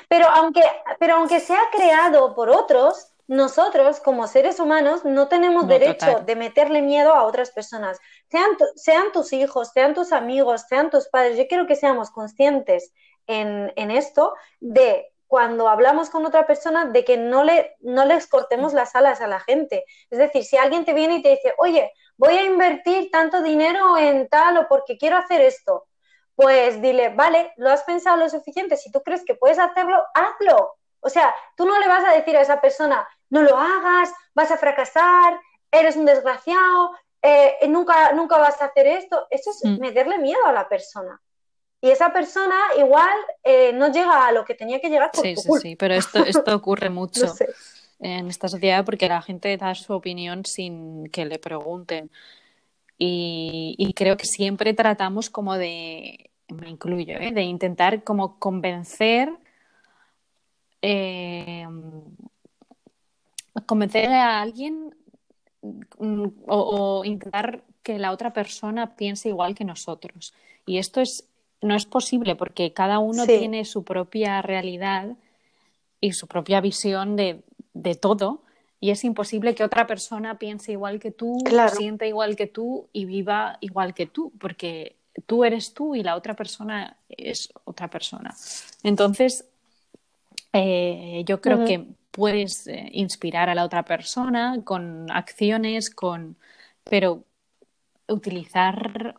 Pero 0.09 0.26
aunque, 0.30 0.62
pero 0.99 1.16
aunque 1.16 1.39
sea 1.39 1.61
creado 1.70 2.34
por 2.34 2.49
otros, 2.49 3.12
nosotros 3.26 4.01
como 4.01 4.26
seres 4.26 4.59
humanos 4.59 5.05
no 5.05 5.28
tenemos 5.28 5.68
derecho 5.68 6.20
de 6.24 6.34
meterle 6.34 6.80
miedo 6.80 7.12
a 7.12 7.24
otras 7.24 7.51
personas, 7.51 7.99
sean, 8.30 8.57
sean 8.74 9.12
tus 9.12 9.34
hijos, 9.34 9.70
sean 9.74 9.93
tus 9.93 10.12
amigos, 10.12 10.62
sean 10.66 10.89
tus 10.89 11.09
padres. 11.09 11.36
Yo 11.36 11.47
quiero 11.47 11.66
que 11.66 11.76
seamos 11.76 12.11
conscientes 12.11 12.95
en, 13.26 13.70
en 13.76 13.91
esto 13.91 14.32
de 14.61 15.12
cuando 15.29 15.68
hablamos 15.68 16.11
con 16.11 16.26
otra 16.26 16.47
persona 16.47 16.87
de 16.87 17.05
que 17.05 17.16
no, 17.18 17.45
le, 17.45 17.76
no 17.81 18.05
les 18.07 18.26
cortemos 18.26 18.72
las 18.72 18.97
alas 18.97 19.20
a 19.20 19.26
la 19.26 19.41
gente. 19.41 19.85
Es 20.11 20.18
decir, 20.18 20.43
si 20.43 20.57
alguien 20.57 20.85
te 20.85 20.95
viene 20.95 21.16
y 21.16 21.22
te 21.22 21.31
dice, 21.31 21.55
oye, 21.59 21.93
voy 22.16 22.35
a 22.35 22.45
invertir 22.45 23.11
tanto 23.11 23.43
dinero 23.43 23.97
en 23.99 24.29
tal 24.29 24.57
o 24.57 24.68
porque 24.68 24.97
quiero 24.97 25.16
hacer 25.16 25.43
esto, 25.43 25.87
pues 26.35 26.81
dile, 26.81 27.11
vale, 27.11 27.53
lo 27.57 27.70
has 27.70 27.83
pensado 27.85 28.16
lo 28.16 28.29
suficiente, 28.29 28.76
si 28.76 28.91
tú 28.91 29.03
crees 29.03 29.24
que 29.24 29.35
puedes 29.35 29.59
hacerlo, 29.59 30.03
hazlo. 30.14 30.76
O 31.01 31.09
sea, 31.11 31.35
tú 31.57 31.66
no 31.66 31.79
le 31.79 31.87
vas 31.87 32.05
a 32.05 32.12
decir 32.12 32.37
a 32.37 32.41
esa 32.41 32.61
persona, 32.61 33.07
no 33.31 33.43
lo 33.43 33.57
hagas, 33.57 34.12
vas 34.35 34.51
a 34.51 34.57
fracasar, 34.57 35.39
eres 35.70 35.97
un 35.97 36.07
desgraciado, 36.07 36.93
eh, 37.20 37.59
nunca, 37.68 38.12
nunca 38.12 38.39
vas 38.39 38.61
a 38.62 38.66
hacer 38.66 38.87
esto. 38.87 39.26
Eso 39.31 39.51
es 39.51 39.64
mm. 39.64 39.81
meterle 39.81 40.18
miedo 40.18 40.45
a 40.47 40.53
la 40.53 40.68
persona. 40.68 41.20
Y 41.81 41.91
esa 41.91 42.12
persona 42.12 42.57
igual 42.76 43.16
eh, 43.45 43.72
no 43.72 43.93
llega 43.93 44.26
a 44.26 44.33
lo 44.33 44.45
que 44.45 44.55
tenía 44.55 44.81
que 44.81 44.89
llegar. 44.89 45.11
Por 45.12 45.22
sí, 45.22 45.37
sí, 45.37 45.49
sí, 45.61 45.76
pero 45.76 45.95
esto, 45.95 46.24
esto 46.24 46.55
ocurre 46.55 46.91
mucho 46.91 47.26
en 48.01 48.29
esta 48.29 48.49
sociedad 48.49 48.85
porque 48.85 49.09
la 49.09 49.22
gente 49.22 49.57
da 49.57 49.74
su 49.74 49.93
opinión 49.93 50.45
sin 50.45 51.09
que 51.09 51.24
le 51.24 51.39
pregunten. 51.39 52.11
Y, 53.01 53.93
creo 53.95 54.16
que 54.16 54.26
siempre 54.26 54.74
tratamos 54.74 55.31
como 55.31 55.57
de, 55.57 56.31
me 56.49 56.68
incluyo, 56.68 57.14
¿eh? 57.14 57.31
de 57.33 57.43
intentar 57.43 58.03
como 58.03 58.41
convencer, 58.41 59.31
eh, 60.83 61.64
convencer 63.66 64.09
a 64.09 64.41
alguien 64.41 64.97
mm, 65.62 66.26
o, 66.49 67.05
intentar 67.05 67.62
que 67.85 68.01
la 68.01 68.11
otra 68.11 68.33
persona 68.33 68.97
piense 68.97 69.29
igual 69.29 69.55
que 69.55 69.64
nosotros. 69.64 70.35
Y 70.66 70.79
esto 70.79 71.01
es, 71.01 71.29
no 71.61 71.75
es 71.75 71.87
posible 71.87 72.37
porque 72.37 72.73
cada 72.73 72.99
uno 72.99 73.27
tiene 73.27 73.65
su 73.65 73.85
propia 73.85 74.43
realidad 74.43 75.17
y 76.01 76.13
su 76.13 76.27
propia 76.27 76.61
visión 76.61 77.17
de, 77.17 77.43
de 77.75 77.95
todo 77.95 78.43
y 78.81 78.91
es 78.91 79.05
imposible 79.05 79.55
que 79.55 79.65
otra 79.65 79.87
persona 79.87 80.39
piense 80.39 80.73
igual 80.73 81.01
que 81.01 81.11
tú, 81.11 81.39
sienta 81.75 82.07
igual 82.07 82.37
que 82.37 82.47
tú 82.47 82.89
y 82.93 83.05
viva 83.07 83.59
igual 83.61 83.93
que 83.93 84.07
tú, 84.07 84.33
porque 84.39 84.97
tú 85.27 85.45
eres 85.45 85.75
tú 85.75 85.97
y 85.97 86.03
la 86.03 86.15
otra 86.15 86.35
persona 86.35 86.97
es 87.09 87.49
otra 87.65 87.89
persona. 87.89 88.35
Entonces, 88.85 89.47
eh, 90.53 91.25
yo 91.27 91.41
creo 91.41 91.65
que 91.65 91.87
puedes 92.13 92.69
eh, 92.69 92.89
inspirar 92.93 93.49
a 93.49 93.55
la 93.55 93.65
otra 93.65 93.85
persona 93.85 94.61
con 94.65 95.11
acciones, 95.11 95.91
con 95.91 96.37
pero 96.85 97.25
utilizar 98.07 99.17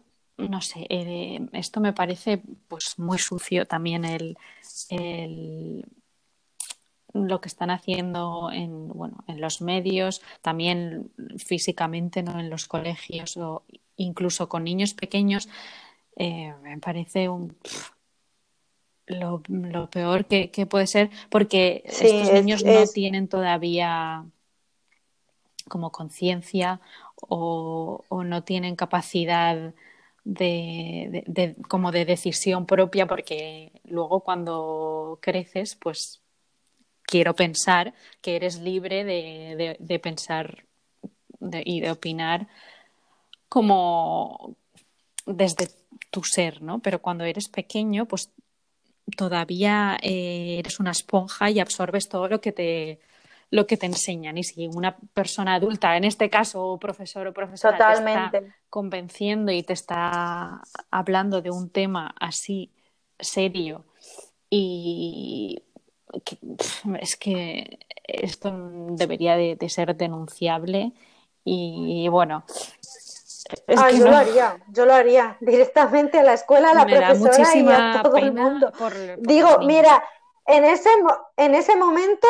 no 0.48 0.62
sé, 0.62 0.86
eh, 0.90 1.40
esto 1.54 1.80
me 1.80 1.94
parece 1.94 2.42
pues 2.68 2.98
muy 2.98 3.18
sucio 3.18 3.66
también 3.66 4.06
el, 4.06 4.38
el 4.90 5.86
lo 7.14 7.42
que 7.42 7.48
están 7.48 7.72
haciendo 7.72 8.52
en, 8.52 8.88
bueno, 8.90 9.24
en 9.28 9.42
los 9.42 9.62
medios, 9.62 10.22
también 10.42 11.12
físicamente, 11.38 12.22
¿no? 12.22 12.40
en 12.40 12.50
los 12.50 12.68
colegios 12.68 13.36
o 13.38 13.64
incluso 13.98 14.48
con 14.48 14.64
niños 14.64 14.94
pequeños, 14.94 15.50
eh, 16.16 16.54
me 16.62 16.78
parece 16.78 17.28
un, 17.28 17.56
lo, 19.08 19.42
peor 19.90 20.26
que, 20.26 20.66
puede 20.70 20.88
ser 20.88 21.10
porque 21.30 21.84
estos 21.86 22.32
niños 22.32 22.64
no 22.64 22.86
tienen 22.94 23.28
todavía 23.28 24.26
como 25.68 25.92
conciencia 25.92 26.80
o, 27.16 28.04
no 28.24 28.44
tienen 28.44 28.76
capacidad 28.76 29.74
de, 30.24 31.56
como 31.68 31.92
de 31.92 32.06
decisión 32.06 32.66
propia 32.66 33.08
porque 33.08 33.72
luego 33.86 34.22
cuando 34.22 35.20
creces 35.22 35.76
pues 35.76 36.22
quiero 37.04 37.36
pensar 37.36 37.94
que 38.22 38.36
eres 38.36 38.60
libre 38.60 39.04
de, 39.04 40.00
pensar 40.00 40.66
y 41.42 41.82
de 41.82 41.92
opinar 41.92 42.48
como 43.48 44.56
desde 45.26 45.70
tu 46.12 46.24
ser, 46.24 46.62
¿no? 46.62 46.80
Pero 46.80 47.02
cuando 47.02 47.24
eres 47.24 47.50
pequeño, 47.50 48.06
pues 48.06 48.32
todavía 49.18 49.98
eh, 50.02 50.58
eres 50.60 50.80
una 50.80 50.92
esponja 50.92 51.50
y 51.50 51.60
absorbes 51.60 52.10
todo 52.10 52.28
lo 52.28 52.42
que 52.42 52.52
te 52.52 53.00
lo 53.52 53.66
que 53.66 53.78
te 53.78 53.86
enseñan 53.86 54.38
y 54.38 54.44
si 54.44 54.68
una 54.68 54.98
persona 55.14 55.56
adulta, 55.56 55.98
en 55.98 56.04
este 56.04 56.30
caso 56.30 56.78
profesor 56.80 57.28
o 57.28 57.34
profesora, 57.34 57.78
te 57.78 57.94
está 57.94 58.32
convenciendo 58.70 59.52
y 59.52 59.64
te 59.64 59.74
está 59.74 60.62
hablando 60.92 61.42
de 61.42 61.50
un 61.50 61.70
tema 61.70 62.14
así 62.20 62.72
serio 63.20 63.86
y 64.50 65.64
es 67.00 67.16
que 67.16 67.80
esto 68.04 68.52
debería 68.92 69.36
de, 69.36 69.70
ser 69.70 69.96
denunciable 69.96 70.94
y 71.44 72.08
bueno. 72.10 72.46
Ah, 73.68 73.90
yo 73.92 74.06
lo 74.06 74.16
haría, 74.16 74.60
yo 74.68 74.86
lo 74.86 74.94
haría 74.94 75.38
directamente 75.40 76.20
a 76.20 76.24
la 76.24 76.34
escuela, 76.34 76.72
a 76.72 76.74
la 76.74 76.86
profesora 76.86 77.56
y 77.56 77.68
a 77.68 78.02
todo 78.04 78.18
el 78.18 78.34
mundo. 78.34 78.72
Digo, 79.18 79.60
mira, 79.60 80.04
en 80.46 80.66
ese, 80.66 80.90
en 81.38 81.56
ese 81.56 81.76
momento 81.76 82.28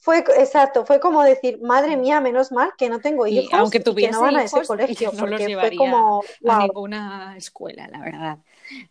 fue 0.00 0.24
exacto, 0.38 0.86
fue 0.86 0.98
como 0.98 1.22
decir, 1.22 1.60
madre 1.60 1.96
mía, 1.96 2.20
menos 2.20 2.50
mal 2.52 2.72
que 2.76 2.88
no 2.88 3.00
tengo 3.00 3.26
hijos, 3.26 3.52
y 3.52 3.54
aunque 3.54 3.80
tuviese 3.80 4.10
que 4.10 4.16
no 4.16 4.22
van 4.22 4.36
a 4.36 4.44
ese 4.44 4.62
colegio, 4.66 5.12
no 5.12 5.26
los 5.26 5.40
llevaría 5.40 5.78
como, 5.78 6.22
a 6.48 6.58
ninguna 6.58 7.36
escuela, 7.36 7.86
la 7.88 8.00
verdad. 8.00 8.38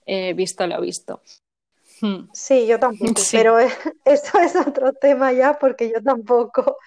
He 0.05 0.33
visto 0.33 0.67
lo 0.67 0.79
visto. 0.79 1.21
Hmm. 1.99 2.29
Sí, 2.31 2.67
yo 2.67 2.79
tampoco, 2.79 3.13
pero 3.31 3.57
eso 4.05 4.39
es 4.39 4.55
otro 4.55 4.93
tema 4.93 5.33
ya 5.33 5.57
porque 5.57 5.91
yo 5.91 6.01
tampoco. 6.03 6.77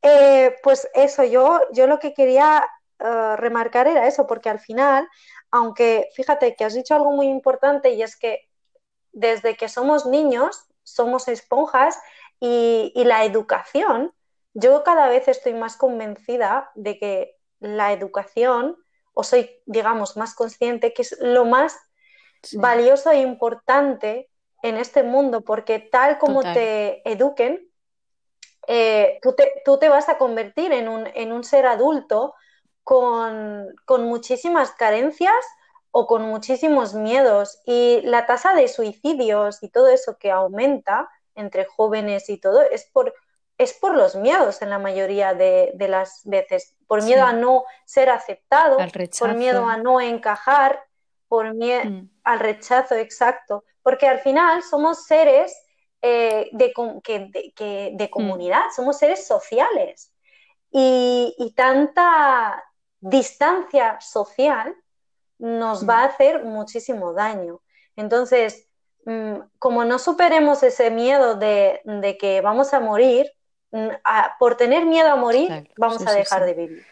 Eh, 0.00 0.54
pues 0.62 0.88
eso, 0.94 1.24
yo, 1.24 1.60
yo 1.72 1.88
lo 1.88 1.98
que 1.98 2.14
quería 2.14 2.64
eh, 3.00 3.36
remarcar 3.36 3.88
era 3.88 4.06
eso, 4.06 4.28
porque 4.28 4.48
al 4.48 4.60
final, 4.60 5.08
aunque 5.50 6.08
fíjate 6.14 6.54
que 6.54 6.64
has 6.64 6.74
dicho 6.74 6.94
algo 6.94 7.10
muy 7.10 7.26
importante 7.26 7.90
y 7.94 8.02
es 8.02 8.16
que 8.16 8.48
desde 9.12 9.56
que 9.56 9.68
somos 9.68 10.06
niños 10.06 10.66
somos 10.84 11.26
esponjas 11.26 11.98
y, 12.40 12.92
y 12.94 13.04
la 13.04 13.24
educación, 13.24 14.12
yo 14.54 14.82
cada 14.84 15.08
vez 15.08 15.28
estoy 15.28 15.54
más 15.54 15.76
convencida 15.76 16.70
de 16.74 16.98
que 16.98 17.36
la 17.60 17.92
educación, 17.92 18.76
o 19.12 19.22
soy, 19.22 19.50
digamos, 19.66 20.16
más 20.16 20.34
consciente 20.34 20.92
que 20.92 21.02
es 21.02 21.16
lo 21.20 21.44
más 21.44 21.76
valioso 22.54 23.10
e 23.10 23.20
importante 23.20 24.30
en 24.62 24.76
este 24.76 25.02
mundo, 25.02 25.42
porque 25.42 25.78
tal 25.78 26.18
como 26.18 26.42
te 26.42 27.08
eduquen, 27.10 27.70
eh, 28.66 29.18
tú, 29.22 29.34
te, 29.34 29.62
tú, 29.64 29.78
te, 29.78 29.88
vas 29.88 30.08
a 30.08 30.18
convertir 30.18 30.72
en 30.72 30.88
un, 30.88 31.06
en 31.14 31.32
un 31.32 31.44
ser 31.44 31.66
adulto 31.66 32.34
con, 32.82 33.66
con, 33.84 34.04
muchísimas 34.04 34.72
carencias 34.72 35.44
o 35.92 36.06
con 36.06 36.22
muchísimos 36.22 36.94
miedos. 36.94 37.60
Y 37.64 38.00
la 38.02 38.26
tasa 38.26 38.54
de 38.54 38.68
suicidios 38.68 39.62
y 39.62 39.68
todo 39.68 39.88
eso 39.88 40.18
que 40.18 40.30
aumenta 40.30 41.08
entre 41.36 41.64
jóvenes 41.64 42.28
y 42.28 42.38
todo 42.38 42.62
es 42.62 42.86
por, 42.92 43.14
es 43.58 43.72
por 43.74 43.94
los 43.94 44.16
miedos 44.16 44.62
en 44.62 44.70
la 44.70 44.78
mayoría 44.78 45.34
de, 45.34 45.72
de 45.74 45.88
las 45.88 46.22
veces. 46.24 46.74
Por 46.86 47.02
miedo 47.04 47.24
a 47.24 47.32
no 47.32 47.64
ser 47.84 48.10
aceptado, 48.10 48.78
por 49.18 49.34
miedo 49.34 49.66
a 49.66 49.76
no 49.76 50.00
encajar, 50.00 50.82
por 51.28 51.54
miedo 51.54 51.90
mm. 51.90 52.10
al 52.24 52.40
rechazo 52.40 52.94
exacto 52.94 53.64
porque 53.86 54.08
al 54.08 54.18
final 54.18 54.64
somos 54.64 55.04
seres 55.04 55.56
eh, 56.02 56.50
de, 56.50 56.72
mm. 56.76 58.10
comunidad, 58.10 58.64
somos 58.74 58.98
seres 58.98 59.24
sociales. 59.24 60.12
Y, 60.72 61.54
tanta 61.54 62.64
distancia 62.98 64.00
social 64.00 64.74
nos 65.38 65.84
mm. 65.84 65.88
va 65.88 66.00
a 66.00 66.06
hacer 66.06 66.42
muchísimo 66.42 67.12
daño. 67.12 67.62
Entonces, 67.94 68.65
como 69.58 69.84
no 69.84 69.98
superemos 69.98 70.62
ese 70.62 70.90
miedo 70.90 71.36
de, 71.36 71.80
que 72.18 72.40
vamos 72.40 72.74
a 72.74 72.80
morir, 72.80 73.30
por 74.38 74.56
tener 74.56 74.84
miedo 74.86 75.10
a 75.10 75.16
morir, 75.16 75.70
vamos 75.76 76.06
a 76.06 76.12
dejar 76.12 76.44
de 76.44 76.54
vivir. 76.54 76.86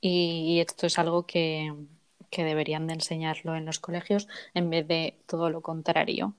y, 0.00 0.60
esto 0.60 0.86
es 0.86 0.98
algo 0.98 1.24
que, 1.26 1.72
que 2.32 2.44
deberían 2.44 2.86
de 2.86 2.94
enseñarlo 2.94 3.54
en 3.54 3.66
los 3.66 3.78
colegios 3.78 4.26
en 4.54 4.70
vez 4.70 4.88
de 4.88 5.18
todo 5.26 5.50
lo 5.50 5.60
contrario. 5.60 6.34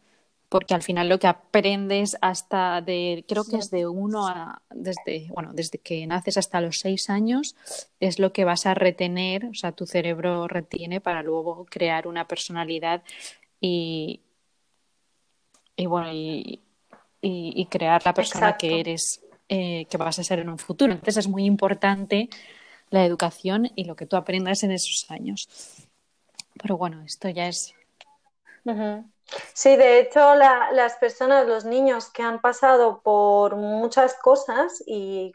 Porque 0.49 0.73
al 0.73 0.83
final 0.83 1.07
lo 1.07 1.19
que 1.19 1.27
aprendes 1.27 2.17
hasta 2.21 2.81
de, 2.81 3.25
creo 3.27 3.43
que 3.43 3.57
es 3.57 3.71
de 3.71 3.87
uno 3.87 4.27
a, 4.27 4.61
desde, 4.69 5.27
bueno, 5.29 5.51
desde 5.53 5.79
que 5.79 6.05
naces 6.05 6.37
hasta 6.37 6.61
los 6.61 6.79
seis 6.79 7.09
años, 7.09 7.55
es 7.99 8.19
lo 8.19 8.33
que 8.33 8.43
vas 8.45 8.65
a 8.65 8.73
retener, 8.73 9.45
o 9.45 9.53
sea, 9.53 9.71
tu 9.71 9.87
cerebro 9.87 10.47
retiene 10.47 10.99
para 11.01 11.23
luego 11.23 11.65
crear 11.69 12.07
una 12.07 12.27
personalidad 12.27 13.03
y, 13.59 14.21
y 15.75 15.85
bueno, 15.85 16.09
y, 16.11 16.59
crear 17.69 18.05
la 18.05 18.13
persona 18.13 18.57
que 18.57 18.79
eres, 18.79 19.23
eh, 19.49 19.85
que 19.89 19.97
vas 19.97 20.19
a 20.19 20.23
ser 20.23 20.39
en 20.39 20.49
un 20.49 20.59
futuro. 20.59 20.91
Entonces 20.91 21.17
es 21.17 21.27
muy 21.27 21.45
importante 21.45 22.29
la 22.89 23.05
educación 23.05 23.71
y 23.75 23.85
lo 23.85 23.95
que 23.95 24.05
tú 24.05 24.15
aprendas 24.15 24.63
en 24.63 24.71
esos 24.71 25.09
años. 25.09 25.47
Pero 26.61 26.77
bueno, 26.77 27.01
esto 27.03 27.29
ya 27.29 27.47
es. 27.47 27.73
Sí, 29.53 29.75
de 29.75 29.99
hecho, 29.99 30.35
las 30.35 30.95
personas, 30.97 31.47
los 31.47 31.65
niños 31.65 32.09
que 32.09 32.23
han 32.23 32.39
pasado 32.39 33.01
por 33.01 33.55
muchas 33.55 34.13
cosas 34.15 34.83
y 34.85 35.33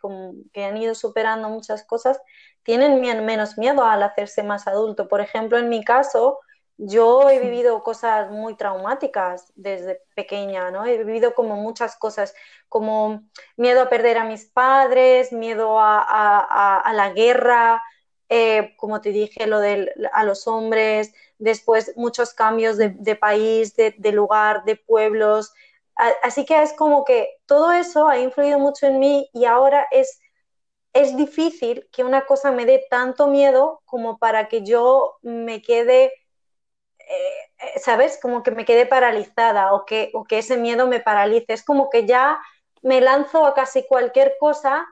que 0.52 0.64
han 0.64 0.76
ido 0.76 0.94
superando 0.94 1.48
muchas 1.48 1.84
cosas, 1.84 2.20
tienen 2.62 3.00
menos 3.00 3.58
miedo 3.58 3.84
al 3.84 4.02
hacerse 4.02 4.42
más 4.42 4.66
adulto. 4.66 5.08
Por 5.08 5.20
ejemplo, 5.20 5.58
en 5.58 5.68
mi 5.68 5.82
caso, 5.82 6.38
yo 6.78 7.28
he 7.28 7.40
vivido 7.40 7.82
cosas 7.82 8.30
muy 8.30 8.54
traumáticas 8.54 9.52
desde 9.56 10.00
pequeña, 10.14 10.70
¿no? 10.70 10.86
He 10.86 11.02
vivido 11.02 11.34
como 11.34 11.56
muchas 11.56 11.96
cosas, 11.96 12.34
como 12.68 13.22
miedo 13.56 13.82
a 13.82 13.88
perder 13.88 14.16
a 14.16 14.24
mis 14.24 14.46
padres, 14.46 15.32
miedo 15.32 15.76
a, 15.80 16.90
la 16.94 17.10
guerra, 17.10 17.82
eh, 18.28 18.74
como 18.76 19.00
te 19.00 19.10
dije, 19.10 19.48
lo 19.48 19.58
de 19.58 19.92
a 20.12 20.22
los 20.22 20.46
hombres, 20.46 21.12
después 21.38 21.92
muchos 21.96 22.32
cambios 22.32 22.76
de, 22.76 23.16
país, 23.16 23.74
de, 23.74 24.12
lugar, 24.12 24.64
de 24.64 24.76
pueblos. 24.76 25.52
Así 26.22 26.44
que 26.44 26.62
es 26.62 26.72
como 26.74 27.04
que 27.04 27.38
todo 27.46 27.72
eso 27.72 28.06
ha 28.08 28.18
influido 28.18 28.60
mucho 28.60 28.86
en 28.86 29.00
mí 29.00 29.28
y 29.32 29.46
ahora 29.46 29.88
es, 29.90 30.20
es 30.92 31.16
difícil 31.16 31.88
que 31.90 32.04
una 32.04 32.24
cosa 32.24 32.52
me 32.52 32.66
dé 32.66 32.86
tanto 32.88 33.26
miedo 33.26 33.82
como 33.84 34.18
para 34.18 34.46
que 34.46 34.62
yo 34.62 35.16
me 35.22 35.60
quede, 35.60 36.12
eh, 37.08 37.80
¿sabes? 37.80 38.18
Como 38.20 38.42
que 38.42 38.50
me 38.50 38.64
quede 38.64 38.86
paralizada 38.86 39.72
o 39.72 39.84
que, 39.84 40.10
o 40.14 40.24
que 40.24 40.38
ese 40.38 40.56
miedo 40.56 40.86
me 40.86 41.00
paralice. 41.00 41.52
Es 41.52 41.64
como 41.64 41.90
que 41.90 42.06
ya 42.06 42.38
me 42.82 43.00
lanzo 43.00 43.44
a 43.46 43.54
casi 43.54 43.86
cualquier 43.86 44.34
cosa 44.38 44.86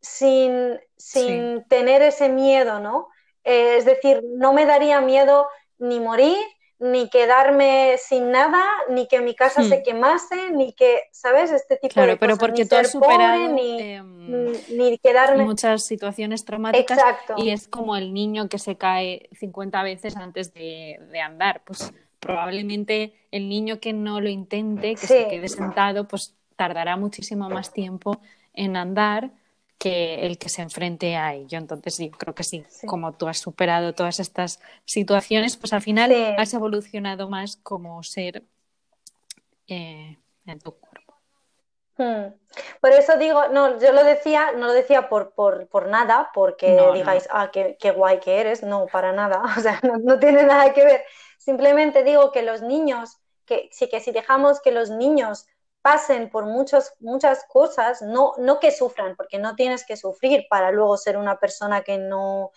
sin, 0.00 0.80
sin 0.96 1.64
tener 1.68 2.02
ese 2.02 2.28
miedo, 2.28 2.80
¿no? 2.80 3.08
Eh, 3.44 3.76
es 3.78 3.84
decir, 3.84 4.22
no 4.24 4.52
me 4.52 4.66
daría 4.66 5.00
miedo 5.00 5.48
ni 5.78 6.00
morir, 6.00 6.36
ni 6.80 7.10
quedarme 7.10 7.96
sin 7.98 8.30
nada, 8.30 8.64
ni 8.88 9.06
que 9.06 9.20
mi 9.20 9.34
casa 9.34 9.62
se 9.62 9.78
hmm. 9.78 9.82
quemase, 9.82 10.50
ni 10.50 10.72
que, 10.72 11.02
¿sabes? 11.12 11.52
Este 11.52 11.76
tipo 11.76 11.92
claro, 11.92 12.12
de 12.12 12.16
pero 12.16 12.38
porque 12.38 12.64
tú 12.64 12.74
has 12.74 12.90
superado 12.90 13.52
ni, 13.52 13.80
em, 13.80 14.52
ni, 14.70 14.98
quedarme... 14.98 15.44
muchas 15.44 15.84
situaciones 15.84 16.46
traumáticas 16.46 16.98
y 17.36 17.50
es 17.50 17.68
como 17.68 17.96
el 17.96 18.14
niño 18.14 18.48
que 18.48 18.58
se 18.58 18.76
cae 18.76 19.28
50 19.32 19.82
veces 19.82 20.16
antes 20.16 20.54
de, 20.54 20.98
andar. 21.22 21.60
Pues 21.64 21.92
probablemente 22.18 23.12
el 23.30 23.48
niño 23.48 23.78
que 23.78 23.92
no 23.92 24.20
lo 24.20 24.30
intente, 24.30 24.94
que 24.94 25.06
se 25.06 25.28
quede 25.28 25.48
sentado, 25.48 26.08
pues 26.08 26.34
tardará 26.56 26.96
muchísimo 26.96 27.50
más 27.50 27.72
tiempo 27.72 28.20
en 28.54 28.76
andar 28.76 29.30
que 29.80 30.26
el 30.26 30.36
que 30.36 30.50
se 30.50 30.60
enfrente 30.60 31.16
a 31.16 31.32
ello. 31.32 31.56
Entonces, 31.56 31.96
yo 31.98 32.10
creo 32.10 32.34
que 32.34 32.44
sí, 32.44 32.62
como 32.86 33.14
tú 33.14 33.26
has 33.28 33.38
superado 33.38 33.94
todas 33.94 34.20
estas 34.20 34.60
situaciones, 34.84 35.56
pues 35.56 35.72
al 35.72 35.80
final 35.80 36.12
has 36.36 36.52
evolucionado 36.52 37.30
más 37.30 37.56
como 37.56 38.02
ser 38.02 38.44
eh, 39.66 40.18
en 40.44 40.58
tu 40.60 40.72
cuerpo. 40.72 41.14
Hmm. 41.96 42.34
Por 42.82 42.90
eso 42.90 43.16
digo, 43.16 43.48
no, 43.48 43.80
yo 43.80 43.92
lo 43.92 44.04
decía, 44.04 44.52
no 44.52 44.66
lo 44.66 44.74
decía 44.74 45.08
por, 45.08 45.32
por, 45.32 45.88
nada, 45.88 46.30
porque 46.34 46.78
digáis, 46.92 47.26
ah, 47.30 47.50
qué, 47.50 47.90
guay 47.90 48.20
que 48.20 48.38
eres, 48.38 48.62
no, 48.62 48.86
para 48.86 49.12
nada, 49.12 49.42
o 49.56 49.60
sea, 49.60 49.80
no, 49.82 50.18
tiene 50.18 50.42
nada 50.42 50.74
que 50.74 50.84
ver. 50.84 51.04
Simplemente 51.38 52.04
digo 52.04 52.32
que 52.32 52.42
los 52.42 52.60
niños, 52.60 53.18
que 53.46 53.70
sí 53.72 53.88
que 53.88 54.00
si 54.00 54.12
dejamos 54.12 54.60
que 54.60 54.72
los 54.72 54.90
niños 54.90 55.46
pasen 55.82 56.30
por 56.30 56.44
muchas, 56.44 56.94
muchas 57.00 57.44
cosas, 57.48 58.02
no, 58.02 58.32
no 58.38 58.60
que 58.60 58.70
sufran, 58.70 59.16
porque 59.16 59.38
no 59.38 59.54
tienes 59.56 59.86
que 59.86 59.96
sufrir 59.96 60.46
para 60.50 60.70
luego 60.70 60.96
ser 60.96 61.16
una 61.16 61.38
persona 61.38 61.82
que 61.82 61.96
no, 61.96 62.52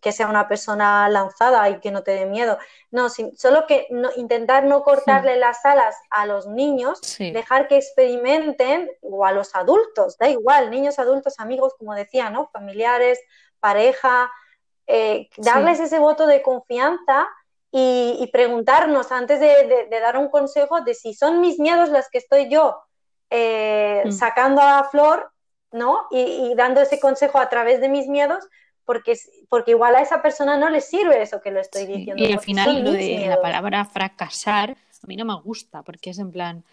que 0.00 0.12
sea 0.12 0.28
una 0.28 0.46
persona 0.46 1.08
lanzada 1.08 1.68
y 1.68 1.80
que 1.80 1.90
no 1.90 2.02
te 2.02 2.12
dé 2.12 2.26
miedo. 2.26 2.58
No, 2.90 3.08
solo 3.10 3.66
que 3.66 3.86
no, 3.90 4.10
intentar 4.16 4.64
no 4.64 4.82
cortarle 4.82 5.36
las 5.36 5.64
alas 5.64 5.96
a 6.10 6.26
los 6.26 6.46
niños, 6.46 7.00
dejar 7.18 7.66
que 7.66 7.76
experimenten, 7.76 8.90
o 9.02 9.24
a 9.24 9.32
los 9.32 9.54
adultos, 9.54 10.16
da 10.18 10.28
igual, 10.28 10.70
niños, 10.70 10.98
adultos, 10.98 11.38
amigos, 11.38 11.74
como 11.78 11.94
decía, 11.94 12.30
¿no? 12.30 12.48
Familiares, 12.52 13.20
pareja, 13.58 14.30
eh, 14.86 15.28
darles 15.36 15.80
ese 15.80 15.98
voto 15.98 16.26
de 16.26 16.42
confianza 16.42 17.28
y, 17.70 18.28
preguntarnos 18.32 19.12
antes 19.12 19.40
de, 19.40 19.88
dar 19.90 20.16
un 20.16 20.28
consejo 20.28 20.80
de 20.80 20.94
si 20.94 21.14
son 21.14 21.40
mis 21.40 21.58
miedos 21.58 21.90
las 21.90 22.08
que 22.08 22.18
estoy 22.18 22.48
yo 22.48 22.78
eh, 23.30 24.02
mm. 24.06 24.12
sacando 24.12 24.62
a 24.62 24.84
flor, 24.84 25.30
¿no? 25.72 26.06
Y, 26.10 26.54
dando 26.56 26.80
ese 26.80 26.98
consejo 26.98 27.38
a 27.38 27.48
través 27.48 27.80
de 27.80 27.88
mis 27.88 28.06
miedos, 28.06 28.44
porque, 28.84 29.18
porque 29.50 29.72
igual 29.72 29.96
a 29.96 30.00
esa 30.00 30.22
persona 30.22 30.56
no 30.56 30.70
le 30.70 30.80
sirve 30.80 31.20
eso 31.20 31.40
que 31.42 31.50
le 31.50 31.60
estoy 31.60 31.86
diciendo. 31.86 32.22
Y 32.22 32.32
al 32.32 32.40
final 32.40 32.84
lo 32.84 32.92
de 32.92 33.26
la 33.28 33.40
palabra 33.40 33.84
fracasar 33.84 34.76
a 35.02 35.06
mí 35.06 35.16
no 35.16 35.24
me 35.24 35.34
gusta, 35.40 35.82
porque 35.82 36.10
es 36.10 36.18
en 36.18 36.32
plan, 36.32 36.64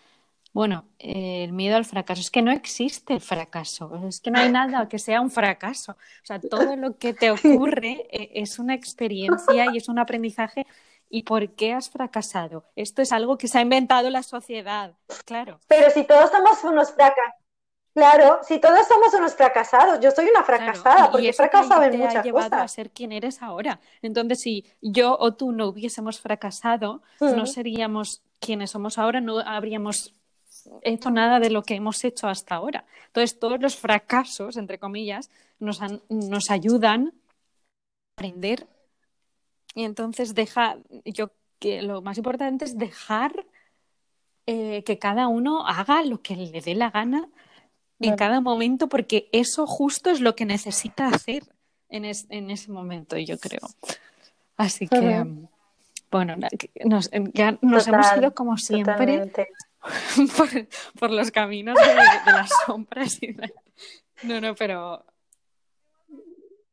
bueno, 0.56 0.86
el 1.00 1.52
miedo 1.52 1.76
al 1.76 1.84
fracaso. 1.84 2.22
Es 2.22 2.32
que 2.32 2.42
no 2.42 2.50
existe 2.50 3.14
el 3.14 3.20
fracaso, 3.20 3.92
es 4.08 4.22
que 4.22 4.32
no 4.32 4.40
hay 4.40 4.50
nada 4.50 4.88
que 4.88 5.00
sea 5.00 5.20
un 5.20 5.30
fracaso. 5.30 5.92
O 5.92 6.26
sea, 6.26 6.40
todo 6.40 6.78
lo 6.78 6.98
que 6.98 7.14
te 7.14 7.30
ocurre 7.30 8.08
eh, 8.10 8.32
es 8.36 8.58
una 8.58 8.74
experiencia 8.74 9.66
y 9.74 9.76
es 9.76 9.90
un 9.90 10.00
aprendizaje. 10.00 10.66
¿Y 11.10 11.24
por 11.24 11.50
qué 11.56 11.74
has 11.74 11.90
fracasado? 11.90 12.64
Esto 12.78 13.02
es 13.02 13.12
algo 13.12 13.38
que 13.38 13.50
se 13.50 13.58
ha 13.58 13.62
inventado 13.62 14.10
la 14.10 14.24
sociedad, 14.24 14.94
claro. 15.26 15.60
Pero 15.68 15.92
si 15.92 16.06
todos 16.06 16.32
somos 16.32 16.64
unos 16.64 16.90
fracasados. 16.94 17.42
Claro, 17.94 18.40
si 18.48 18.58
todos 18.60 18.88
somos 18.88 19.14
unos 19.14 19.36
fracasados, 19.36 20.00
yo 20.00 20.12
soy 20.12 20.28
una 20.28 20.44
fracasada, 20.44 21.12
porque 21.12 21.30
he 21.30 21.34
fracasado 21.34 21.84
en 21.84 22.00
muchas 22.00 22.16
ha 22.16 22.24
llevado 22.24 22.56
a 22.56 22.68
ser 22.70 22.92
quien 22.92 23.12
eres 23.12 23.42
ahora. 23.42 23.82
Entonces, 24.02 24.40
si 24.40 24.66
yo 24.82 25.18
o 25.20 25.34
tú 25.34 25.52
no 25.52 25.68
hubiésemos 25.68 26.22
fracasado, 26.22 27.02
no 27.20 27.46
seríamos 27.46 28.24
quienes 28.40 28.72
somos 28.72 28.98
ahora, 28.98 29.20
no 29.20 29.40
habríamos 29.40 30.14
hecho 30.82 31.12
nada 31.12 31.40
de 31.40 31.50
lo 31.50 31.64
que 31.64 31.76
hemos 31.76 32.04
hecho 32.04 32.28
hasta 32.28 32.56
ahora. 32.56 32.86
Entonces, 33.08 33.40
todos 33.40 33.62
los 33.62 33.76
fracasos, 33.76 34.58
entre 34.58 34.80
comillas, 34.80 35.30
nos, 35.60 35.80
nos 36.10 36.52
ayudan 36.52 37.08
a 37.08 37.12
aprender. 38.16 38.68
Y 39.74 39.84
entonces, 39.84 40.36
deja, 40.36 40.78
yo 41.06 41.32
que 41.60 41.82
lo 41.82 42.02
más 42.02 42.18
importante 42.18 42.66
es 42.66 42.78
dejar 42.78 43.46
eh, 44.46 44.84
que 44.84 45.00
cada 45.00 45.28
uno 45.28 45.66
haga 45.68 46.04
lo 46.04 46.22
que 46.22 46.36
le 46.36 46.62
dé 46.62 46.76
la 46.76 46.92
gana 46.92 47.28
en 48.00 48.16
cada 48.16 48.42
momento, 48.42 48.88
porque 48.88 49.30
eso 49.32 49.66
justo 49.66 50.10
es 50.10 50.20
lo 50.20 50.36
que 50.36 50.46
necesita 50.46 51.08
hacer 51.08 51.44
en, 51.90 52.06
en 52.06 52.52
ese 52.52 52.72
momento, 52.72 53.18
yo 53.18 53.40
creo. 53.40 53.62
Así 54.58 54.88
que, 54.88 55.26
bueno, 56.12 56.36
nos, 56.86 57.10
ya 57.34 57.58
nos 57.62 57.88
hemos 57.88 58.18
ido 58.18 58.34
como 58.34 58.58
siempre 58.58 59.32
por, 61.00 61.12
los 61.12 61.32
caminos 61.32 61.76
de, 61.76 61.96
las 62.32 62.50
sombras. 62.66 63.22
Y 63.22 63.36
No, 64.24 64.42
no, 64.42 64.56
pero... 64.56 65.06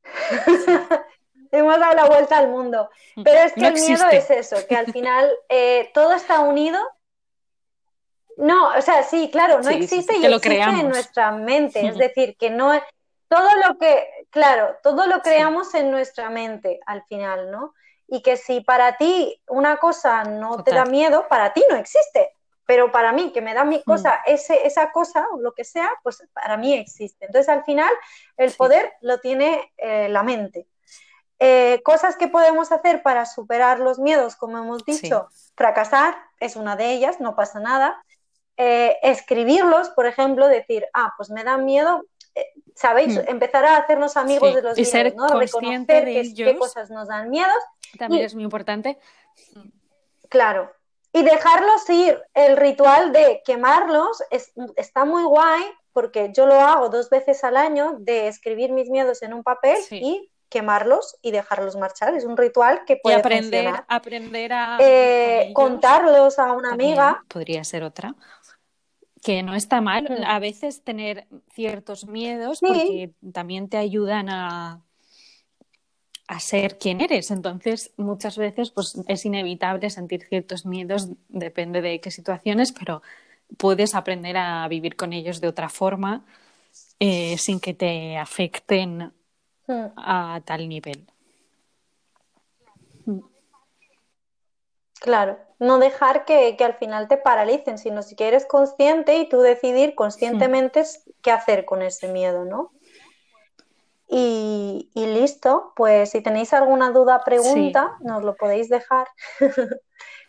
Hemos 1.52 1.78
dado 1.78 1.94
la 1.94 2.06
vuelta 2.06 2.38
al 2.38 2.48
mundo. 2.48 2.88
Pero 3.22 3.40
es 3.40 3.52
que 3.52 3.66
el 3.66 3.74
miedo 3.74 4.08
es 4.10 4.30
eso, 4.30 4.56
que 4.66 4.74
al 4.74 4.90
final 4.90 5.30
eh, 5.50 5.90
todo 5.92 6.14
está 6.14 6.40
unido. 6.40 6.80
No, 8.38 8.70
o 8.70 8.80
sea, 8.80 9.02
sí, 9.02 9.28
claro, 9.30 9.60
no 9.60 9.68
existe 9.68 10.16
y 10.16 10.24
existe 10.24 10.62
en 10.62 10.88
nuestra 10.88 11.30
mente. 11.32 11.86
Es 11.86 11.98
decir, 11.98 12.36
que 12.38 12.48
no 12.48 12.72
todo 13.28 13.48
lo 13.66 13.76
que, 13.78 14.26
claro, 14.30 14.78
todo 14.82 15.06
lo 15.06 15.20
creamos 15.20 15.74
en 15.74 15.90
nuestra 15.90 16.30
mente 16.30 16.80
al 16.86 17.02
final, 17.04 17.50
¿no? 17.50 17.74
Y 18.06 18.22
que 18.22 18.38
si 18.38 18.62
para 18.62 18.96
ti 18.96 19.38
una 19.48 19.76
cosa 19.76 20.24
no 20.24 20.62
te 20.64 20.74
da 20.74 20.86
miedo, 20.86 21.26
para 21.28 21.52
ti 21.52 21.62
no 21.68 21.76
existe 21.76 22.30
pero 22.72 22.90
para 22.90 23.12
mí, 23.12 23.32
que 23.32 23.42
me 23.42 23.52
da 23.52 23.66
mi 23.66 23.76
mm. 23.76 23.82
cosa, 23.82 24.22
ese, 24.24 24.66
esa 24.66 24.92
cosa 24.92 25.26
o 25.30 25.38
lo 25.38 25.52
que 25.52 25.62
sea, 25.62 25.90
pues 26.02 26.26
para 26.32 26.56
mí 26.56 26.72
existe. 26.72 27.26
Entonces, 27.26 27.50
al 27.50 27.64
final, 27.64 27.92
el 28.38 28.50
poder 28.52 28.94
lo 29.02 29.20
tiene 29.20 29.70
eh, 29.76 30.08
la 30.08 30.22
mente. 30.22 30.66
Eh, 31.38 31.82
cosas 31.84 32.16
que 32.16 32.28
podemos 32.28 32.72
hacer 32.72 33.02
para 33.02 33.26
superar 33.26 33.78
los 33.78 33.98
miedos, 33.98 34.36
como 34.36 34.56
hemos 34.56 34.86
dicho, 34.86 35.28
fracasar 35.54 36.16
es 36.40 36.56
una 36.56 36.74
de 36.74 36.92
ellas, 36.94 37.20
no 37.20 37.36
pasa 37.36 37.60
nada. 37.60 38.02
Eh, 38.56 38.96
escribirlos, 39.02 39.90
por 39.90 40.06
ejemplo, 40.06 40.48
decir, 40.48 40.86
ah, 40.94 41.12
pues 41.18 41.28
me 41.28 41.44
da 41.44 41.58
miedo, 41.58 42.06
¿sabéis? 42.74 43.16
Mm. 43.16 43.28
Empezar 43.28 43.66
a 43.66 43.76
hacernos 43.76 44.16
amigos 44.16 44.54
de 44.54 44.62
los 44.62 44.78
y 44.78 44.90
miedos, 44.90 45.14
¿no? 45.14 45.38
Reconocer 45.38 46.06
de 46.06 46.32
qué 46.34 46.56
cosas 46.56 46.88
nos 46.88 47.08
dan 47.08 47.28
miedos. 47.28 47.62
También 47.98 48.24
es 48.24 48.34
muy 48.34 48.44
importante. 48.44 48.98
Claro, 50.30 50.72
y 51.12 51.22
dejarlos 51.22 51.88
ir. 51.90 52.20
El 52.34 52.56
ritual 52.56 53.12
de 53.12 53.42
quemarlos 53.44 54.22
está 54.76 55.04
muy 55.04 55.24
guay 55.24 55.62
porque 55.92 56.32
yo 56.34 56.46
lo 56.46 56.54
hago 56.54 56.88
dos 56.88 57.10
veces 57.10 57.44
al 57.44 57.56
año 57.56 57.96
de 57.98 58.28
escribir 58.28 58.72
mis 58.72 58.88
miedos 58.88 59.22
en 59.22 59.34
un 59.34 59.42
papel 59.42 59.76
y 59.90 60.30
quemarlos 60.48 61.16
y 61.22 61.30
dejarlos 61.30 61.76
marchar. 61.76 62.14
Es 62.14 62.24
un 62.24 62.36
ritual 62.36 62.84
que 62.86 62.96
puede 62.96 63.16
y 63.16 63.20
aprender, 63.20 63.64
funcionar. 63.64 63.84
aprender 63.88 64.52
a 64.52 64.78
eh, 64.80 65.52
contarlos 65.54 66.38
a 66.38 66.52
una 66.52 66.72
amiga. 66.72 67.22
Podría 67.28 67.64
ser 67.64 67.82
otra. 67.82 68.14
Que 69.22 69.42
no 69.42 69.54
está 69.54 69.80
mal 69.80 70.24
a 70.26 70.38
veces 70.40 70.82
tener 70.82 71.28
ciertos 71.52 72.06
miedos 72.06 72.58
porque 72.60 73.12
también 73.32 73.68
te 73.68 73.76
ayudan 73.76 74.28
a, 74.28 74.82
a 76.32 76.40
ser 76.40 76.78
quien 76.78 77.02
eres. 77.02 77.30
Entonces, 77.30 77.92
muchas 77.96 78.38
veces 78.38 78.70
pues, 78.70 78.98
es 79.06 79.24
inevitable 79.26 79.90
sentir 79.90 80.26
ciertos 80.26 80.64
miedos, 80.64 81.08
depende 81.28 81.82
de 81.82 82.00
qué 82.00 82.10
situaciones, 82.10 82.72
pero 82.72 83.02
puedes 83.58 83.94
aprender 83.94 84.38
a 84.38 84.66
vivir 84.66 84.96
con 84.96 85.12
ellos 85.12 85.42
de 85.42 85.48
otra 85.48 85.68
forma 85.68 86.24
eh, 86.98 87.36
sin 87.36 87.60
que 87.60 87.74
te 87.74 88.16
afecten 88.16 89.12
a 89.68 90.40
tal 90.44 90.68
nivel. 90.68 91.06
Claro, 95.00 95.38
no 95.58 95.78
dejar 95.78 96.24
que, 96.24 96.56
al 96.60 96.74
final 96.74 97.08
te 97.08 97.18
paralicen, 97.18 97.76
sino 97.76 98.02
si 98.02 98.14
eres 98.18 98.46
consciente 98.46 99.18
y 99.18 99.28
tú 99.28 99.40
decidir 99.40 99.94
conscientemente 99.94 100.84
qué 101.20 101.30
hacer 101.30 101.64
con 101.66 101.82
ese 101.82 102.08
miedo, 102.08 102.44
¿no? 102.44 102.72
Y, 104.14 104.90
listo, 104.94 105.72
pues 105.74 106.10
si 106.10 106.20
tenéis 106.20 106.52
alguna 106.52 106.90
duda, 106.90 107.24
pregunta, 107.24 107.96
nos 108.00 108.22
lo 108.22 108.36
podéis 108.36 108.68
dejar, 108.68 109.08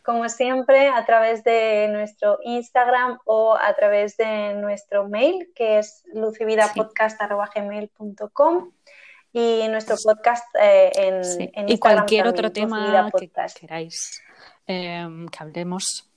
como 0.05 0.29
siempre, 0.29 0.87
a 0.87 1.05
través 1.05 1.43
de 1.43 1.89
nuestro 1.91 2.39
Instagram 2.43 3.19
o 3.25 3.55
a 3.55 3.73
través 3.73 4.15
de 4.15 4.53
nuestro 4.53 5.09
mail, 5.09 5.51
que 5.53 5.79
es 5.79 6.01
lucividapodcast.gmail.com 6.13 8.71
y 9.33 9.67
nuestro 9.67 9.97
podcast 10.01 10.45
eh, 10.61 10.93
en, 10.95 11.17
Instagram. 11.17 11.65
Y 11.67 11.77
cualquier 11.77 12.27
otro 12.27 12.53
tema 12.53 13.11
que 13.11 13.29
queráis 13.59 14.23
Em, 14.67 15.27
que 15.27 15.37
hablemos. 15.41 16.09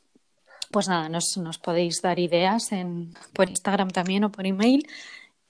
Pues 0.70 0.88
nada, 0.88 1.08
nos, 1.08 1.36
nos 1.36 1.58
podéis 1.58 2.02
dar 2.02 2.18
ideas 2.18 2.72
en, 2.72 3.14
por 3.32 3.48
Instagram 3.48 3.90
también 3.90 4.24
o 4.24 4.32
por 4.32 4.46
email 4.46 4.86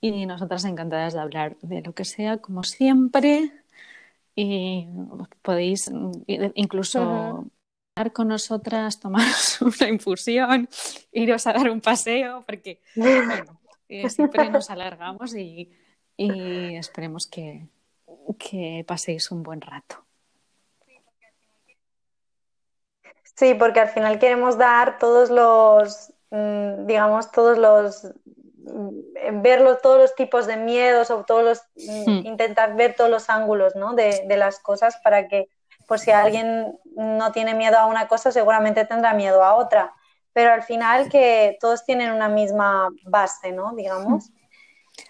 y 0.01 0.27
nosotras 0.27 0.65
encantadas 0.65 1.15
de 1.15 1.21
hablar 1.21 1.57
de 1.63 1.83
lo 1.83 1.95
que 1.95 2.05
sea, 2.05 2.39
como 2.39 2.63
siempre. 2.63 3.53
Y 4.35 4.87
podéis 5.43 5.91
incluso 6.55 7.51
hablar 7.95 8.13
con 8.13 8.29
nosotras, 8.29 9.01
tomar 9.01 9.27
una 9.61 9.89
infusión, 9.89 10.69
iros 11.13 11.47
a 11.47 11.55
dar 11.55 11.71
un 11.71 11.81
paseo, 11.81 12.45
porque 12.47 12.81
bueno, 12.95 13.61
eh, 13.89 14.11
siempre 14.11 14.51
nos 14.51 14.69
alargamos 14.69 15.35
y, 15.35 15.73
y 16.17 16.77
esperemos 16.77 17.27
que, 17.27 17.67
que 18.39 18.85
paséis 18.87 19.31
un 19.31 19.43
buen 19.43 19.61
rato. 19.61 20.05
Sí, 23.37 23.55
porque 23.55 23.81
al 23.81 23.89
final 23.89 24.19
queremos 24.19 24.57
dar 24.57 24.99
todos 24.99 25.29
los, 25.29 26.13
mm, 26.31 26.87
digamos, 26.87 27.31
todos 27.33 27.59
los, 27.59 28.09
mm, 28.67 29.43
ver 29.43 29.79
todos 29.83 29.99
los 29.99 30.15
tipos 30.15 30.47
de 30.47 30.57
miedos 30.57 31.11
o 31.11 31.25
todos 31.25 31.45
los, 31.45 31.63
mm, 31.77 32.27
intentar 32.27 32.77
ver 32.77 32.95
todos 32.95 33.11
los 33.11 33.31
ángulos, 33.31 33.77
¿no? 33.77 33.95
De, 33.95 34.25
las 34.37 34.59
cosas 34.61 34.97
para 35.03 35.29
que, 35.29 35.49
pues 35.87 36.03
si 36.03 36.11
alguien 36.11 36.79
no 36.97 37.33
tiene 37.33 37.55
miedo 37.55 37.79
a 37.79 37.87
una 37.87 38.09
cosa, 38.09 38.31
seguramente 38.33 38.85
tendrá 38.85 39.15
miedo 39.15 39.43
a 39.43 39.55
otra. 39.55 39.95
Pero 40.33 40.53
al 40.53 40.63
final 40.63 41.09
que 41.09 41.57
todos 41.61 41.85
tienen 41.85 42.13
una 42.13 42.29
misma 42.29 42.89
base, 43.05 43.53
¿no? 43.53 43.75
Digamos. 43.75 44.31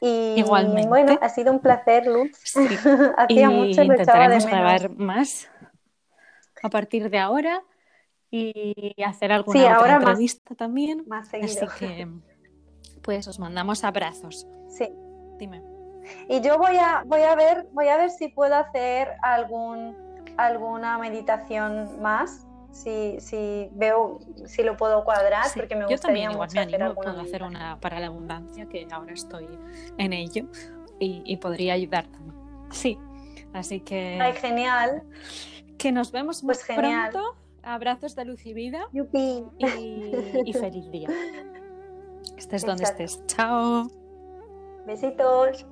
Y 0.00 0.34
Igualmente. 0.36 0.88
bueno, 0.88 1.18
ha 1.20 1.28
sido 1.28 1.52
un 1.52 1.60
placer, 1.60 2.06
Luz. 2.06 2.30
Hacía 3.16 3.50
mucho 3.50 3.80
que 3.80 3.86
intentaremos 3.86 4.46
grabar 4.46 4.90
más 4.90 5.48
a 6.62 6.70
partir 6.70 7.10
de 7.10 7.18
ahora 7.18 7.62
y 8.30 8.94
hacer 9.04 9.32
alguna 9.32 9.78
otra 9.78 9.96
entrevista 9.96 10.54
también. 10.54 11.04
Así 11.10 11.40
que, 11.78 12.08
pues 13.06 13.26
os 13.28 13.38
mandamos 13.38 13.84
abrazos. 13.84 14.46
Sí. 14.68 14.92
Dime. 15.38 15.62
Y 16.28 16.40
yo 16.40 16.58
voy 16.58 16.76
a, 16.76 17.04
voy 17.06 17.22
a 17.22 17.34
ver, 17.34 17.68
voy 17.72 17.88
a 17.88 17.96
ver 17.96 18.10
si 18.10 18.28
puedo 18.28 18.54
hacer 18.54 19.12
algún, 19.22 19.96
alguna 20.36 20.98
meditación 20.98 22.02
más. 22.02 22.42
Si, 22.72 23.18
si 23.20 23.70
veo 23.72 24.18
si 24.44 24.62
lo 24.62 24.76
puedo 24.76 25.02
cuadrar, 25.02 25.46
porque 25.54 25.74
me 25.74 25.86
gustaría 25.86 25.96
yo 25.96 26.00
también, 26.02 26.30
igual 26.32 26.50
me 26.78 26.94
puedo 26.94 27.20
hacer 27.22 27.42
una 27.42 27.80
para 27.80 28.00
la 28.00 28.08
abundancia, 28.08 28.66
que 28.66 28.86
ahora 28.90 29.14
estoy 29.14 29.48
en 29.96 30.12
ello 30.12 30.44
y, 30.98 31.36
podría 31.38 31.72
ayudar 31.72 32.06
también. 32.06 32.36
Sí, 32.70 32.98
así 33.54 33.80
que. 33.80 34.18
Ay, 34.20 34.34
genial. 34.34 35.04
Que 35.78 35.90
nos 35.90 36.12
vemos 36.12 36.42
pues 36.42 36.62
genial. 36.64 37.12
pronto 37.12 37.34
Abrazos 37.66 38.14
de 38.14 38.24
luz 38.24 38.46
y 38.46 38.54
vida. 38.54 38.88
Y, 38.92 40.52
feliz 40.52 40.90
día. 40.90 41.08
Estés 42.36 42.64
donde 42.64 42.84
estés. 42.84 43.20
Chao. 43.26 43.88
Besitos. 44.86 45.66